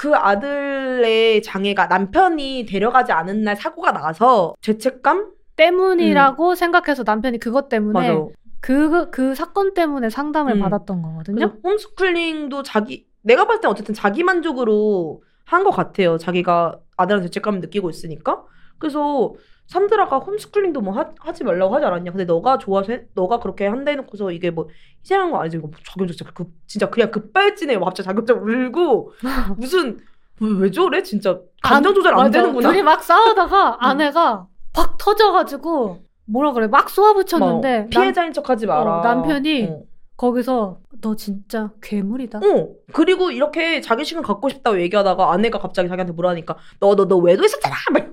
그 0.00 0.16
아들의 0.16 1.42
장애가 1.42 1.86
남편이 1.88 2.64
데려가지 2.66 3.12
않은 3.12 3.42
날 3.44 3.56
사고가 3.56 3.92
나서 3.92 4.54
죄책감 4.62 5.32
때문이라고 5.56 6.54
생각해서 6.54 7.02
남편이 7.04 7.38
그것 7.38 7.68
때문에 7.68 8.08
맞아. 8.08 8.26
그, 8.60 9.10
그 9.10 9.34
사건 9.34 9.74
때문에 9.74 10.08
상담을 10.08 10.54
음. 10.54 10.60
받았던 10.60 11.02
거거든요. 11.02 11.58
홈스쿨링도 11.62 12.62
자기 12.62 13.06
내가 13.22 13.46
봤을 13.46 13.60
땐 13.60 13.70
어쨌든 13.70 13.94
자기 13.94 14.22
만족으로 14.22 15.22
한 15.44 15.64
것 15.64 15.70
같아요. 15.70 16.18
자기가 16.18 16.78
아들한테 16.96 17.28
죄책감을 17.28 17.60
느끼고 17.60 17.90
있으니까. 17.90 18.42
그래서 18.78 19.34
산드라가 19.66 20.18
홈스쿨링도 20.18 20.80
뭐 20.80 20.92
하, 20.94 21.32
지 21.32 21.44
말라고 21.44 21.74
하지 21.74 21.86
않았냐. 21.86 22.10
근데 22.10 22.24
너가 22.24 22.58
좋아서 22.58 22.92
해, 22.92 23.02
너가 23.14 23.38
그렇게 23.38 23.66
한다 23.66 23.90
해놓고서 23.90 24.30
이게 24.32 24.50
뭐 24.50 24.68
희생한 25.04 25.30
거 25.30 25.38
아니지. 25.40 25.58
이거 25.58 25.68
뭐 25.68 25.76
자격증 25.86 26.14
진짜 26.16 26.30
그 26.34 26.44
진짜 26.66 26.90
그냥 26.90 27.10
급발진해. 27.10 27.78
갑자기 27.78 28.06
자격증 28.06 28.36
울고 28.42 29.12
무슨 29.56 29.98
왜, 30.40 30.48
왜 30.58 30.70
저래 30.70 31.02
진짜 31.02 31.38
감정 31.62 31.94
조절 31.94 32.12
안 32.14 32.18
맞아. 32.20 32.40
되는구나. 32.40 32.68
둘이 32.70 32.82
막 32.82 33.02
싸우다가 33.02 33.76
아내가 33.86 34.46
팍 34.72 34.96
터져가지고 34.98 36.00
뭐라 36.26 36.52
그래 36.52 36.66
막 36.66 36.88
쏘아붙였는데 36.90 37.78
뭐, 37.80 37.88
피해자인 37.90 38.32
척하지 38.32 38.66
마라. 38.66 39.00
어, 39.00 39.02
남편이 39.02 39.64
어. 39.70 39.82
거기서 40.16 40.78
너 41.00 41.16
진짜 41.16 41.70
괴물이다. 41.82 42.38
어. 42.38 42.68
그리고 42.92 43.30
이렇게 43.30 43.80
자기 43.80 44.04
시간 44.04 44.22
갖고 44.22 44.48
싶다고 44.48 44.80
얘기하다가 44.80 45.32
아내가 45.32 45.58
갑자기 45.58 45.88
자기한테 45.88 46.12
뭐라니까 46.12 46.56
너 46.80 46.94
너 46.94 47.06
너 47.08 47.16
외도 47.16 47.42
했었잖아. 47.42 47.74
막 47.92 48.12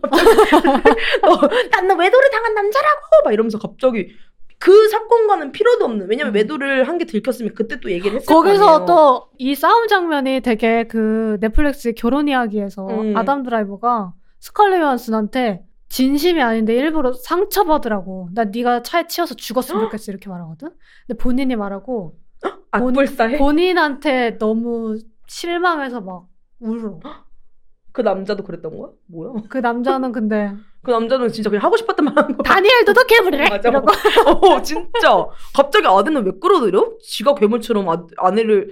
너난너 1.22 1.96
외도를 2.02 2.30
당한 2.32 2.54
남자라고 2.56 3.00
막 3.26 3.34
이러면서 3.34 3.60
갑자기 3.60 4.10
그 4.58 4.90
사건과는 4.90 5.52
필요도 5.52 5.86
없는 5.86 6.10
왜냐면 6.10 6.34
음. 6.34 6.36
외도를 6.36 6.88
한 6.88 6.98
게 6.98 7.06
들켰으면 7.06 7.54
그때 7.54 7.80
또 7.80 7.92
얘기를 7.92 8.18
했을 8.18 8.26
거기서. 8.34 8.86
또 8.86 9.30
이 9.38 9.56
싸움 9.56 9.88
장면이 9.88 10.42
되게 10.42 10.84
그 10.86 11.38
넷플릭스 11.40 11.94
결혼 11.94 12.28
이야기에서 12.28 12.88
음. 12.88 13.16
아담 13.16 13.44
드라이버가 13.44 14.14
스칼렛 14.42 14.82
요한슨한테 14.82 15.62
진심이 15.90 16.42
아닌데 16.42 16.76
일부러 16.76 17.14
상처받으라고 17.14 18.30
나 18.34 18.46
네가 18.46 18.84
차에 18.84 19.08
치여서 19.08 19.36
죽었으면 19.36 19.84
좋겠어 19.86 20.12
이렇게 20.12 20.30
말하거든 20.30 20.70
근데 21.08 21.18
본인이 21.18 21.56
말하고 21.56 22.18
악불사해 22.72 23.38
본인한테 23.38 24.38
너무 24.38 24.98
실망해서 25.28 26.02
막 26.02 26.28
울어 26.60 27.00
그 27.92 28.02
남자도 28.02 28.44
그랬던 28.44 28.78
거야? 28.78 28.92
뭐야? 29.08 29.34
그 29.50 29.58
남자는 29.58 30.12
근데 30.12 30.54
그 30.84 30.92
남자는 30.92 31.30
진짜 31.30 31.50
그냥 31.50 31.64
하고 31.66 31.76
싶었던 31.76 32.06
말 32.06 32.16
하는 32.18 32.38
거 32.38 32.44
다니엘도 32.44 32.94
너 32.94 33.04
괴물이래 33.04 33.50
맞아. 33.50 33.70
어, 34.30 34.62
진짜. 34.62 35.28
갑자기 35.56 35.88
아내는 35.88 36.24
왜 36.26 36.32
끌어들여? 36.40 36.98
지가 37.02 37.34
괴물처럼 37.36 37.90
아, 37.90 38.06
아내를. 38.18 38.70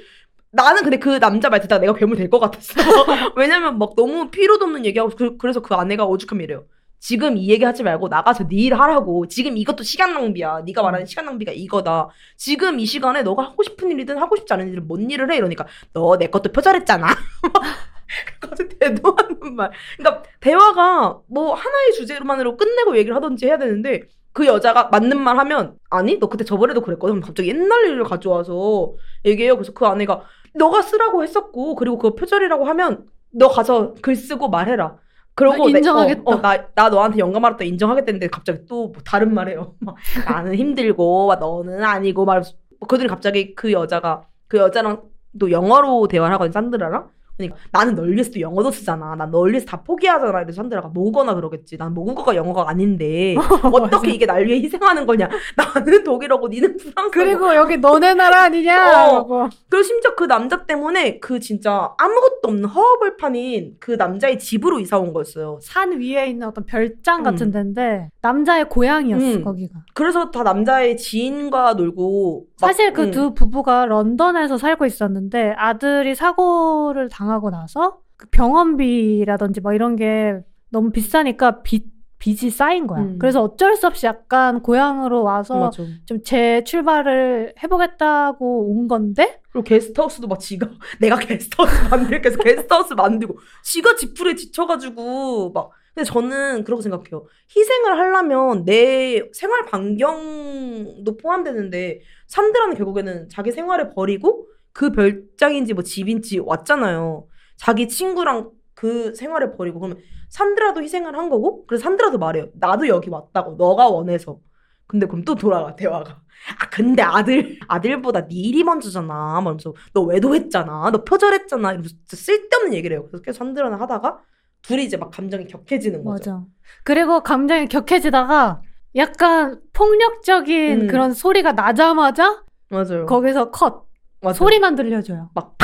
나는 0.51 0.83
근데 0.83 0.97
그 0.99 1.19
남자 1.19 1.49
말 1.49 1.59
듣다가 1.59 1.81
내가 1.81 1.93
괴물 1.93 2.15
될 2.15 2.29
것 2.29 2.39
같았어. 2.39 2.73
왜냐면 3.35 3.77
막 3.79 3.95
너무 3.97 4.29
필요도 4.29 4.63
없는 4.65 4.85
얘기하고 4.85 5.11
그, 5.15 5.37
래서그 5.45 5.73
아내가 5.75 6.05
오죽하면 6.05 6.43
이래요. 6.45 6.63
지금 6.99 7.37
이 7.37 7.49
얘기 7.49 7.63
하지 7.63 7.83
말고 7.83 8.07
나가서 8.09 8.47
네 8.47 8.57
일 8.67 8.73
하라고. 8.75 9.27
지금 9.27 9.55
이것도 9.57 9.83
시간 9.83 10.13
낭비야. 10.13 10.61
네가 10.65 10.81
말하는 10.81 11.05
시간 11.05 11.25
낭비가 11.25 11.51
이거다. 11.51 12.09
지금 12.37 12.79
이 12.79 12.85
시간에 12.85 13.21
너가 13.23 13.43
하고 13.43 13.63
싶은 13.63 13.91
일이든 13.91 14.17
하고 14.17 14.35
싶지 14.35 14.51
않은 14.53 14.69
일은 14.69 14.87
뭔 14.87 15.09
일을 15.09 15.31
해? 15.31 15.37
이러니까 15.37 15.65
너 15.93 16.17
내 16.17 16.27
것도 16.27 16.51
표절했잖아. 16.51 17.07
그까지 18.39 18.69
대도하는 18.69 19.55
말. 19.55 19.71
그러니까 19.97 20.23
대화가 20.39 21.19
뭐 21.27 21.53
하나의 21.53 21.93
주제로만으로 21.93 22.57
끝내고 22.57 22.97
얘기를 22.97 23.15
하든지 23.15 23.45
해야 23.45 23.57
되는데 23.57 24.03
그 24.33 24.45
여자가 24.45 24.85
맞는 24.89 25.19
말 25.19 25.37
하면 25.39 25.75
아니 25.89 26.19
너 26.19 26.27
그때 26.29 26.43
저번에도 26.43 26.81
그랬거든 26.81 27.21
갑자기 27.21 27.49
옛날 27.49 27.85
일을 27.85 28.03
가져와서 28.03 28.93
얘기해요 29.25 29.55
그래서 29.55 29.73
그 29.73 29.85
아내가 29.87 30.23
너가 30.53 30.81
쓰라고 30.83 31.23
했었고 31.23 31.75
그리고 31.75 31.97
그거 31.97 32.15
표절이라고 32.15 32.65
하면 32.65 33.05
너 33.31 33.47
가서 33.49 33.93
글 34.01 34.15
쓰고 34.15 34.49
말해라 34.49 34.97
그러고 35.37 35.69
나 35.69 35.77
인정하겠다. 35.79 36.21
내, 36.21 36.23
어, 36.25 36.35
어, 36.35 36.41
나, 36.41 36.67
나 36.75 36.89
너한테 36.89 37.19
영감 37.19 37.45
알았다 37.45 37.63
인정하겠다는데 37.63 38.27
갑자기 38.27 38.65
또 38.65 38.87
뭐 38.87 38.93
다른 39.05 39.33
말해요. 39.33 39.75
막 39.79 39.95
나는 40.27 40.55
힘들고 40.55 41.27
막 41.27 41.39
너는 41.39 41.83
아니고 41.83 42.25
막 42.25 42.43
그들이 42.87 43.07
갑자기 43.07 43.55
그 43.55 43.71
여자가 43.71 44.23
그 44.47 44.57
여자랑 44.57 45.03
또 45.39 45.51
영어로 45.51 46.07
대화를 46.07 46.33
하거든 46.35 46.51
산드라랑 46.51 47.09
그러니까 47.37 47.57
나는 47.71 47.95
널 47.95 48.11
위해서도 48.11 48.39
영어도 48.41 48.71
쓰잖아. 48.71 49.15
난널 49.15 49.51
위해서 49.51 49.65
다 49.65 49.81
포기하잖아. 49.83 50.41
이래서 50.41 50.55
산드라가 50.57 50.87
모거나 50.89 51.35
그러겠지. 51.35 51.77
난 51.77 51.93
모국어가 51.93 52.35
영어가 52.35 52.67
아닌데 52.69 53.35
어떻게 53.71 54.11
이게 54.11 54.25
날 54.25 54.45
위해 54.45 54.59
희생하는 54.61 55.05
거냐. 55.05 55.29
나는 55.55 56.03
독일어고 56.03 56.47
니는 56.47 56.77
프랑스어. 56.77 57.11
그리고 57.11 57.53
여기 57.55 57.77
너네 57.77 58.15
나라 58.15 58.43
아니냐 58.43 59.17
어. 59.19 59.49
그리고 59.69 59.83
심지어 59.83 60.15
그 60.15 60.23
남자 60.25 60.65
때문에 60.65 61.19
그 61.19 61.39
진짜 61.39 61.91
아무것도 61.97 62.39
없는 62.45 62.65
허허벌판인 62.65 63.75
그 63.79 63.91
남자의 63.91 64.39
집으로 64.39 64.79
이사 64.79 64.97
온 64.97 65.13
거였어요. 65.13 65.59
산 65.61 65.99
위에 65.99 66.27
있는 66.29 66.47
어떤 66.47 66.65
별장 66.65 67.21
같은 67.23 67.47
음. 67.47 67.51
데인데 67.51 68.09
남자의 68.21 68.67
고향이었어 68.69 69.23
음. 69.25 69.43
거기가. 69.43 69.75
그래서 69.93 70.31
다 70.31 70.43
남자의 70.43 70.97
지인과 70.97 71.73
놀고 71.75 72.45
막- 72.61 72.67
사실 72.67 72.93
그 72.93 73.03
음. 73.03 73.11
두 73.11 73.33
부부가 73.33 73.85
런던에서 73.85 74.57
살고 74.57 74.85
있었는데 74.85 75.53
아들이 75.57 76.15
사고를 76.15 77.09
당 77.09 77.26
하고 77.29 77.49
나서 77.49 77.99
그 78.17 78.27
병원비라든지 78.29 79.61
뭐 79.61 79.73
이런 79.73 79.95
게 79.95 80.39
너무 80.69 80.91
비싸니까 80.91 81.61
빚 81.63 81.97
빚이 82.19 82.49
쌓인 82.49 82.87
거야. 82.87 83.01
음. 83.01 83.19
그래서 83.19 83.43
어쩔 83.43 83.75
수 83.75 83.85
없이 83.85 84.07
약간 84.07 84.61
고향으로 84.63 85.23
와서 85.23 85.59
맞아. 85.59 85.83
좀 86.05 86.23
재출발을 86.23 87.53
해보겠다고 87.61 88.71
온 88.71 88.87
건데 88.87 89.39
그리고 89.51 89.63
게스트하우스도 89.63 90.27
막 90.27 90.39
지가 90.39 90.67
내가 90.99 91.17
게스트하우스 91.17 91.89
만들게 91.89 92.27
해서 92.27 92.37
게스트하우스 92.39 92.93
만들고 92.93 93.37
지가 93.63 93.95
지풀에 93.95 94.35
지쳐가지고 94.35 95.51
막 95.51 95.69
근데 95.93 96.05
저는 96.05 96.63
그렇게 96.63 96.83
생각해요. 96.83 97.25
희생을 97.55 97.97
하려면 97.97 98.65
내 98.65 99.21
생활 99.33 99.65
반경도 99.65 101.17
포함되는데 101.17 102.01
산드라는 102.27 102.75
결국에는 102.75 103.29
자기 103.29 103.51
생활을 103.51 103.89
버리고 103.89 104.47
그 104.77 104.91
별장인지 104.91 105.73
뭐 105.73 105.83
집인지 105.83 106.37
왔잖아요. 106.37 107.25
자기 107.55 107.87
친구랑 107.87 108.51
그 108.75 109.15
생활을 109.15 109.57
버리고 109.57 109.79
그러면 109.79 109.97
산드라도 110.29 110.83
희생을 110.83 111.17
한 111.17 111.31
거고 111.31 111.65
그래서 111.65 111.83
산드라도 111.85 112.19
말해요. 112.19 112.49
나도 112.53 112.87
여기 112.87 113.09
왔다고 113.09 113.55
너가 113.55 113.87
원해서. 113.87 114.37
근데 114.85 115.07
그럼 115.07 115.25
또 115.25 115.33
돌아가 115.33 115.75
대화가. 115.75 116.21
아 116.61 116.69
근데 116.69 117.01
아들 117.01 117.57
아들보다 117.67 118.27
네 118.27 118.35
일이 118.35 118.63
먼저잖아. 118.63 119.41
말면서 119.41 119.73
너 119.93 120.01
외도했잖아. 120.03 120.91
너 120.91 121.03
표절했잖아. 121.03 121.71
이러면서 121.71 121.95
쓸데없는 122.09 122.75
얘기를 122.75 122.97
해요. 122.97 123.07
그래서 123.07 123.23
계속 123.23 123.39
산드라는 123.39 123.79
하다가 123.79 124.19
둘이 124.61 124.85
이제 124.85 124.95
막 124.95 125.09
감정이 125.09 125.47
격해지는 125.47 126.03
거죠. 126.03 126.31
맞아. 126.31 126.45
그리고 126.83 127.21
감정이 127.21 127.67
격해지다가 127.67 128.61
약간 128.95 129.59
폭력적인 129.73 130.81
음. 130.81 130.87
그런 130.87 131.13
소리가 131.13 131.53
나자마자 131.53 132.43
맞아요. 132.69 133.07
거기서 133.07 133.49
컷 133.49 133.86
맞아요. 134.21 134.33
소리만 134.33 134.75
들려줘요. 134.75 135.29
막 135.33 135.55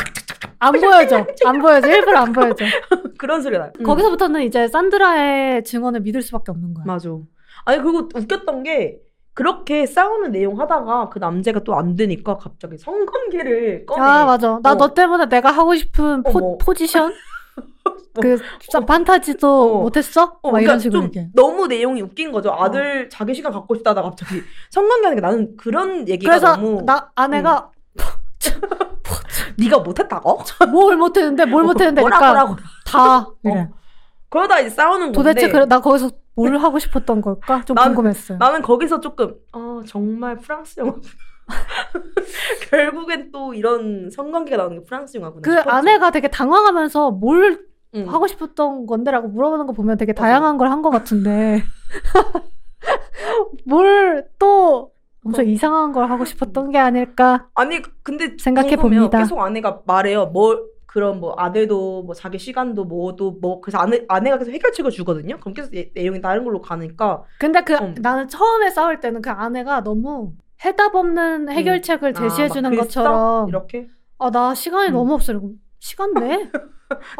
안 0.60 0.72
보여줘. 0.72 1.26
안 1.44 1.58
보여줘. 1.60 1.88
일부러 1.88 2.18
안 2.20 2.32
보여줘. 2.32 2.64
그런 3.18 3.42
소리 3.42 3.58
나요. 3.58 3.70
음. 3.80 3.84
거기서부터는 3.84 4.42
이제 4.44 4.66
산드라의 4.68 5.62
증언을 5.64 6.00
믿을 6.00 6.22
수밖에 6.22 6.52
없는 6.52 6.72
거야. 6.72 6.84
맞아. 6.86 7.10
아니 7.66 7.82
그리고 7.82 8.08
웃겼던 8.14 8.62
게 8.62 8.98
그렇게 9.34 9.84
싸우는 9.84 10.30
내용 10.32 10.58
하다가 10.60 11.10
그 11.10 11.18
남자가 11.18 11.60
또 11.64 11.74
안 11.74 11.96
되니까 11.96 12.38
갑자기 12.38 12.78
성관계를 12.78 13.84
꺼내. 13.84 14.00
아 14.02 14.24
맞아. 14.24 14.58
나너 14.62 14.84
어. 14.86 14.94
때문에 14.94 15.26
내가 15.26 15.50
하고 15.50 15.74
싶은 15.74 16.22
포, 16.22 16.38
어머. 16.38 16.58
포지션 16.58 17.12
뭐, 17.84 17.94
그 18.22 18.38
사- 18.70 18.80
판타지도 18.80 19.78
어. 19.78 19.82
못했어? 19.82 20.38
어, 20.40 20.50
막 20.50 20.60
이런 20.60 20.78
그러니까 20.78 20.78
식으로 20.78 21.10
좀. 21.10 21.30
너무 21.34 21.66
내용이 21.66 22.00
웃긴 22.00 22.32
거죠. 22.32 22.52
아들 22.56 23.10
자기 23.10 23.34
시간 23.34 23.52
갖고 23.52 23.74
싶다가 23.74 24.00
갑자기 24.02 24.40
성관계 24.70 25.08
하니까 25.08 25.28
나는 25.28 25.56
그런 25.58 26.08
얘기가 26.08 26.30
그래서 26.38 26.56
너무 26.56 26.82
나 26.86 27.10
아내가 27.14 27.70
네가 29.58 29.78
못했다고? 29.78 30.40
뭘 30.70 30.96
못했는데 30.96 31.44
뭘 31.46 31.64
못했는데 31.64 32.00
뭐라고 32.00 32.20
그러니까. 32.54 32.56
다 32.86 33.26
이래. 33.44 33.68
그러다 34.30 34.60
이제 34.60 34.70
싸우는 34.70 35.12
건데 35.12 35.16
도대체 35.16 35.48
그래 35.48 35.66
나 35.66 35.80
거기서 35.80 36.10
뭘 36.34 36.56
하고 36.58 36.78
싶었던 36.78 37.20
걸까? 37.20 37.62
좀 37.64 37.74
난- 37.76 37.86
궁금했어요. 37.94 38.38
나는 38.38 38.62
거기서 38.62 39.00
조금 39.00 39.34
어 39.52 39.80
정말 39.86 40.36
프랑스 40.38 40.80
영화 40.80 40.94
결국엔 42.70 43.30
또 43.32 43.54
이런 43.54 44.10
성관계가 44.10 44.56
나오는 44.56 44.78
게 44.80 44.84
프랑스 44.84 45.16
영화구나 45.18 45.42
그 45.42 45.50
싶었죠. 45.52 45.70
아내가 45.70 46.10
되게 46.10 46.28
당황하면서 46.28 47.12
뭘 47.12 47.66
응. 47.94 48.12
하고 48.12 48.26
싶었던 48.26 48.86
건데라고 48.86 49.28
물어보는 49.28 49.66
거 49.66 49.72
보면 49.72 49.96
되게. 49.98 50.12
다양한 50.12 50.56
걸 50.58 50.68
한 50.68 50.82
것 50.82 50.90
같은데 50.90 51.62
뭘 53.66 54.26
또 54.38 54.90
엄청 55.24 55.44
어. 55.44 55.48
이상한 55.48 55.92
걸 55.92 56.08
하고 56.10 56.24
싶었던 56.24 56.70
게 56.70 56.78
아닐까? 56.78 57.48
아니 57.54 57.80
근데 58.02 58.36
생각해. 58.38 58.76
봅니다. 58.76 59.18
계속 59.18 59.40
아내가 59.40 59.80
말해요. 59.86 60.26
뭐 60.26 60.66
그런 60.86 61.18
뭐 61.18 61.34
아들도 61.36 62.02
뭐 62.04 62.14
자기 62.14 62.38
시간도 62.38 62.84
뭐도 62.84 63.32
뭐 63.40 63.60
그래서 63.60 63.78
아내 63.78 64.04
아내가 64.08 64.38
계속 64.38 64.52
해결책을 64.52 64.90
주거든요. 64.90 65.38
그럼 65.40 65.54
계속 65.54 65.74
예- 65.74 65.90
내용이 65.94 66.20
다른 66.20 66.44
걸로 66.44 66.60
가니까 66.60 67.24
근데 67.40 67.62
그 67.62 67.74
음. 67.74 67.94
나는 68.00 68.28
처음에 68.28 68.70
싸울 68.70 69.00
때는 69.00 69.22
그 69.22 69.30
아내가 69.30 69.82
너무 69.82 70.34
해답 70.64 70.94
없는 70.94 71.48
해결책을 71.48 72.14
제시해 72.14 72.48
주는 72.48 72.72
아? 72.72 72.76
것처럼 72.76 73.48
이렇게 73.48 73.88
아나 74.18 74.54
시간이 74.54 74.88
음. 74.90 74.92
너무 74.94 75.14
없어 75.14 75.32
이러고 75.32 75.52
시간 75.80 76.12
내? 76.14 76.20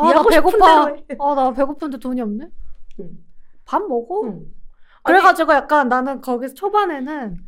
네아나 0.00 0.20
하고 0.20 0.30
싶은 0.30 0.50
배고파 0.52 0.84
대로 0.84 0.96
해. 0.98 1.16
아나 1.18 1.52
배고픈데 1.52 1.98
돈이 1.98 2.20
없네 2.20 2.48
응. 3.00 3.10
밥 3.64 3.82
먹어 3.88 4.24
응. 4.26 4.42
그래가지고 5.02 5.52
약간 5.52 5.88
나는 5.88 6.20
거기서 6.20 6.54
초반에는 6.54 7.38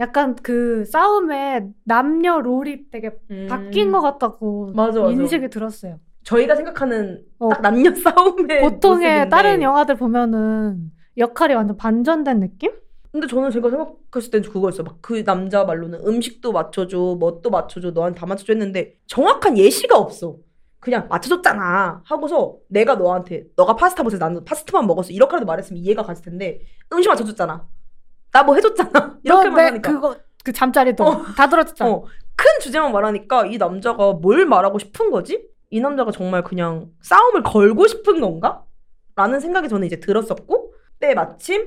약간 0.00 0.34
그 0.36 0.84
싸움에 0.86 1.68
남녀 1.84 2.40
롤이 2.40 2.90
되게 2.90 3.10
음. 3.30 3.46
바뀐 3.48 3.92
것 3.92 4.00
같다고 4.00 4.72
맞아, 4.74 5.00
맞아. 5.00 5.12
인식이 5.12 5.48
들었어요. 5.50 6.00
저희가 6.24 6.56
생각하는 6.56 7.22
어. 7.38 7.48
딱 7.50 7.60
남녀 7.62 7.90
싸움의 7.94 8.60
보통의 8.62 8.80
모습인데. 9.08 9.28
다른 9.28 9.62
영화들 9.62 9.96
보면은 9.96 10.90
역할이 11.16 11.54
완전 11.54 11.76
반전된 11.76 12.40
느낌? 12.40 12.72
근데 13.12 13.28
저는 13.28 13.50
제가 13.52 13.70
생각했을 13.70 14.30
땐 14.32 14.42
그거였어요. 14.42 14.82
막 14.84 14.96
그 15.00 15.22
남자 15.22 15.62
말로는 15.64 16.00
음식도 16.04 16.50
맞춰줘, 16.50 17.16
뭣도 17.20 17.50
맞춰줘, 17.50 17.90
너한테 17.92 18.18
다 18.18 18.26
맞춰줘 18.26 18.52
했는데 18.54 18.96
정확한 19.06 19.56
예시가 19.56 19.96
없어. 19.96 20.36
그냥 20.80 21.06
맞춰줬잖아 21.08 22.02
하고서 22.04 22.56
내가 22.68 22.96
너한테 22.96 23.44
너가 23.56 23.74
파스타 23.76 24.02
먹어서 24.02 24.18
나는 24.18 24.44
파스타만 24.44 24.86
먹었어 24.86 25.12
이렇게라도 25.12 25.46
말했으면 25.46 25.80
이해가 25.82 26.02
갔을 26.02 26.24
텐데 26.24 26.60
음식 26.92 27.08
맞춰줬잖아. 27.08 27.66
나 28.34 28.42
뭐 28.42 28.54
해줬잖아. 28.56 29.18
이렇게만 29.24 29.50
너내 29.54 29.62
하니까. 29.68 29.90
그거 29.92 30.16
그 30.44 30.52
잠자리도 30.52 31.04
어. 31.04 31.22
다 31.36 31.48
들었잖아. 31.48 31.90
어, 31.90 32.04
큰 32.36 32.60
주제만 32.60 32.92
말하니까 32.92 33.46
이 33.46 33.56
남자가 33.56 34.12
뭘 34.12 34.44
말하고 34.44 34.78
싶은 34.78 35.10
거지? 35.10 35.48
이 35.70 35.80
남자가 35.80 36.10
정말 36.10 36.42
그냥 36.44 36.88
싸움을 37.00 37.42
걸고 37.42 37.86
싶은 37.86 38.20
건가? 38.20 38.64
라는 39.16 39.40
생각이 39.40 39.68
저는 39.68 39.86
이제 39.86 40.00
들었었고 40.00 40.74
때 41.00 41.14
마침 41.14 41.66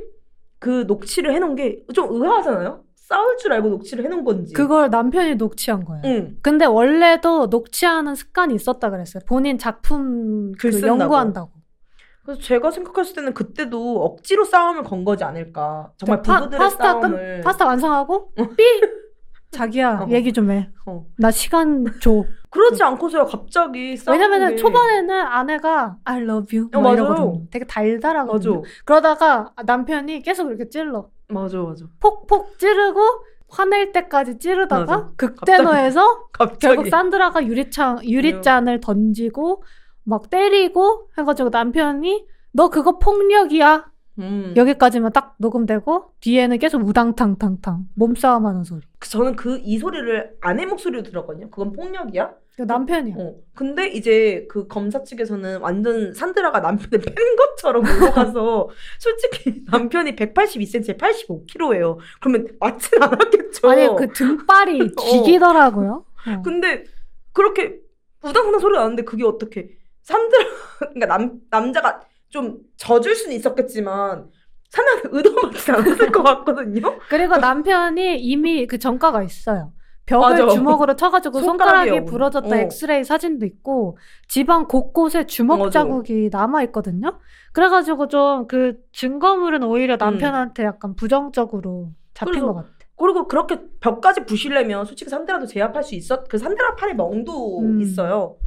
그 0.59 0.83
녹취를 0.87 1.33
해놓은 1.33 1.55
게 1.55 1.83
좀 1.93 2.07
의아하잖아요? 2.11 2.83
싸울 2.95 3.37
줄 3.37 3.53
알고 3.53 3.69
녹취를 3.69 4.03
해놓은 4.03 4.25
건지. 4.25 4.53
그걸 4.53 4.89
남편이 4.89 5.35
녹취한 5.35 5.85
거예요. 5.85 6.01
응. 6.05 6.37
근데 6.41 6.65
원래도 6.65 7.45
녹취하는 7.47 8.15
습관이 8.15 8.53
있었다 8.53 8.89
그랬어요. 8.89 9.23
본인 9.25 9.57
작품 9.57 10.51
글 10.59 10.71
그. 10.71 10.85
연구한다고. 10.85 11.51
그래서 12.27 12.41
제가 12.41 12.71
생각했을 12.71 13.15
때는 13.15 13.33
그때도 13.33 14.03
억지로 14.03 14.43
싸움을 14.43 14.83
건 14.83 15.05
거지 15.05 15.23
않을까. 15.23 15.91
정말 15.97 16.21
파- 16.21 16.39
부부들의 16.39 16.59
파스타 16.59 16.93
끝- 16.99 17.01
싸움을. 17.07 17.41
파스타 17.41 17.65
완성하고 17.65 18.33
삐 18.35 18.63
자기야 19.51 19.99
어. 20.01 20.07
얘기 20.09 20.33
좀 20.33 20.51
해. 20.51 20.69
어. 20.85 21.05
나 21.17 21.31
시간 21.31 21.85
줘. 22.01 22.25
그러지 22.49 22.83
않고서야 22.83 23.23
갑자기 23.23 23.95
싸우는 23.95 24.19
왜냐면은 24.19 24.49
게- 24.51 24.55
초반에는 24.57 25.15
아내가 25.21 25.95
I 26.03 26.21
love 26.21 26.57
you 26.57 26.69
어, 26.73 26.81
맞아요. 26.81 26.95
이러거든요. 26.95 27.41
되게 27.49 27.65
달달하거든요. 27.65 28.55
맞아. 28.57 28.69
그러다가 28.83 29.53
남편이 29.65 30.21
계속 30.21 30.49
이렇게 30.49 30.67
찔러. 30.67 31.09
맞아, 31.29 31.59
맞아. 31.59 31.85
폭폭 32.01 32.59
찌르고 32.59 32.99
화낼 33.49 33.93
때까지 33.93 34.37
찌르다가. 34.39 35.11
극대노에서 35.15 36.27
갑자기. 36.33 36.59
결국 36.75 36.89
산드라가 36.89 37.45
유리창 37.45 38.03
유리잔을 38.03 38.81
던지고 38.81 39.63
막 40.07 40.29
때리고 40.29 41.09
해가지고 41.17 41.49
남편이 41.49 42.25
너 42.53 42.69
그거 42.69 42.97
폭력이야 42.97 43.91
음. 44.19 44.53
여기까지만 44.55 45.11
딱 45.11 45.35
녹음되고 45.37 46.13
뒤에는 46.21 46.57
계속 46.59 46.81
우당탕탕탕 46.87 47.89
몸싸움하는 47.95 48.63
소리. 48.63 48.81
그- 48.99 49.09
저는 49.09 49.35
그 49.35 49.59
이 49.63 49.77
소리를 49.77 50.37
아내 50.41 50.65
목소리로 50.65 51.03
들었거든요. 51.03 51.49
그건 51.51 51.73
폭력이야? 51.73 52.31
그 52.55 52.63
남편이야. 52.63 53.15
어. 53.19 53.35
근데 53.53 53.87
이제 53.89 54.47
그 54.49 54.67
검사 54.67 55.03
측에서는 55.03 55.59
완전 55.59 56.11
산드라가 56.13 56.61
남편을 56.61 57.05
팬 57.05 57.15
것처럼 57.35 57.83
몰아가서 57.83 58.69
솔직히 58.97 59.63
남편이 59.69 60.15
182cm에 60.15 60.97
85kg예요. 60.97 61.97
그러면 62.19 62.47
맞진 62.59 63.03
않았겠죠. 63.03 63.69
아니 63.69 63.87
그 63.95 64.07
등발이 64.13 64.93
죽이더라고요. 64.97 66.05
어. 66.27 66.41
근데 66.43 66.85
그렇게 67.33 67.79
우당탕 68.23 68.57
소리가 68.59 68.81
나는데 68.81 69.03
그게 69.03 69.23
어떻게 69.23 69.76
산드라 70.07 70.45
그러니까 70.79 71.05
남 71.07 71.31
남자가 71.49 71.99
좀 72.29 72.59
져줄 72.77 73.13
수는 73.15 73.35
있었겠지만 73.35 74.29
산드라가 74.69 75.09
의도하지 75.11 75.71
않았을 75.71 76.11
것 76.11 76.23
같거든요. 76.23 76.97
그리고 77.09 77.35
남편이 77.37 78.19
이미 78.19 78.67
그 78.67 78.77
전과가 78.79 79.21
있어요. 79.23 79.73
벽을 80.05 80.29
맞아. 80.29 80.47
주먹으로 80.47 80.95
쳐가지고 80.95 81.41
손가락이 81.41 81.89
손가락이 81.89 81.97
어. 81.99 82.05
부러졌다 82.05 82.47
어. 82.47 82.55
엑스레이 82.59 83.03
사진도 83.03 83.45
있고 83.45 83.97
집안 84.29 84.65
곳곳에 84.65 85.25
주먹 85.25 85.59
맞아. 85.59 85.81
자국이 85.81 86.29
남아 86.31 86.63
있거든요. 86.63 87.19
그래가지고 87.51 88.07
좀 88.07 88.47
그 88.47 88.77
증거물은 88.93 89.63
오히려 89.63 89.97
남편한테 89.97 90.63
약간 90.63 90.95
부정적으로 90.95 91.91
잡힌 92.13 92.33
그래서 92.33 92.47
것 92.47 92.53
같아. 92.55 92.69
그리고 92.95 93.27
그렇게 93.27 93.59
벽까지 93.81 94.25
부시려면 94.25 94.85
솔직히 94.85 95.09
산드라도 95.11 95.45
제압할 95.45 95.83
수 95.83 95.95
있었 95.95 96.27
그 96.29 96.37
산드라 96.37 96.75
팔에 96.75 96.93
멍도 96.93 97.59
음. 97.59 97.81
있어요. 97.81 98.37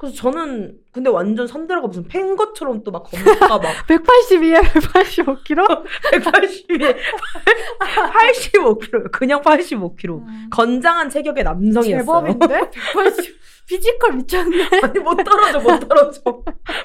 그래서 0.00 0.16
저는 0.16 0.78
근데 0.92 1.10
완전 1.10 1.46
산드라가 1.46 1.86
무슨 1.86 2.04
팬 2.08 2.34
것처럼 2.34 2.82
또막 2.82 3.02
검사가 3.04 3.58
막 3.58 3.86
182에 3.86 4.62
185kg? 4.62 5.84
180에 6.12 6.96
85kg 7.80 9.10
그냥 9.12 9.42
85kg 9.42 10.22
건장한 10.50 11.10
체격의 11.10 11.44
남성이었어요. 11.44 11.98
제법인데? 12.00 12.70
180 12.94 13.40
physical 13.66 14.12
미쳤네. 14.14 14.68
아니 14.82 14.98
못 15.00 15.16
떨어져 15.22 15.60
못 15.60 15.78
떨어져 15.86 16.20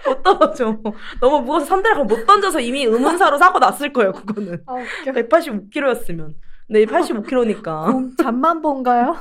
못 0.05 0.22
떨어져 0.22 0.78
너무 1.22 1.39
무거워서 1.39 1.66
산드라가 1.68 2.03
못 2.03 2.26
던져서 2.28 2.59
이미 2.59 2.84
의문사로 2.84 3.38
사고 3.38 3.59
났을 3.59 3.91
거예요 3.93 4.11
그거는 4.11 4.61
아, 4.68 4.74
웃겨. 4.74 5.11
185kg였으면 5.13 6.34
근데 6.68 6.86
85kg니까 6.86 7.86
공- 7.91 8.16
잠만 8.22 8.61
본가요? 8.61 9.16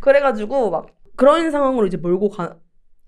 그래가지고 0.00 0.70
막 0.70 0.86
그런 1.16 1.50
상황으로 1.50 1.86
이제 1.86 1.96
몰고 1.96 2.28
가서 2.28 2.56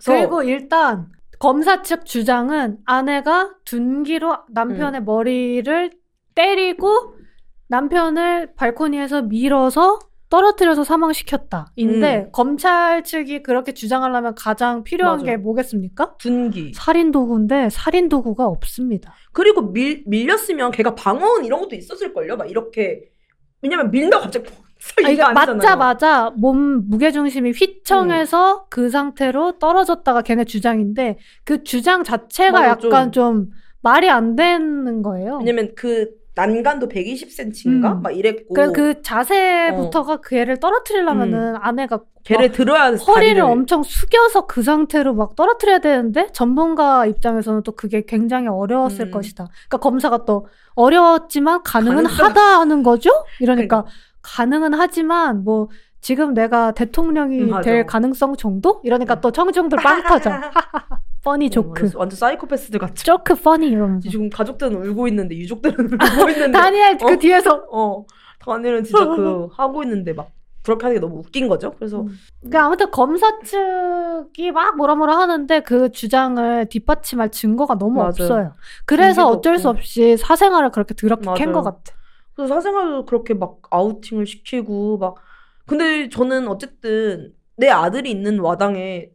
그리고 0.04 0.42
일단 0.42 1.08
검사 1.38 1.82
측 1.82 2.04
주장은 2.04 2.78
아내가 2.84 3.54
둔기로 3.64 4.30
음. 4.30 4.36
남편의 4.50 5.04
머리를 5.04 5.90
때리고 6.34 7.14
남편을 7.68 8.54
발코니에서 8.54 9.22
밀어서 9.22 9.98
떨어뜨려서 10.30 10.84
사망시켰다. 10.84 11.72
인데 11.76 12.26
음. 12.26 12.32
검찰 12.32 13.02
측이 13.02 13.42
그렇게 13.42 13.72
주장하려면 13.72 14.34
가장 14.34 14.84
필요한 14.84 15.18
맞아. 15.18 15.24
게 15.24 15.36
뭐겠습니까? 15.38 16.16
둔기 16.18 16.72
살인 16.74 17.12
도구인데 17.12 17.70
살인 17.70 18.08
도구가 18.08 18.44
없습니다. 18.46 19.14
그리고 19.32 19.72
밀 19.72 20.02
밀렸으면 20.06 20.70
걔가 20.70 20.94
방어운 20.94 21.44
이런 21.44 21.60
것도 21.60 21.76
있었을 21.76 22.12
걸요 22.12 22.36
막 22.36 22.50
이렇게 22.50 23.04
왜냐면 23.62 23.90
밀다 23.90 24.20
갑자기 24.20 24.50
퍽 24.50 24.67
아, 25.04 25.08
이거. 25.08 25.32
맞자마자 25.32 26.32
몸 26.36 26.88
무게 26.88 27.10
중심이 27.10 27.50
휘청해서 27.50 28.54
음. 28.54 28.60
그 28.70 28.90
상태로 28.90 29.58
떨어졌다가 29.58 30.22
걔네 30.22 30.44
주장인데 30.44 31.18
그 31.44 31.64
주장 31.64 32.04
자체가 32.04 32.60
맞아, 32.60 32.68
약간 32.86 33.12
좀 33.12 33.48
말이 33.82 34.08
안 34.08 34.36
되는 34.36 35.02
거예요. 35.02 35.38
왜냐면 35.38 35.72
그 35.76 36.10
난간도 36.34 36.86
120cm인가 36.88 37.96
음. 37.96 38.02
막 38.02 38.16
이랬고 38.16 38.54
그래서 38.54 38.72
그 38.72 39.02
자세부터가 39.02 40.18
그 40.18 40.36
애를 40.36 40.60
떨어뜨리려면은 40.60 41.56
아내가 41.60 42.00
걔를 42.22 42.52
들어야 42.52 42.92
돼 42.92 42.96
허리를 43.04 43.42
엄청 43.42 43.82
숙여서 43.82 44.46
그 44.46 44.62
상태로 44.62 45.14
막 45.14 45.34
떨어뜨려야 45.34 45.80
되는데 45.80 46.28
전문가 46.32 47.06
입장에서는 47.06 47.64
또 47.64 47.72
그게 47.72 48.04
굉장히 48.06 48.46
어려웠을 48.46 49.06
음. 49.06 49.10
것이다. 49.10 49.48
그러니까 49.68 49.78
검사가 49.78 50.24
또 50.26 50.46
어려웠지만 50.76 51.62
가능은 51.64 52.04
가능성- 52.04 52.22
하다 52.22 52.40
하는 52.60 52.84
거죠? 52.84 53.10
이러니까 53.40 53.84
가능은 54.36 54.74
하지만 54.74 55.44
뭐 55.44 55.68
지금 56.00 56.34
내가 56.34 56.72
대통령이 56.72 57.42
음. 57.42 57.60
될 57.62 57.86
가능성 57.86 58.36
정도? 58.36 58.80
이러니까 58.84 59.20
또 59.20 59.30
청중들 59.30 59.78
빵 59.82 60.02
터져. 60.04 60.30
퍼니 61.24 61.50
조크. 61.50 61.90
완전 61.96 62.16
사이코패스들 62.16 62.78
같죠 62.78 63.02
조크 63.04 63.34
퍼니 63.34 63.66
이러면서. 63.68 64.08
지금 64.08 64.30
가족들은 64.30 64.74
울고 64.86 65.08
있는데 65.08 65.36
유족들은 65.36 65.74
울고 65.92 66.30
있는데 66.30 66.52
다니엘 66.58 66.98
그 66.98 67.12
어? 67.12 67.16
뒤에서 67.16 67.64
어 67.72 68.04
다니엘은 68.44 68.84
진짜 68.84 69.04
그 69.04 69.48
하고 69.52 69.82
있는데 69.82 70.12
막 70.12 70.30
그렇게 70.62 70.84
하는 70.84 70.96
게 70.96 71.00
너무 71.00 71.18
웃긴 71.18 71.48
거죠 71.48 71.72
그래서 71.76 72.02
음. 72.02 72.16
그러니까 72.40 72.66
아무튼 72.66 72.90
검사 72.92 73.40
측이 73.40 74.52
막 74.52 74.76
뭐라 74.76 74.94
뭐라 74.94 75.18
하는데 75.18 75.60
그 75.60 75.90
주장을 75.90 76.66
뒷받침할 76.68 77.30
증거가 77.30 77.74
너무 77.74 77.94
맞아요. 77.94 78.08
없어요. 78.08 78.52
그래서 78.84 79.26
어쩔 79.26 79.58
수 79.58 79.68
없고. 79.70 79.78
없이 79.78 80.16
사생활을 80.16 80.70
그렇게 80.70 80.94
더럽게 80.94 81.28
캔. 81.36 81.52
것 81.52 81.62
같아. 81.62 81.97
그래서 82.38 82.54
사생활도 82.54 83.04
그렇게 83.06 83.34
막 83.34 83.58
아우팅을 83.70 84.24
시키고 84.26 84.98
막 84.98 85.16
근데 85.66 86.08
저는 86.08 86.46
어쨌든 86.48 87.34
내 87.56 87.68
아들이 87.68 88.10
있는 88.12 88.38
와당에 88.38 89.10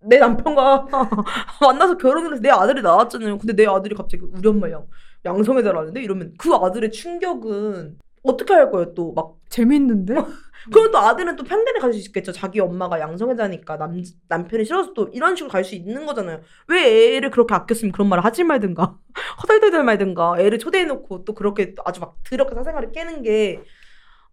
내 0.00 0.18
남편과 0.18 0.86
만나서 1.60 1.98
결혼을 1.98 2.32
해서 2.32 2.42
내 2.42 2.50
아들이 2.50 2.82
나왔잖아요. 2.82 3.38
근데 3.38 3.54
내 3.54 3.66
아들이 3.66 3.94
갑자기 3.94 4.24
우리 4.24 4.48
엄마 4.48 4.70
양 4.70 4.86
양성애자라는데 5.26 6.02
이러면 6.02 6.34
그 6.38 6.54
아들의 6.54 6.92
충격은 6.92 7.98
어떻게 8.22 8.54
할 8.54 8.70
거예요? 8.70 8.94
또 8.94 9.12
막 9.14 9.36
재밌는데? 9.50 10.14
그럼 10.72 10.90
또 10.90 10.98
아들은 10.98 11.36
또 11.36 11.44
편견을 11.44 11.80
가질 11.80 12.00
수 12.00 12.08
있겠죠. 12.08 12.32
자기 12.32 12.60
엄마가 12.60 13.00
양성애자니까 13.00 13.76
남 13.78 14.02
남편이 14.28 14.64
싫어서 14.64 14.92
또 14.94 15.08
이런 15.12 15.36
식으로 15.36 15.50
갈 15.50 15.64
수 15.64 15.74
있는 15.74 16.06
거잖아요. 16.06 16.40
왜 16.68 17.16
애를 17.16 17.30
그렇게 17.30 17.54
아꼈으면 17.54 17.92
그런 17.92 18.08
말을 18.08 18.24
하지 18.24 18.44
말든가 18.44 18.96
허덜덜덜 19.42 19.84
말든가 19.84 20.36
애를 20.40 20.58
초대해놓고 20.58 21.24
또 21.24 21.34
그렇게 21.34 21.74
아주 21.84 22.00
막 22.00 22.16
더럽게 22.24 22.54
사생활을 22.54 22.92
깨는 22.92 23.22
게 23.22 23.62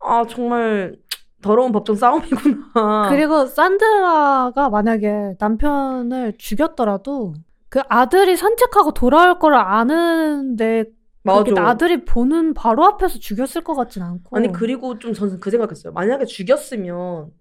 아 0.04 0.26
정말 0.28 0.96
더러운 1.42 1.72
법정 1.72 1.96
싸움이구나. 1.96 3.08
그리고 3.10 3.46
산드라가 3.46 4.70
만약에 4.70 5.36
남편을 5.40 6.34
죽였더라도 6.38 7.34
그 7.70 7.82
아들이 7.90 8.36
산책하고 8.38 8.94
돌아올 8.94 9.40
걸 9.40 9.56
아는데 9.56 10.86
맞아. 11.24 11.68
아들이 11.70 12.04
보는 12.06 12.54
바로 12.54 12.84
앞에서 12.86 13.18
죽였을 13.20 13.64
것 13.64 13.74
같진 13.76 14.02
않고. 14.04 14.36
아니 14.38 14.52
그리고 14.52 15.00
좀 15.00 15.14
저는 15.14 15.40
그 15.40 15.50
생각했어요. 15.50 15.94
만약에 15.94 16.26
죽였으면 16.26 17.32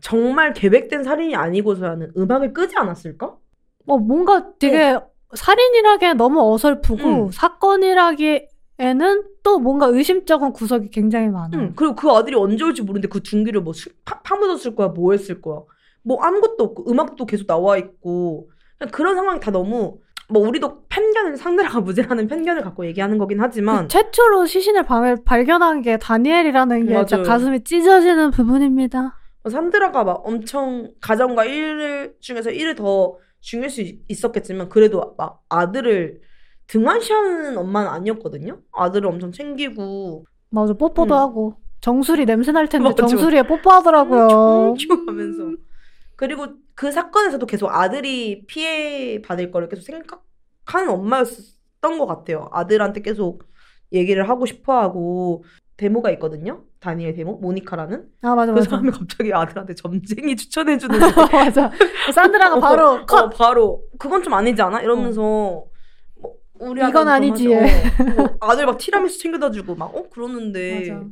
정말 0.00 0.52
계획된 0.52 1.02
살인이 1.02 1.34
아니고서야는 1.34 2.12
음악을 2.16 2.52
끄지 2.52 2.76
않았을까? 2.76 3.36
어, 3.86 3.98
뭔가 3.98 4.52
되게 4.58 4.98
살인이라기엔 5.34 6.16
너무 6.16 6.52
어설프고 6.52 7.26
음. 7.26 7.30
사건이라기 7.30 8.48
애는 8.78 9.24
또 9.42 9.58
뭔가 9.58 9.86
의심쩍은 9.86 10.52
구석이 10.52 10.90
굉장히 10.90 11.28
많아. 11.28 11.50
응. 11.58 11.72
그리고 11.76 11.94
그 11.94 12.10
아들이 12.10 12.34
언제 12.36 12.64
올지 12.64 12.82
모르는데 12.82 13.08
그 13.08 13.22
둔기를 13.22 13.60
뭐 13.60 13.72
술- 13.72 13.92
파, 14.04 14.20
파묻었을 14.22 14.74
거야, 14.74 14.88
뭐 14.88 15.12
했을 15.12 15.40
거야. 15.40 15.60
뭐 16.02 16.20
아무것도 16.22 16.62
없고 16.64 16.90
음악도 16.90 17.24
계속 17.24 17.46
나와 17.46 17.78
있고 17.78 18.50
그런 18.92 19.14
상황이 19.14 19.40
다 19.40 19.50
너무 19.50 19.98
뭐 20.30 20.46
우리도 20.48 20.84
편견을 20.88 21.36
상대라가 21.36 21.80
무죄라는 21.80 22.26
편견을 22.28 22.62
갖고 22.62 22.86
얘기하는 22.86 23.18
거긴 23.18 23.40
하지만 23.40 23.82
그 23.82 23.88
최초로 23.88 24.46
시신을 24.46 24.84
발, 24.84 25.16
발견한 25.24 25.82
게 25.82 25.98
다니엘이라는 25.98 26.86
게 26.86 26.94
맞아요. 26.94 27.22
가슴이 27.24 27.62
찢어지는 27.64 28.30
부분입니다. 28.30 29.18
산드라가 29.50 30.04
막 30.04 30.22
엄청 30.24 30.90
가정과 31.02 31.44
일 31.44 32.14
중에서 32.20 32.50
일을 32.50 32.74
더 32.74 33.16
중요할 33.40 33.68
수 33.68 33.82
있- 33.82 34.00
있었겠지만 34.08 34.70
그래도 34.70 35.14
막 35.18 35.42
아들을 35.50 36.20
등한시하는 36.66 37.58
엄마는 37.58 37.90
아니었거든요. 37.90 38.58
아들을 38.72 39.06
엄청 39.06 39.30
챙기고 39.32 40.24
맞아, 40.50 40.72
뽀뽀도 40.72 41.14
음. 41.14 41.18
하고. 41.18 41.54
정수리 41.82 42.24
냄새 42.24 42.50
날 42.52 42.66
텐데 42.66 42.88
맞아. 42.88 43.06
정수리에 43.06 43.42
뽀뽀하더라고요. 43.42 44.74
큐 44.78 45.04
하면서 45.06 45.42
그리고 46.16 46.46
그 46.74 46.92
사건에서도 46.92 47.44
계속 47.46 47.68
아들이 47.70 48.46
피해 48.46 49.20
받을 49.22 49.50
거를 49.50 49.68
계속 49.68 49.82
생각하는 49.82 50.90
엄마였던 50.90 51.98
것 51.98 52.06
같아요. 52.06 52.48
아들한테 52.52 53.02
계속 53.02 53.44
얘기를 53.92 54.28
하고 54.28 54.46
싶어하고 54.46 55.44
데모가 55.76 56.10
있거든요. 56.12 56.64
다니엘 56.80 57.14
데모 57.14 57.38
모니카라는 57.38 58.06
아 58.22 58.34
맞아 58.34 58.52
그 58.52 58.58
맞아. 58.58 58.70
사람이 58.70 58.90
갑자기 58.90 59.32
아들한테 59.32 59.74
점쟁이 59.74 60.36
추천해 60.36 60.78
주는 60.78 60.98
맞아. 61.32 61.70
산드라가 62.14 62.60
바로 62.60 62.88
어, 62.90 63.06
컷. 63.06 63.18
어, 63.24 63.30
바로 63.30 63.82
그건 63.98 64.22
좀 64.22 64.34
아니지 64.34 64.60
않아? 64.62 64.82
이러면서 64.82 65.20
뭐 65.22 66.34
우리 66.60 66.86
이건 66.86 67.08
아니지. 67.08 67.48
어, 67.54 67.60
뭐 68.16 68.36
아들 68.40 68.66
막 68.66 68.78
티라미수 68.78 69.18
챙겨다 69.18 69.50
주고 69.50 69.74
막 69.74 69.94
어 69.94 70.08
그러는데 70.08 70.90
맞아. 70.90 71.04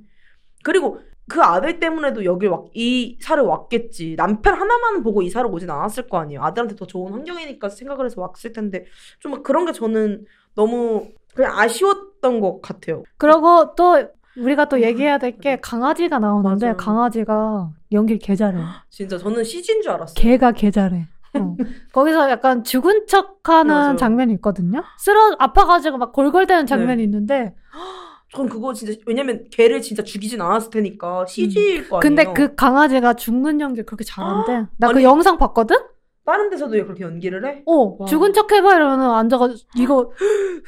그리고 0.62 1.00
그 1.28 1.40
아들 1.42 1.78
때문에도 1.80 2.24
여길 2.24 2.48
왔, 2.50 2.64
이 2.74 3.16
사를 3.20 3.44
왔겠지. 3.44 4.16
남편 4.16 4.54
하나만 4.54 5.02
보고 5.02 5.22
이 5.22 5.30
사를 5.30 5.48
오진 5.50 5.70
않았을 5.70 6.08
거 6.08 6.18
아니에요. 6.18 6.42
아들한테 6.42 6.74
더 6.76 6.86
좋은 6.86 7.12
환경이니까 7.12 7.68
생각을 7.68 8.06
해서 8.06 8.20
왔을 8.20 8.52
텐데 8.52 8.84
좀막 9.20 9.42
그런 9.42 9.64
게 9.66 9.72
저는 9.72 10.24
너무 10.54 11.08
그냥 11.34 11.58
아쉬웠던 11.58 12.40
것 12.40 12.60
같아요. 12.60 13.04
그리고 13.16 13.74
또 13.74 14.04
우리가 14.36 14.66
또 14.66 14.82
얘기해야 14.82 15.18
될 15.18 15.38
게 15.38 15.56
강아지가 15.60 16.18
나오는데 16.18 16.66
맞아. 16.72 16.76
강아지가 16.76 17.70
연기를 17.92 18.18
개 18.18 18.34
잘해. 18.34 18.58
진짜 18.90 19.16
저는 19.18 19.44
CG인 19.44 19.82
줄 19.82 19.92
알았어요. 19.92 20.14
개가 20.16 20.52
개 20.52 20.70
잘해. 20.70 21.06
어. 21.38 21.56
거기서 21.92 22.28
약간 22.30 22.62
죽은 22.64 23.06
척하는 23.06 23.74
맞아요. 23.74 23.96
장면이 23.96 24.32
있거든요. 24.34 24.82
쓰러 24.98 25.34
아파가지고 25.38 25.96
막 25.98 26.12
골골대는 26.12 26.66
장면이 26.66 26.96
네. 26.98 27.04
있는데 27.04 27.54
전 28.34 28.48
그거 28.48 28.72
진짜 28.72 28.94
왜냐면 29.06 29.44
걔를 29.50 29.82
진짜 29.82 30.02
죽이진 30.02 30.40
않았을 30.40 30.70
테니까 30.70 31.26
CG일 31.26 31.88
거 31.88 31.98
아니에요. 31.98 32.00
근데 32.00 32.24
그 32.32 32.54
강아지가 32.54 33.14
죽는 33.14 33.60
연기 33.60 33.82
그렇게 33.82 34.04
잘한대. 34.04 34.68
나그 34.78 34.96
아니. 34.96 35.04
영상 35.04 35.36
봤거든? 35.36 35.76
다른 36.24 36.48
데서도 36.48 36.70
그렇게 36.72 37.04
연기를 37.04 37.44
해? 37.44 37.62
어 37.66 37.96
와. 37.98 38.06
죽은 38.06 38.32
척 38.32 38.50
해봐 38.50 38.74
이러면 38.76 39.00
앉아가지고 39.10 39.68
이거 39.76 40.12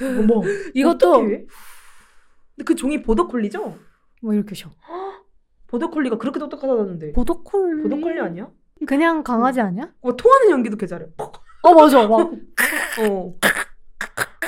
어머. 0.02 0.42
이것도 0.74 1.22
해? 1.22 1.28
근데 2.56 2.64
그 2.66 2.74
종이 2.74 3.02
보더콜리죠? 3.02 3.74
뭐 4.22 4.34
이렇게 4.34 4.54
쉬어. 4.54 4.68
보더콜리가 5.68 6.18
그렇게 6.18 6.38
똑똑하다는데. 6.38 7.12
보더콜리. 7.12 7.82
보더콜리 7.84 8.20
아니야? 8.20 8.48
그냥 8.86 9.22
강아지 9.22 9.60
아니야? 9.60 9.90
어, 10.02 10.14
통하는 10.14 10.50
연기도 10.50 10.76
개 10.76 10.86
잘해. 10.86 11.06
어 11.62 11.72
맞아. 11.74 12.06
막 12.06 12.30
어. 13.00 13.34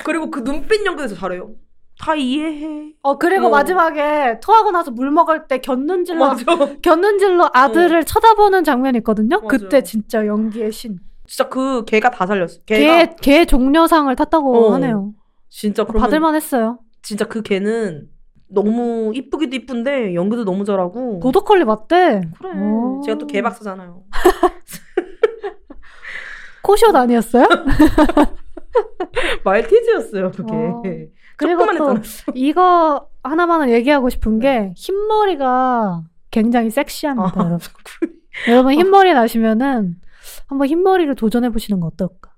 그리고 0.04 0.30
그 0.30 0.44
눈빛 0.44 0.84
연기도 0.84 1.08
잘해요. 1.14 1.54
다 1.99 2.14
이해해. 2.14 2.92
어 3.03 3.18
그리고 3.18 3.47
어. 3.47 3.51
마지막에 3.51 4.38
토하고 4.40 4.70
나서 4.70 4.90
물 4.90 5.11
먹을 5.11 5.47
때 5.49 5.59
곁눈질로 5.59 6.18
맞아. 6.18 6.44
곁눈질로 6.82 7.49
아들을 7.53 8.05
쳐다보는 8.05 8.64
장면이 8.64 8.99
있거든요. 8.99 9.36
맞아요. 9.38 9.49
그때 9.49 9.82
진짜 9.82 10.26
연기의 10.26 10.72
신. 10.72 10.99
진짜 11.26 11.49
그 11.49 11.84
개가 11.84 12.11
다 12.11 12.26
살렸어. 12.26 12.61
개가 12.66 13.07
개, 13.07 13.14
개 13.20 13.44
종려상을 13.47 14.14
탔다고 14.14 14.68
어. 14.68 14.74
하네요. 14.74 15.12
진짜 15.49 15.84
그러면 15.84 16.03
받을만 16.03 16.34
했어요. 16.34 16.78
진짜 17.03 17.24
그 17.24 17.42
개는 17.42 18.09
너무 18.49 19.12
이쁘기도 19.14 19.57
이쁜데 19.57 20.14
연기도 20.14 20.44
너무 20.44 20.64
잘하고. 20.64 21.18
보더콜리 21.20 21.64
맞대. 21.64 22.20
그래. 22.38 22.51
오. 22.61 23.01
제가 23.05 23.18
또 23.18 23.26
개박사잖아요. 23.26 24.03
코숏 26.62 26.94
아니었어요? 26.94 27.47
말티즈였어요, 29.44 30.32
그 30.32 30.42
어. 30.51 30.82
개. 31.39 31.47
그리고 31.47 31.66
또. 31.76 31.95
이거 32.34 33.09
하나만은 33.22 33.70
얘기하고 33.70 34.09
싶은 34.09 34.39
게 34.39 34.61
네. 34.61 34.74
흰머리가 34.76 36.05
굉장히 36.30 36.70
섹시합니다, 36.70 37.41
아, 37.41 37.45
여러분. 37.45 37.68
여러분 38.49 38.74
흰머리 38.74 39.14
나시면은 39.14 39.97
한번 40.47 40.68
흰머리를 40.68 41.14
도전해 41.14 41.51
보시는 41.51 41.80
거 41.80 41.87
어떨까? 41.89 42.32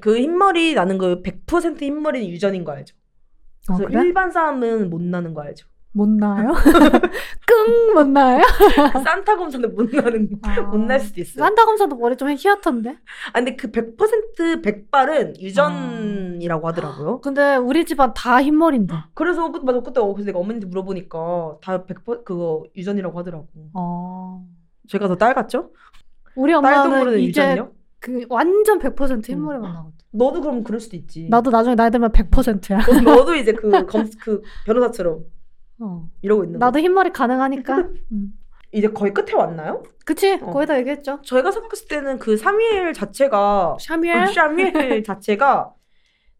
그 0.00 0.16
흰머리 0.18 0.74
나는 0.74 0.98
그100% 0.98 1.82
흰머리는 1.82 2.28
유전인 2.28 2.64
거 2.64 2.72
알죠? 2.72 2.94
어, 3.68 3.76
그래서 3.76 3.90
그래? 3.90 4.06
일반 4.06 4.30
사람은 4.30 4.90
못 4.90 5.02
나는 5.02 5.34
거 5.34 5.42
알죠? 5.42 5.66
못 5.98 6.08
나요? 6.08 6.52
끙! 7.46 7.94
못 7.94 8.06
나요? 8.08 8.40
산타 9.04 9.36
검사는 9.36 9.74
못 9.74 9.90
나는 9.92 10.28
거. 10.30 10.48
아. 10.48 10.60
못날 10.62 11.00
수도 11.00 11.20
있어요. 11.20 11.44
산타 11.44 11.64
검사도 11.64 11.96
머리 11.96 12.16
좀 12.16 12.28
희한한데? 12.30 12.90
아 12.90 13.32
근데 13.32 13.56
그 13.56 13.70
100% 13.72 14.62
백발은 14.62 15.40
유전이라고 15.40 16.68
하더라고요. 16.68 17.20
근데 17.20 17.56
우리 17.56 17.84
집안 17.84 18.14
다 18.14 18.40
흰머리인데. 18.40 18.94
그래서 19.14 19.50
그 19.50 19.58
맞아 19.58 19.80
그때 19.80 20.00
어, 20.00 20.12
그래서 20.12 20.26
내가 20.26 20.38
어머니한테 20.38 20.66
물어보니까 20.68 21.56
다 21.60 21.84
100% 21.84 22.24
그거 22.24 22.64
유전이라고 22.76 23.18
하더라고. 23.18 23.46
어. 23.74 24.44
제가 24.88 25.08
더 25.08 25.16
딸 25.16 25.34
같죠? 25.34 25.70
우리 26.36 26.54
엄마는 26.54 27.18
이제 27.18 27.28
유전이요? 27.42 27.72
그 28.00 28.24
완전 28.28 28.78
100% 28.78 29.28
흰머리만 29.28 29.72
나거든. 29.72 29.98
너도 30.12 30.40
그럼 30.40 30.62
그럴 30.62 30.80
수도 30.80 30.96
있지. 30.96 31.26
나도 31.28 31.50
나중에 31.50 31.74
나이 31.74 31.90
들면 31.90 32.12
100%야. 32.12 32.78
너- 33.04 33.16
너도 33.16 33.34
이제 33.34 33.52
그 33.52 33.68
검 33.86 34.08
그 34.20 34.40
변호사처럼 34.64 35.24
어. 35.80 36.08
이러고 36.22 36.44
있는 36.44 36.58
거. 36.58 36.66
나도 36.66 36.78
흰머리 36.78 37.10
가능하니까. 37.12 37.76
음. 38.12 38.32
이제 38.72 38.88
거의 38.88 39.14
끝에 39.14 39.32
왔나요? 39.34 39.82
그치? 40.04 40.38
어. 40.42 40.50
거의 40.50 40.66
다 40.66 40.78
얘기했죠. 40.78 41.20
저희가 41.22 41.50
생각했을 41.50 41.88
때는 41.88 42.18
그 42.18 42.36
사미엘 42.36 42.92
자체가 42.92 43.78
샤미엘? 43.80 44.28
샤미엘 44.28 45.02
자체가 45.04 45.72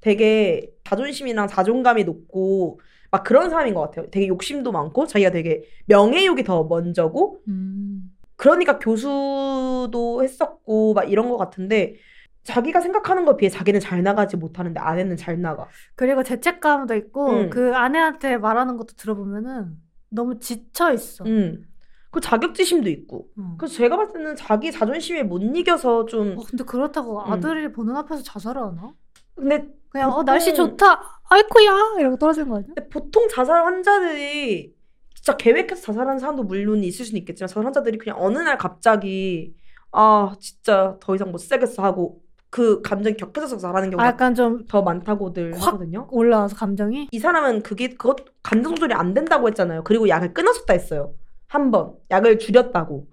되게 0.01 0.71
자존심이랑 0.85 1.49
자존감이 1.49 2.05
높고 2.05 2.81
막 3.11 3.25
그런 3.25 3.49
사람인 3.49 3.73
것 3.75 3.81
같아요. 3.81 4.11
되게 4.11 4.29
욕심도 4.29 4.73
많고 4.73 5.07
자기가 5.07 5.31
되게 5.31 5.63
명예욕이 5.87 6.45
더 6.45 6.65
먼저고 6.65 7.41
음. 7.49 8.03
그러니까 8.37 8.79
교수도 8.79 10.23
했었고 10.23 10.95
막 10.95 11.11
이런 11.11 11.29
것 11.31 11.39
같은데 11.39 11.97
자기가 12.45 12.81
생각하는 12.81 13.25
거에 13.25 13.37
비해 13.37 13.49
자기는 13.51 13.81
잘 13.81 14.03
나가지 14.03 14.37
못하는데 14.37 14.81
아내는 14.81 15.17
잘 15.17 15.41
나가. 15.41 15.67
그리고 15.95 16.23
죄책감도 16.23 16.95
있고 16.97 17.31
음. 17.31 17.51
그 17.51 17.75
아내한테 17.75 18.39
말하는 18.39 18.77
것도 18.77 18.95
들어보면은 18.97 19.77
너무 20.11 20.39
지쳐 20.39 20.93
있어. 20.93 21.25
음. 21.25 21.65
그 22.11 22.21
자격지심도 22.21 22.89
있고. 22.89 23.29
어. 23.39 23.57
그래서 23.59 23.75
제가 23.75 23.97
봤을 23.97 24.15
때는 24.15 24.35
자기 24.37 24.73
자존심에 24.73 25.23
못 25.25 25.43
이겨서 25.43 26.07
좀 26.07 26.39
어, 26.39 26.43
근데 26.49 26.65
그렇다고 26.65 27.19
음. 27.23 27.33
아들이 27.33 27.71
보는 27.71 27.95
앞에서 27.97 28.23
자살하나? 28.23 28.95
근데 29.35 29.69
그냥 29.91 30.09
어 30.11 30.17
보통- 30.17 30.25
날씨 30.27 30.55
좋다. 30.55 31.21
아이쿠야 31.31 31.97
이러고 32.01 32.17
떨어지는 32.17 32.49
거 32.49 32.57
아니야? 32.57 32.67
근데 32.75 32.89
보통 32.89 33.29
자살 33.29 33.63
환자들이 33.65 34.75
진짜 35.15 35.37
계획해서 35.37 35.83
자살하는 35.83 36.19
사람도 36.19 36.45
물론 36.45 36.83
있을 36.83 37.05
수는 37.05 37.19
있겠지만 37.21 37.47
자살 37.49 37.65
환자들이 37.67 37.99
그냥 37.99 38.17
어느 38.19 38.39
날 38.39 38.57
갑자기 38.57 39.55
아 39.93 40.35
진짜 40.41 40.97
더 41.01 41.15
이상 41.15 41.31
못 41.31 41.39
살겠어 41.39 41.83
하고 41.83 42.23
그 42.51 42.81
감정이 42.83 43.17
격해져서 43.17 43.57
아, 43.69 43.73
경우가 43.91 44.07
약간 44.07 44.35
좀 44.35 44.67
더 44.67 44.83
많다고들 44.83 45.55
확 45.61 45.75
하거든요. 45.75 46.07
올라와서 46.11 46.57
감정이. 46.57 47.09
이 47.11 47.19
사람은 47.19 47.63
그게 47.63 47.89
그것 47.89 48.17
감정 48.43 48.75
조절이 48.75 48.95
안 48.95 49.13
된다고 49.15 49.49
했잖아요. 49.49 49.85
그리고 49.85 50.09
약을 50.09 50.33
끊었었다 50.35 50.73
했어요. 50.73 51.15
한 51.49 51.71
번 51.71 51.95
약을 52.11 52.39
줄였다고. 52.39 53.07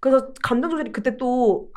그래서 0.00 0.32
감정 0.42 0.70
조절이 0.70 0.92
그때 0.92 1.16
또 1.16 1.70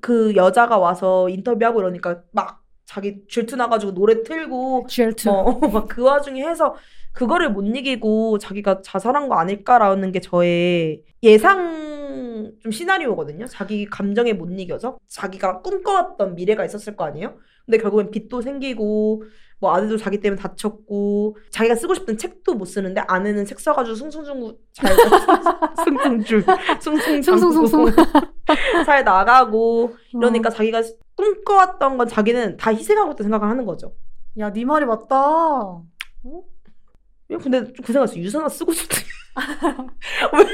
그 0.00 0.34
여자가 0.34 0.78
와서 0.78 1.28
인터뷰하고 1.28 1.80
이러니까 1.80 2.22
막 2.32 2.62
자기 2.86 3.24
질투 3.28 3.54
나가지고 3.56 3.94
노래 3.94 4.22
틀고 4.24 4.86
질투. 4.88 5.30
뭐 5.30 5.60
막그 5.72 6.02
와중에 6.02 6.42
해서 6.44 6.74
그거를 7.12 7.50
못 7.50 7.62
이기고 7.62 8.38
자기가 8.38 8.82
자살한 8.82 9.28
거 9.28 9.36
아닐까라는 9.36 10.10
게 10.10 10.18
저의 10.20 11.02
예상 11.22 11.91
좀 12.60 12.72
시나리오거든요. 12.72 13.46
자기 13.46 13.86
감정에 13.86 14.32
못 14.32 14.46
이겨서 14.50 14.98
자기가 15.08 15.62
꿈꿔왔던 15.62 16.34
미래가 16.34 16.64
있었을 16.64 16.96
거 16.96 17.04
아니에요. 17.04 17.36
근데 17.66 17.78
결국엔 17.78 18.10
빚도 18.10 18.42
생기고 18.42 19.24
뭐 19.60 19.74
아들도 19.74 19.96
자기 19.96 20.18
때문에 20.20 20.40
다쳤고 20.40 21.36
자기가 21.50 21.76
쓰고 21.76 21.94
싶은 21.94 22.16
책도 22.18 22.54
못 22.54 22.64
쓰는데 22.64 23.02
아내는 23.06 23.44
책 23.44 23.60
써가지고 23.60 23.94
숭숭중구 23.94 24.58
잘 24.72 24.90
숭숭숭숭 26.80 27.38
숭숭숭숭. 27.38 28.04
잘 28.84 29.04
나가고 29.04 29.94
이러니까 30.12 30.48
어. 30.48 30.52
자기가 30.52 30.82
꿈꿔왔던 31.14 31.96
건 31.96 32.08
자기는 32.08 32.56
다 32.56 32.72
희생하고 32.74 33.12
있다 33.12 33.22
생각을 33.22 33.48
하는 33.48 33.64
거죠. 33.64 33.94
야, 34.38 34.52
네 34.52 34.64
말이 34.64 34.84
맞다. 34.86 35.16
어? 35.16 35.82
근데 37.42 37.64
좀 37.72 37.72
그 37.84 37.92
생각했어. 37.92 38.16
유선아 38.16 38.48
쓰고 38.48 38.72
싶대. 38.72 38.96
왜, 40.32 40.44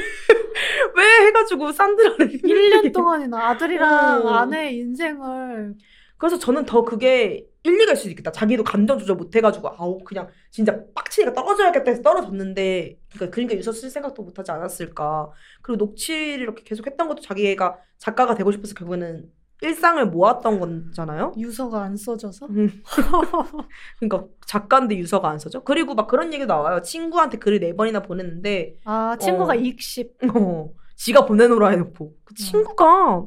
왜 0.97 1.26
해가지고 1.26 1.72
산드라를 1.72 2.29
1년 2.43 2.93
동안이나 2.93 3.49
아들이랑 3.51 4.26
어. 4.26 4.29
아내의 4.31 4.76
인생을 4.76 5.74
그래서 6.16 6.39
저는 6.39 6.64
더 6.64 6.83
그게 6.83 7.47
일리가 7.62 7.93
있을 7.93 8.03
수 8.05 8.11
있겠다. 8.11 8.33
자기도 8.33 8.64
감정 8.64 8.99
조절 8.99 9.16
못 9.16 9.35
해가지고 9.35 9.68
아우 9.79 9.99
그냥 10.05 10.29
진짜 10.51 10.81
빡치니까 10.95 11.33
떨어져야겠다 11.33 11.91
해서 11.91 12.03
떨어졌는데 12.03 12.99
그러니까 13.12 13.35
그러니까 13.35 13.57
유서 13.57 13.72
쓸 13.72 13.91
생각도 13.91 14.22
못 14.22 14.39
하지 14.39 14.51
않았을까. 14.51 15.31
그리고 15.62 15.85
녹취를 15.85 16.41
이렇게 16.41 16.62
계속 16.64 16.87
했던 16.87 17.09
것도 17.09 17.20
자기가 17.22 17.79
작가가 17.99 18.35
되고 18.35 18.51
싶어서 18.51 18.74
결국에는 18.74 19.31
일상을 19.61 20.06
모았던 20.06 20.61
거잖아요. 20.61 21.32
유서가 21.36 21.82
안 21.82 21.96
써져서 21.96 22.46
음. 22.46 22.82
그러니까 23.98 24.24
작가인데 24.46 24.96
유서가 24.96 25.28
안 25.30 25.38
써져. 25.38 25.62
그리고 25.64 25.94
막 25.94 26.06
그런 26.06 26.32
얘기 26.32 26.46
나와요. 26.46 26.80
친구한테 26.82 27.38
글을 27.38 27.59
네 27.61 27.74
번이나 27.74 28.00
보냈는데 28.00 28.76
아 28.84 29.16
친구가 29.18 29.54
어. 29.54 29.56
익십 29.56 30.16
어, 30.36 30.70
지가 30.94 31.26
보내놓으라 31.26 31.68
해놓고 31.70 32.14
그 32.24 32.34
친구가 32.34 33.26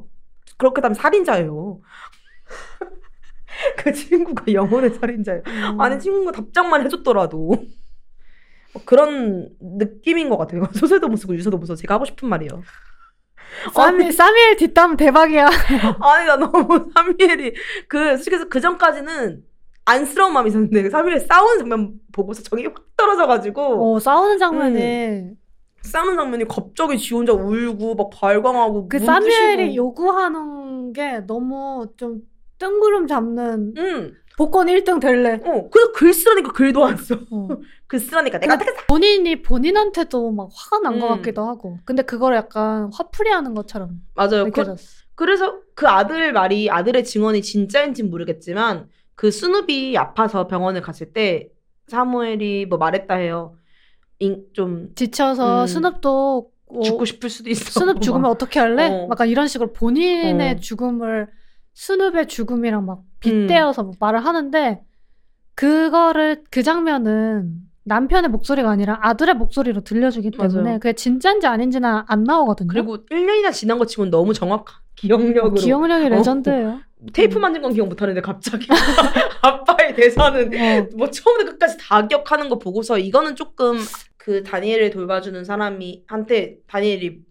그렇게 0.56 0.80
되면 0.80 0.94
살인자예요. 0.94 1.80
그 3.76 3.92
친구가 3.92 4.52
영혼의 4.52 4.90
살인자예요. 4.90 5.42
음. 5.46 5.80
아니 5.80 5.98
친구가 5.98 6.32
답장만 6.32 6.82
해줬더라도 6.84 7.66
뭐 8.72 8.82
그런 8.86 9.50
느낌인 9.60 10.30
것 10.30 10.38
같아요. 10.38 10.64
소설도 10.72 11.08
못 11.08 11.16
쓰고 11.16 11.34
유서도 11.34 11.58
못 11.58 11.66
써. 11.66 11.74
제가 11.74 11.94
하고 11.94 12.06
싶은 12.06 12.28
말이에요. 12.28 12.62
사미 13.72 14.12
사미엘 14.12 14.56
뒷담 14.56 14.96
대박이야 14.96 15.46
아니 16.00 16.26
나 16.26 16.36
너무 16.36 16.90
사미엘이 16.94 17.54
그 17.88 18.16
솔직히 18.16 18.38
그 18.48 18.60
전까지는 18.60 19.42
안쓰러운 19.84 20.32
마음이 20.32 20.48
있었는데 20.48 20.90
사미엘 20.90 21.20
싸우는 21.20 21.58
장면 21.58 21.92
보고서 22.12 22.42
정이 22.42 22.66
확 22.66 22.74
떨어져가지고 22.96 23.94
어 23.94 23.98
싸우는 23.98 24.38
장면에 24.38 25.32
싸우는 25.82 26.16
장면이 26.16 26.46
갑자기 26.46 26.96
지 26.96 27.14
혼자 27.14 27.32
울고 27.32 27.94
막 27.96 28.10
발광하고 28.10 28.88
그눈 28.88 29.04
사미엘이. 29.06 29.76
요구하는 29.76 30.92
게 30.92 31.20
너무 31.26 31.86
좀 31.96 32.20
뜬구름 32.58 33.08
잡는 33.08 33.74
응. 33.76 34.14
복권 34.42 34.66
1등 34.66 35.00
될래 35.00 35.34
어, 35.44 35.68
그래서 35.70 35.92
글 35.92 36.12
쓰라니까 36.12 36.52
글도 36.52 36.84
안 36.84 36.96
써. 36.96 37.14
어. 37.30 37.48
글 37.86 38.00
쓰라니까 38.00 38.38
내가 38.38 38.56
근데 38.56 38.70
어떻게 38.70 38.86
본인이 38.86 39.40
본인한테도 39.42 40.32
막 40.32 40.48
화가 40.52 40.80
난 40.82 40.98
것 40.98 41.06
음. 41.10 41.16
같기도 41.16 41.44
하고 41.46 41.78
근데 41.84 42.02
그걸 42.02 42.34
약간 42.34 42.90
화풀이하는 42.92 43.54
것처럼 43.54 44.00
맞아요. 44.14 44.44
그, 44.44 44.48
느껴졌어 44.48 44.82
그래서 45.14 45.60
그 45.74 45.86
아들 45.86 46.32
말이 46.32 46.68
아들의 46.70 47.04
증언이 47.04 47.42
진짜인지는 47.42 48.10
모르겠지만 48.10 48.88
그 49.14 49.30
스눕이 49.30 49.96
아파서 49.96 50.48
병원을 50.48 50.80
갔을 50.80 51.12
때 51.12 51.48
사무엘이 51.86 52.66
뭐 52.66 52.78
말했다 52.78 53.14
해요. 53.14 53.54
인, 54.18 54.44
좀 54.54 54.88
지쳐서 54.96 55.62
음. 55.62 55.66
스눕도 55.68 56.50
어, 56.66 56.80
죽고 56.82 57.04
싶을 57.04 57.28
수도 57.30 57.50
있어. 57.50 57.78
스눕 57.80 58.00
죽으면 58.00 58.24
어떻게 58.30 58.58
할래? 58.58 58.88
어. 58.88 59.08
약간 59.10 59.28
이런 59.28 59.46
식으로 59.46 59.72
본인의 59.72 60.52
어. 60.54 60.56
죽음을 60.56 61.28
스눕의 61.74 62.28
죽음이랑 62.28 62.86
막 62.86 63.02
빗대어서 63.20 63.84
막 63.84 63.94
말을 63.98 64.24
하는데 64.24 64.82
그거를 65.54 66.44
그 66.50 66.62
장면은 66.62 67.62
남편의 67.84 68.30
목소리가 68.30 68.70
아니라 68.70 68.98
아들의 69.02 69.34
목소리로 69.34 69.82
들려주기 69.82 70.30
때문에 70.30 70.62
맞아요. 70.62 70.78
그게 70.78 70.92
진짜인지 70.92 71.46
아닌지는 71.46 72.02
안 72.06 72.24
나오거든요. 72.24 72.68
그리고 72.68 73.04
1년이나 73.06 73.52
지난 73.52 73.78
것 73.78 73.86
치고는 73.86 74.10
너무 74.10 74.32
정확한 74.32 74.76
기억력으로 74.94 75.50
어, 75.50 75.54
기억력이 75.54 76.06
어. 76.06 76.08
legend예요. 76.10 76.80
테이프 77.12 77.38
만진 77.38 77.62
건 77.62 77.72
기억 77.72 77.88
못하는데 77.88 78.20
갑자기 78.20 78.68
아빠의 79.42 79.96
대사는 79.96 80.46
어. 80.54 80.88
뭐 80.96 81.10
처음부터 81.10 81.52
끝까지 81.52 81.76
다 81.80 82.06
기억하는 82.06 82.48
거 82.48 82.58
보고서 82.58 82.98
이거는 82.98 83.34
조금 83.34 83.78
그 84.16 84.44
다니엘을 84.44 84.90
돌봐주는 84.90 85.44
사람이 85.44 86.04
한테 86.06 86.58
다니엘이 86.68 87.22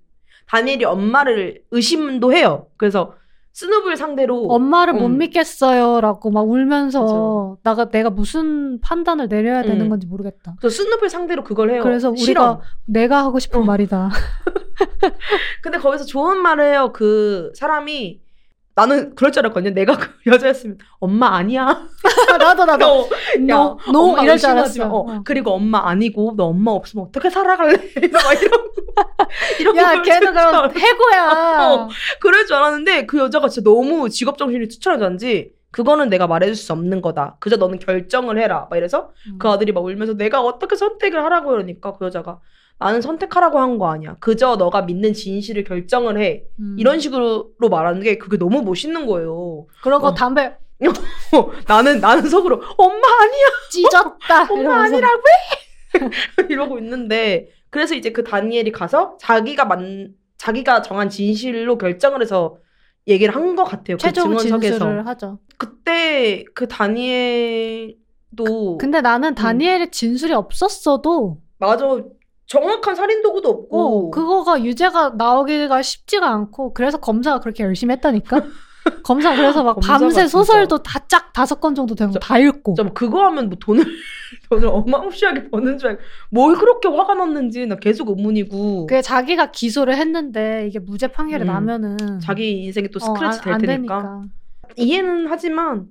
다니엘이 0.47 0.83
엄마를 0.83 1.63
의심도 1.71 2.33
해요. 2.33 2.67
그래서 2.75 3.15
스눕을 3.53 3.97
상대로 3.97 4.45
엄마를 4.47 4.93
못 4.93 5.07
음. 5.07 5.17
믿겠어요라고 5.17 6.31
막 6.31 6.47
울면서 6.47 7.57
나가 7.63 7.89
내가 7.89 8.09
무슨 8.09 8.79
판단을 8.79 9.27
내려야 9.27 9.61
되는 9.61 9.81
음. 9.81 9.89
건지 9.89 10.07
모르겠다. 10.07 10.55
그래서 10.59 10.83
스눕을 10.83 11.09
상대로 11.09 11.43
그걸 11.43 11.71
해요. 11.71 11.83
그래서 11.83 12.09
우리가 12.09 12.23
실험. 12.23 12.59
내가 12.85 13.23
하고 13.23 13.39
싶은 13.39 13.61
어. 13.61 13.63
말이다. 13.63 14.09
근데 15.61 15.77
거기서 15.77 16.05
좋은 16.05 16.37
말을 16.41 16.63
해요. 16.71 16.91
그 16.93 17.51
사람이 17.55 18.20
나는 18.75 19.13
그럴 19.15 19.31
줄 19.31 19.45
알았거든요. 19.45 19.73
내가 19.73 19.97
그 19.97 20.09
여자였으면 20.25 20.77
엄마 20.99 21.35
아니야. 21.35 21.87
나도 22.39 22.65
나도 22.65 22.77
너, 22.77 23.07
노, 23.39 23.91
노 23.91 23.99
엄마 24.11 24.23
이럴 24.23 24.37
줄 24.37 24.49
알았어. 24.49 24.85
마. 24.85 24.89
어, 24.93 24.97
어. 24.99 25.21
그리고 25.25 25.51
엄마 25.51 25.89
아니고 25.89 26.35
너 26.37 26.45
엄마 26.45 26.71
없으면 26.71 27.07
어떻게 27.07 27.29
살아갈래? 27.29 27.73
막 28.11 28.41
이런 28.41 28.69
이런 29.59 29.77
야, 29.77 29.93
걸 29.93 30.01
걔는 30.03 30.33
그럼 30.33 30.71
해고야. 30.77 31.73
어. 31.73 31.89
그럴 32.19 32.45
줄 32.45 32.55
알았는데 32.55 33.05
그 33.05 33.19
여자가 33.19 33.49
진짜 33.49 33.69
너무 33.69 34.09
직업 34.09 34.37
정신이 34.37 34.67
투철하던지 34.67 35.53
그거는 35.71 36.09
내가 36.09 36.27
말해줄 36.27 36.55
수 36.55 36.73
없는 36.73 37.01
거다. 37.01 37.37
그저 37.39 37.55
너는 37.57 37.79
결정을 37.79 38.37
해라. 38.39 38.67
막 38.69 38.77
이래서 38.77 39.11
음. 39.27 39.37
그 39.37 39.49
아들이 39.49 39.71
막 39.71 39.83
울면서 39.83 40.13
내가 40.15 40.41
어떻게 40.41 40.75
선택을 40.75 41.23
하라고 41.23 41.49
그러니까 41.49 41.93
그 41.93 42.05
여자가 42.05 42.39
나는 42.81 43.01
선택하라고 43.01 43.59
한 43.59 43.77
거 43.77 43.89
아니야. 43.91 44.15
그저 44.19 44.55
너가 44.55 44.81
믿는 44.81 45.13
진실을 45.13 45.63
결정을 45.63 46.19
해. 46.21 46.43
음. 46.59 46.75
이런 46.79 46.99
식으로 46.99 47.51
말하는 47.69 48.01
게 48.01 48.17
그게 48.17 48.37
너무 48.37 48.63
멋있는 48.63 49.05
거예요. 49.05 49.67
그러고 49.83 50.07
어. 50.07 50.13
담배 50.15 50.47
어, 50.47 50.55
나는 51.67 51.99
나는 52.01 52.27
속으로 52.27 52.59
엄마 52.77 53.07
아니야. 53.21 53.45
찢었다. 53.69 54.43
엄마 54.51 54.87
이러면서. 54.87 54.95
아니라고 54.95 55.19
해. 55.19 55.61
이러고 56.49 56.79
있는데 56.79 57.49
그래서 57.69 57.95
이제 57.95 58.11
그 58.11 58.23
다니엘이 58.23 58.71
가서 58.71 59.17
자기가 59.19 59.65
만 59.65 60.13
자기가 60.37 60.81
정한 60.81 61.09
진실로 61.09 61.77
결정을 61.77 62.21
해서 62.21 62.57
얘기를 63.07 63.35
한 63.35 63.55
것 63.55 63.63
같아요. 63.63 63.97
그 63.97 64.01
최종 64.01 64.25
증언석에서. 64.37 64.77
진술을 64.79 65.07
하죠. 65.07 65.39
그때 65.57 66.43
그 66.55 66.67
다니엘도 66.67 67.95
근데 68.79 69.01
나는 69.01 69.35
다니엘의 69.35 69.91
진술이 69.91 70.33
없었어도 70.33 71.39
맞아 71.59 71.85
정확한 72.51 72.95
살인 72.95 73.21
도구도 73.21 73.49
없고 73.49 74.07
어, 74.07 74.11
그거가 74.11 74.61
유죄가 74.63 75.13
나오기가 75.17 75.81
쉽지가 75.81 76.27
않고 76.29 76.73
그래서 76.73 76.97
검사가 76.97 77.39
그렇게 77.39 77.63
열심히 77.63 77.93
했다니까. 77.93 78.41
검사 79.03 79.35
그래서 79.35 79.63
막 79.63 79.79
밤새. 79.79 80.27
소설도 80.27 80.79
다 80.83 80.99
짝 81.07 81.31
다섯 81.33 81.61
건 81.61 81.75
정도 81.75 81.93
되는 81.95 82.11
거 82.11 82.19
다 82.19 82.37
읽고. 82.39 82.73
뭐 82.83 82.93
그거 82.93 83.23
하면 83.25 83.47
뭐 83.47 83.57
돈을 83.59 83.85
돈을 84.49 84.67
어마무시하게 84.67 85.49
버는 85.49 85.77
줄 85.77 85.89
알고 85.91 86.01
뭘 86.29 86.55
그렇게 86.57 86.87
화가 86.89 87.13
났는지 87.13 87.65
나 87.67 87.75
계속 87.75 88.09
의문이고 88.09 88.87
그게 88.87 89.01
자기가 89.01 89.51
기소를 89.51 89.95
했는데 89.95 90.65
이게 90.67 90.79
무죄 90.79 91.07
판결이 91.07 91.43
음. 91.43 91.47
나면은 91.47 92.19
자기 92.21 92.63
인생이 92.65 92.89
또 92.89 92.97
어, 93.01 93.05
스크래치 93.05 93.37
안- 93.37 93.43
될안 93.43 93.61
테니까 93.61 93.95
되니까. 94.01 94.21
이해는 94.77 95.27
하지만 95.29 95.87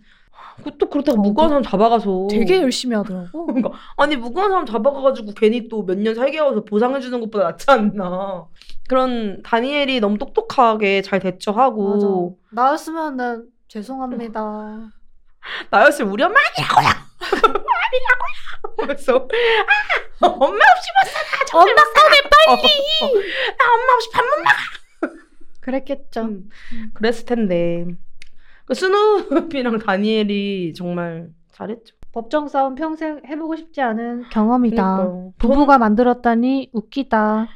또 0.78 0.90
그렇다고 0.90 1.18
어, 1.18 1.22
무고한 1.22 1.48
그- 1.48 1.52
사람 1.52 1.62
잡아가서. 1.62 2.28
되게 2.30 2.60
열심히 2.60 2.94
하더라고. 2.96 3.46
그러니까 3.46 3.70
아니 3.96 4.16
무고한 4.16 4.50
사람 4.50 4.66
잡아가가지고 4.66 5.32
괜히 5.34 5.68
또 5.68 5.82
몇 5.84 5.96
년 5.98 6.14
살게 6.14 6.38
하고서 6.38 6.64
보상해주는 6.64 7.18
것보다 7.20 7.44
낫지 7.44 7.66
않나. 7.70 8.46
그런 8.88 9.42
다니엘이 9.42 10.00
너무 10.00 10.18
똑똑하게 10.18 11.02
잘 11.02 11.20
대처하고. 11.20 12.36
맞아. 12.50 12.62
나였으면은 12.68 13.46
죄송합니다. 13.68 14.90
나였으면 15.70 16.12
우리 16.12 16.22
엄마 16.22 16.34
아니라고요! 16.56 16.86
아니라고요! 17.40 18.76
그래서 18.78 19.28
아, 20.20 20.26
엄마 20.26 20.46
없이 20.46 20.90
못 20.94 21.10
살아! 21.10 21.62
엄마 21.62 21.74
꺼내 21.74 22.16
빨리! 22.28 22.62
나 23.56 23.74
엄마 23.74 23.94
없이 23.94 24.10
밥 24.12 24.22
못 24.22 24.30
먹어! 24.36 25.14
그랬겠죠. 25.60 26.20
음. 26.22 26.50
그랬을 26.94 27.24
텐데 27.26 27.86
그 28.70 28.74
스누피랑 28.76 29.78
다니엘이 29.80 30.74
정말 30.74 31.28
잘했죠 31.50 31.96
법정 32.12 32.46
싸움 32.46 32.76
평생 32.76 33.20
해보고 33.26 33.56
싶지 33.56 33.80
않은 33.80 34.28
경험이다. 34.30 34.96
그러니까요. 34.96 35.32
부부가 35.38 35.78
만들었다니 35.78 36.70
웃기다. 36.72 37.48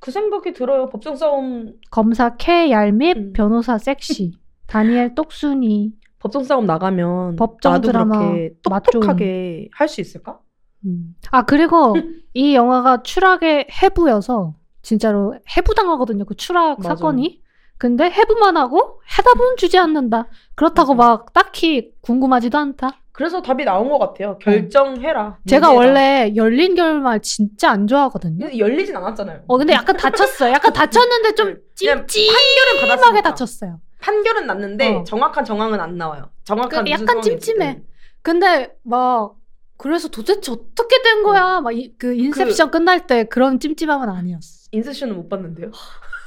그 0.00 0.10
생각이 0.10 0.52
들어요 0.54 0.88
법정 0.88 1.16
싸움 1.16 1.74
검사 1.90 2.36
K 2.36 2.70
얄밉, 2.70 3.16
음. 3.16 3.32
변호사 3.34 3.76
섹시, 3.78 4.32
다니엘 4.66 5.14
똑순이. 5.14 5.92
법정 6.18 6.44
싸움 6.44 6.64
나가면 6.64 7.36
법정 7.36 7.72
나도 7.72 7.88
드라마 7.88 8.18
그렇게. 8.18 8.54
똑똑하게 8.62 9.68
할 9.72 9.88
수 9.88 10.00
있을까? 10.00 10.38
음. 10.86 11.14
아 11.30 11.42
그리고 11.44 11.94
이 12.32 12.54
영화가 12.54 13.02
추락의 13.02 13.66
해부여서 13.82 14.54
진짜로 14.80 15.34
해부당하거든요. 15.56 16.24
그 16.24 16.34
추락 16.36 16.80
맞아요. 16.80 16.96
사건이. 16.96 17.42
근데 17.84 18.04
해부만 18.10 18.56
하고 18.56 19.02
해답은 19.18 19.58
주지 19.58 19.76
않는다. 19.76 20.26
그렇다고. 20.54 20.94
막 20.94 21.34
딱히 21.34 21.90
궁금하지도 22.00 22.56
않다. 22.56 22.92
그래서 23.12 23.42
답이 23.42 23.66
나온 23.66 23.90
것 23.90 23.98
같아요. 23.98 24.38
결정해라. 24.38 25.36
제가 25.46 25.68
문제다. 25.68 25.72
원래 25.72 26.32
열린 26.34 26.74
결말 26.76 27.20
진짜 27.20 27.68
안 27.70 27.86
좋아하거든요. 27.86 28.46
근데 28.46 28.58
열리진 28.58 28.96
않았잖아요. 28.96 29.42
어 29.46 29.58
근데 29.58 29.74
약간 29.74 29.98
다쳤어요. 29.98 30.54
약간 30.54 30.72
다쳤는데 30.72 31.34
좀 31.34 31.58
그냥 31.78 32.06
찜찜하게 32.06 32.32
판결은 32.38 32.88
받았으니까. 32.96 33.28
다쳤어요. 33.28 33.80
판결은 34.00 34.46
났는데 34.46 34.94
어. 34.94 35.04
정확한 35.04 35.44
정황은 35.44 35.78
안 35.78 35.98
나와요. 35.98 36.30
정확한 36.44 36.70
그 36.70 36.76
무슨 36.88 36.90
약간 36.92 37.06
상황인지. 37.06 37.30
찜찜해. 37.38 37.82
근데 38.22 38.74
막 38.82 39.34
그래서 39.76 40.08
도대체 40.08 40.50
어떻게 40.52 41.02
된 41.02 41.22
거야? 41.22 41.60
막 41.60 41.74
그 41.98 42.14
인셉션 42.14 42.70
끝날 42.70 43.06
때 43.06 43.24
그런 43.24 43.60
찜찜함은 43.60 44.08
아니었어. 44.08 44.68
인셉션은 44.72 45.14
못 45.16 45.28
봤는데요. 45.28 45.70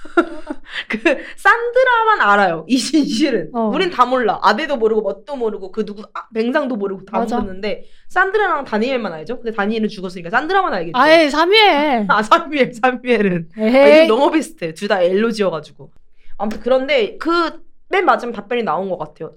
그 0.89 0.98
산드라만 1.36 2.22
알아요. 2.22 2.66
이 2.68 2.78
진실은. 2.78 3.50
어. 3.54 3.70
우린 3.74 3.89
다 3.89 4.06
몰라. 4.06 4.39
아베도 4.41 4.78
모르고 4.78 5.02
뭣도 5.02 5.36
모르고 5.36 5.72
그 5.72 5.86
누구 5.86 6.04
아, 6.14 6.28
뱅상도 6.34 6.76
모르고 6.76 7.06
다 7.06 7.20
맞아. 7.20 7.39
모르는데 7.39 7.86
산드라랑 8.10 8.64
다니엘만 8.66 9.12
알죠. 9.14 9.38
근데 9.38 9.52
다니엘은 9.56 9.89
죽었으니까 9.89 10.30
산드라만 10.30 10.74
알겠죠. 10.74 10.98
아예 10.98 11.28
3위에. 11.28 12.06
아 12.10 12.24
사뮤엘 12.24 12.74
사뮤엘은 12.74 13.50
아, 13.58 13.62
에이. 13.62 14.08
너무 14.08 14.32
비슷해. 14.32 14.74
둘 14.74 14.88
다 14.88 15.02
엘로 15.02 15.32
지어가지고. 15.32 15.91
아무튼 16.38 16.60
그런데 16.62 17.18
그 17.18 17.66
맨 17.89 18.04
마지막 18.04 18.34
답변이 18.34 18.64
나온 18.64 18.89
것 18.89 18.98
같아요. 18.98 19.34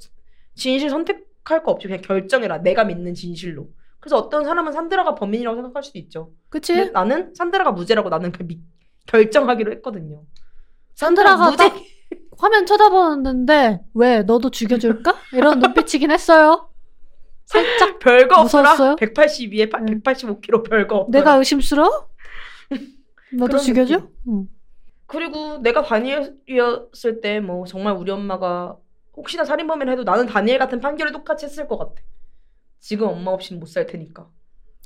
진실 0.57 0.91
선택할 0.91 1.63
거 1.63 1.71
없이 1.71 1.87
그냥 1.87 2.03
결정해라. 2.03 2.59
내가 2.59 2.83
믿는 2.83 3.15
진실로. 3.15 3.69
그래서 4.01 4.17
어떤 4.19 4.45
사람은 4.45 4.73
산드라가 4.73 5.15
범인이라고 5.15 5.55
생각할 5.55 5.85
수도 5.85 6.01
있죠. 6.01 6.33
그치? 6.49 6.91
나는 6.91 7.33
산드라가 7.37 7.71
무죄라고 7.71 8.09
나는 8.09 8.33
그 8.33 8.43
미- 8.43 8.59
결정하기로 9.07 9.71
했거든요. 9.75 10.25
산드라가. 10.95 11.57
딱 11.57 11.75
화면 12.39 12.67
쳐다보는데 12.67 13.81
왜 13.95 14.23
너도 14.23 14.51
죽여줄까? 14.51 15.15
이런 15.33 15.59
눈빛이긴 15.61 16.11
했어요. 16.11 16.71
살짝 17.47 17.99
별거 17.99 18.41
없어라. 18.41 18.71
무서웠어요? 18.73 18.97
182에 18.97 19.85
네. 19.85 19.95
185kg 20.01 20.69
별거 20.69 20.97
없더라. 20.97 21.19
내가 21.19 21.35
의심스러워? 21.37 22.09
너도 23.35 23.59
죽여줘? 23.59 24.09
응. 24.29 24.49
그리고 25.07 25.59
내가 25.59 25.83
다니엘이었을 25.83 27.21
때 27.21 27.41
뭐 27.41 27.67
정말 27.67 27.95
우리 27.95 28.11
엄마가 28.13 28.77
혹시나 29.17 29.45
살인범이라 29.45 29.91
해도 29.91 30.05
나는 30.05 30.27
다니엘 30.27 30.59
같은 30.59 30.81
판결을 30.81 31.13
똑같이 31.13 31.45
했을 31.47 31.67
것 31.67 31.77
같아. 31.79 31.95
지금 32.79 33.09
엄마 33.09 33.33
없이는 33.33 33.59
못 33.61 33.67
살 33.67 33.87
테니까. 33.87 34.29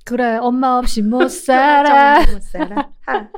그래 0.04 0.36
엄마 0.36 0.76
없이 0.78 1.02
못 1.02 1.28
살아. 1.30 2.20
못 2.26 2.42
살아. 2.42 2.90
하. 3.06 3.28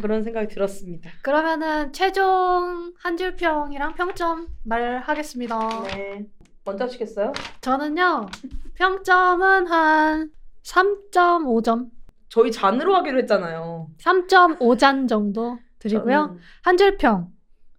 그런 0.00 0.22
생각이 0.22 0.48
들었습니다. 0.48 1.10
그러면은 1.22 1.92
최종 1.92 2.92
한 3.02 3.16
줄 3.16 3.34
평이랑 3.36 3.94
평점 3.94 4.46
말하겠습니다. 4.64 5.82
네. 5.94 6.26
먼저 6.64 6.84
하시겠어요? 6.84 7.32
저는요 7.62 8.26
평점은 8.74 9.66
한 9.66 10.30
3.5점, 10.64 11.88
저희 12.28 12.52
잔으로 12.52 12.94
하기로 12.96 13.18
했잖아요. 13.20 13.88
3.5잔 13.98 15.08
정도 15.08 15.58
드리고요. 15.78 16.26
저는, 16.26 16.40
한줄 16.62 16.96
평. 16.98 17.28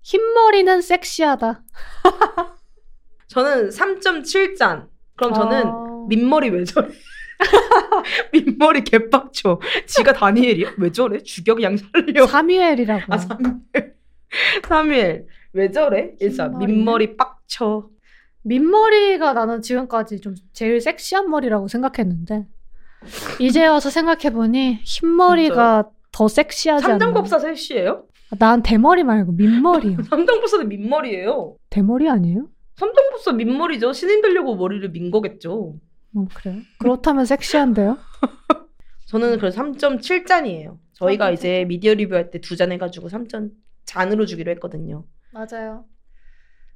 흰머리는 0.02 0.82
섹시하다. 0.82 1.62
저는 3.28 3.70
3.7잔. 3.70 4.88
그럼 5.16 5.34
저는 5.36 5.68
어, 5.68 6.06
민머리 6.10 6.50
왜 6.50 6.64
저래? 6.64 6.88
민머리 8.34 8.84
개빡쳐. 8.84 9.60
지가 9.86 10.14
다니엘이야? 10.14 10.74
왜 10.78 10.92
저래? 10.92 11.20
죽여 11.20 11.56
그냥 11.56 11.78
살려. 11.78 12.28
사뮤엘이라고. 12.28 13.14
아. 13.14 13.18
사무엘 14.68 15.28
왜 15.54 15.72
저래? 15.72 16.12
민머리는? 16.20 16.60
민머리 16.60 17.18
빡쳐. 17.18 17.90
민머리가 18.44 19.34
나는 19.34 19.62
지금까지 19.62 20.22
좀 20.22 20.36
제일 20.54 20.80
섹시한 20.80 21.30
머리라고 21.30 21.68
생각했는데 21.68 22.48
이제 23.40 23.66
와서 23.68 23.90
생각해보니 23.90 24.80
흰머리가 24.84 25.90
더 26.12 26.28
섹시하지 26.28 26.86
않나. 26.86 27.00
삼장법사 27.00 27.40
셋이에요? 27.40 28.06
아, 28.32 28.36
난 28.38 28.62
대머리 28.62 29.04
말고 29.04 29.32
민머리요. 29.34 29.98
삼장법사는 30.10 30.68
민머리예요. 30.68 31.56
대머리 31.70 32.10
아니에요? 32.10 32.48
삼장법사 32.78 33.34
민머리죠. 33.34 33.94
신인 33.94 34.22
되려고 34.22 34.56
머리를 34.56 34.90
민 34.90 35.12
거겠죠. 35.12 35.76
어, 36.16 36.26
그래요? 36.34 36.62
그렇다면 36.80 37.26
섹시한데요? 37.26 37.98
저는 39.08 39.40
그래서 39.40 39.62
3.7잔이에요. 39.62 40.78
저희가 40.94 41.32
3.7 41.32 41.34
이제 41.34 41.66
미디어 41.68 41.94
리뷰할 41.94 42.30
때 42.32 42.40
두 42.40 42.56
잔 42.56 42.72
해가지고 42.72 43.08
3점 43.10 43.52
잔으로 43.86 44.26
주기로 44.26 44.52
했거든요. 44.52 45.06
맞아요. 45.32 45.86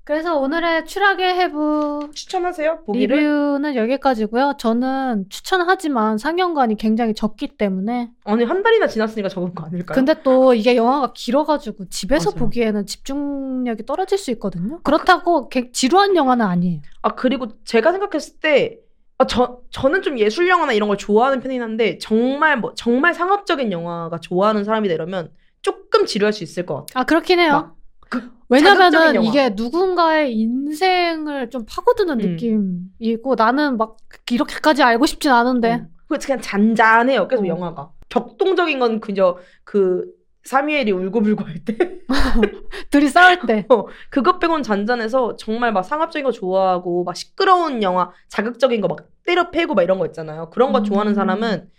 그래서 0.06 0.38
오늘의 0.38 0.86
추락의 0.86 1.34
해부 1.36 2.10
추천하세요? 2.14 2.84
보기를? 2.86 3.16
리뷰는 3.18 3.76
여기까지고요. 3.78 4.56
저는 4.58 5.28
추천하지만 5.30 6.18
상영관이 6.18 6.76
굉장히 6.76 7.14
적기 7.14 7.48
때문에 7.56 8.12
아니 8.26 8.44
한 8.44 8.64
달이나 8.64 8.88
지났으니까 8.88 9.30
적은 9.30 9.54
거 9.56 9.64
아닐까요? 9.66 9.96
근데 9.96 10.22
또 10.24 10.54
이게 10.54 10.76
영화가 10.76 11.14
길어가지고 11.14 11.88
집에서 11.88 12.32
맞아요. 12.32 12.40
보기에는 12.40 12.86
집중력이 12.86 13.86
떨어질 13.86 14.18
수 14.18 14.30
있거든요. 14.32 14.82
그렇다고 14.84 15.48
개- 15.48 15.72
지루한 15.72 16.18
영화는 16.18 16.46
아니에요. 16.46 16.82
아 17.02 17.16
그리고 17.16 17.48
제가 17.64 17.94
생각했을 17.94 18.40
때 18.42 18.80
아, 19.24 19.28
저, 19.28 19.60
저는 19.72 20.02
좀 20.02 20.20
예술 20.20 20.48
영화나 20.50 20.74
이런 20.74 20.88
걸 20.88 20.98
좋아하는 20.98 21.40
편이긴 21.40 21.62
한데 21.62 21.98
정말 21.98 22.58
뭐 22.58 22.74
정말 22.76 23.14
상업적인 23.14 23.72
영화가 23.72 24.20
좋아하는 24.20 24.64
사람이다 24.64 24.94
이러면 24.94 25.32
조금 25.62 26.06
지루할 26.06 26.34
수 26.34 26.44
있을 26.44 26.66
것 26.66 26.76
같아요. 26.76 27.02
아 27.02 27.04
그렇긴 27.06 27.40
해요. 27.40 27.76
막그 28.02 28.32
왜냐면은. 28.50 29.24
이게 29.24 29.50
누군가의 29.56 30.36
인생을 30.38 31.50
좀 31.50 31.66
파고드는 31.66 32.20
음. 32.20 32.90
느낌이고 33.00 33.36
나는 33.36 33.78
막 33.78 33.98
이렇게까지 34.30 34.84
알고 34.84 35.06
싶진 35.06 35.32
않은데 35.32 35.76
음. 35.76 35.88
그냥 36.08 36.42
잔잔해요. 36.42 37.28
계속 37.28 37.46
어. 37.46 37.48
영화가 37.48 37.92
격동적인 38.10 38.78
건 38.78 39.00
그저 39.00 39.38
그 39.64 40.06
사미엘이 40.44 40.92
울고불고 40.92 41.44
할 41.46 41.64
때 41.64 41.78
둘이 42.92 43.08
싸울 43.08 43.40
때 43.48 43.66
그것 44.10 44.40
빼곤 44.40 44.62
잔잔해서 44.64 45.36
정말 45.38 45.72
막 45.72 45.84
상업적인 45.84 46.24
거 46.26 46.32
좋아하고 46.32 47.04
막 47.06 47.16
시끄러운 47.16 47.82
영화 47.84 48.12
자극적인 48.28 48.82
거 48.82 48.88
막 48.88 49.08
때려 49.26 49.52
패고 49.52 49.74
막 49.74 49.84
이런 49.84 50.00
거 50.00 50.06
있잖아요. 50.08 50.50
그런 50.50 50.74
거 50.74 50.80
음. 50.80 50.84
좋아하는 50.84 51.14
사람은 51.16 51.70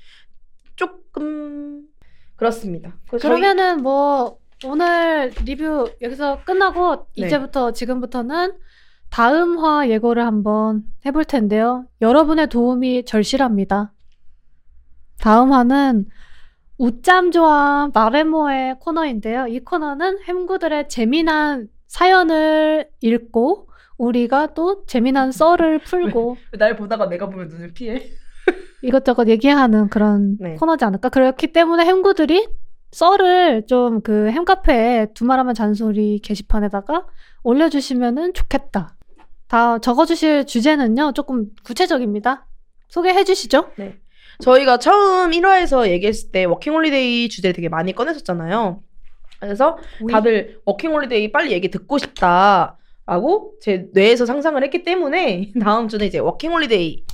조금 0.77 1.83
그렇습니다. 2.37 2.97
그래서 3.09 3.29
저희- 3.29 3.41
그러면은 3.41 3.83
뭐 3.83 4.39
오늘 4.65 5.31
리뷰 5.45 5.91
여기서 6.01 6.41
끝나고 6.45 7.07
네. 7.19 7.27
이제부터 7.27 7.73
지금부터는 7.73 8.55
다음 9.11 9.59
화 9.59 9.87
예고를 9.89 10.25
한번 10.25 10.85
해볼 11.05 11.27
텐데요. 11.27 11.85
여러분의 12.01 12.49
도움이 12.49 13.05
절실합니다. 13.05 13.93
다음 15.21 15.53
화는 15.53 16.07
웃잠 16.79 17.31
좋아 17.31 17.89
마레모의 17.93 18.77
코너인데요. 18.81 19.47
이 19.47 19.61
코너는 19.61 20.19
햄구들의 20.25 20.89
재미난 20.89 21.69
사연을 21.87 22.89
읽고 23.01 23.69
우리가 23.97 24.55
또 24.55 24.85
재미난 24.87 25.31
썰을 25.31 25.81
풀고 25.85 26.37
날 26.59 26.77
보다가 26.77 27.09
내가 27.09 27.29
보면 27.31 27.49
눈을 27.49 27.73
피해. 27.73 28.03
이것저것 28.83 29.29
얘기하는 29.29 29.89
그런 29.89 30.37
네. 30.41 30.57
코너지 30.57 30.85
않을까? 30.85 31.09
그렇기 31.09 31.53
때문에 31.53 31.85
햄구들이 31.85 32.49
썰을 32.91 33.67
좀 33.67 34.01
그 34.03 34.31
햄카페 34.31 35.09
두말하면 35.15 35.55
잔소리 35.55 36.21
게시판에다가 36.21 37.07
올려주시면은 37.43 38.35
좋겠다. 38.35 38.97
다 39.49 39.79
적어주실 39.79 40.47
주제는요, 40.47 41.13
조금 41.13 41.47
구체적입니다. 41.65 42.47
소개해 42.89 43.25
주시죠. 43.25 43.71
저희가 44.41 44.79
처음 44.79 45.31
1화에서 45.31 45.89
얘기했을 45.89 46.33
때 46.33 46.45
워킹홀리데이 46.45 47.29
주제를 47.29 47.55
되게 47.55 47.69
많이 47.69 47.93
꺼냈었잖아요. 47.93 48.83
그래서 49.41 49.79
다들 50.11 50.61
워킹홀리데이 50.65 51.33
빨리 51.33 51.53
얘기 51.53 51.71
듣고 51.71 51.99
싶다 51.99 52.79
라고 53.07 53.55
제 53.61 53.89
뇌에서 53.93 54.25
상상을 54.27 54.63
했기 54.63 54.83
때문에 54.83 55.53
다음 55.61 55.89
주는 55.89 56.07
이제 56.07 56.19
워킹홀리데이 56.19 57.05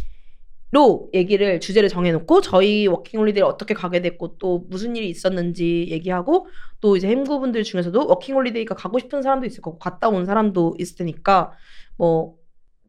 로 0.72 1.10
얘기를 1.14 1.58
주제를 1.58 1.88
정해놓고 1.88 2.42
저희 2.42 2.86
워킹홀리데이 2.86 3.42
어떻게 3.42 3.74
가게 3.74 4.00
됐고 4.02 4.38
또 4.38 4.66
무슨 4.68 4.94
일이 4.94 5.08
있었는지 5.08 5.88
얘기하고 5.90 6.46
또 6.80 6.96
이제 6.96 7.08
햄구분들 7.08 7.64
중에서도 7.64 8.06
워킹홀리데이가 8.06 8.76
가고 8.76 9.00
싶은 9.00 9.20
사람도 9.20 9.46
있을 9.46 9.62
거고 9.62 9.80
갔다 9.80 10.08
온 10.08 10.26
사람도 10.26 10.76
있을 10.78 10.98
테니까 10.98 11.50
뭐 11.96 12.36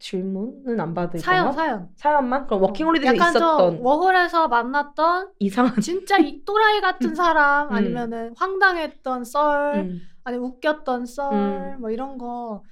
질문은 0.02 0.78
안 0.80 0.94
받을 0.94 1.20
사연, 1.20 1.44
거나 1.46 1.52
사연. 1.52 1.88
사연만 1.96 2.46
그럼 2.46 2.62
워킹홀리데이에서 2.62 3.16
약간 3.16 3.30
있었던 3.30 3.76
좀 3.76 3.86
워홀에서 3.86 4.48
만났던 4.48 5.32
이상한 5.38 5.80
진짜 5.80 6.18
이 6.18 6.44
또라이 6.44 6.80
같은 6.80 7.14
사람 7.14 7.68
음. 7.68 7.72
아니면은 7.74 8.34
황당했던 8.36 9.24
썰 9.24 9.74
음. 9.76 10.00
아니 10.24 10.36
웃겼던 10.38 11.06
썰 11.06 11.32
음. 11.32 11.80
뭐 11.80 11.90
이런 11.90 12.18
거 12.18 12.62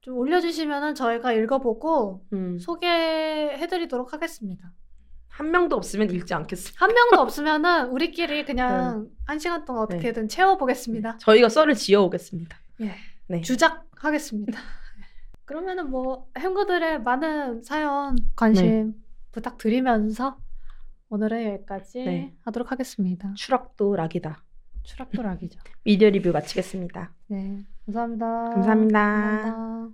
좀 0.00 0.16
올려주시면은 0.16 0.94
저희가 0.94 1.32
읽어보고 1.32 2.24
음. 2.32 2.58
소개해드리도록 2.58 4.12
하겠습니다. 4.12 4.72
한 5.28 5.50
명도 5.50 5.76
없으면 5.76 6.10
읽지 6.10 6.32
않겠습니다. 6.34 6.84
한 6.84 6.94
명도 6.94 7.20
없으면은 7.20 7.88
우리끼리 7.90 8.44
그냥 8.44 9.08
한 9.26 9.38
시간 9.38 9.64
동안 9.64 9.82
어떻게든 9.84 10.28
채워보겠습니다. 10.28 11.18
저희가 11.18 11.48
썰을 11.48 11.74
지어오겠습니다. 11.74 12.56
예. 12.80 12.94
네. 13.28 13.40
주작하겠습니다. 13.42 14.58
그러면은 15.50 15.90
뭐 15.90 16.28
행구들의 16.38 17.02
많은 17.02 17.64
사연 17.64 18.16
관심 18.36 18.94
부탁드리면서 19.32 20.38
오늘은 21.08 21.54
여기까지 21.54 22.04
네. 22.04 22.36
하도록 22.42 22.70
하겠습니다. 22.70 23.34
추락도 23.34 23.96
락이다. 23.96 24.44
추락도 24.84 25.22
락이죠. 25.22 25.58
미디어 25.82 26.08
리뷰 26.08 26.30
마치겠습니다. 26.30 27.12
네, 27.26 27.66
감사합니다. 27.84 28.26
감사합니다. 28.50 29.00
감사합니다. 29.00 29.88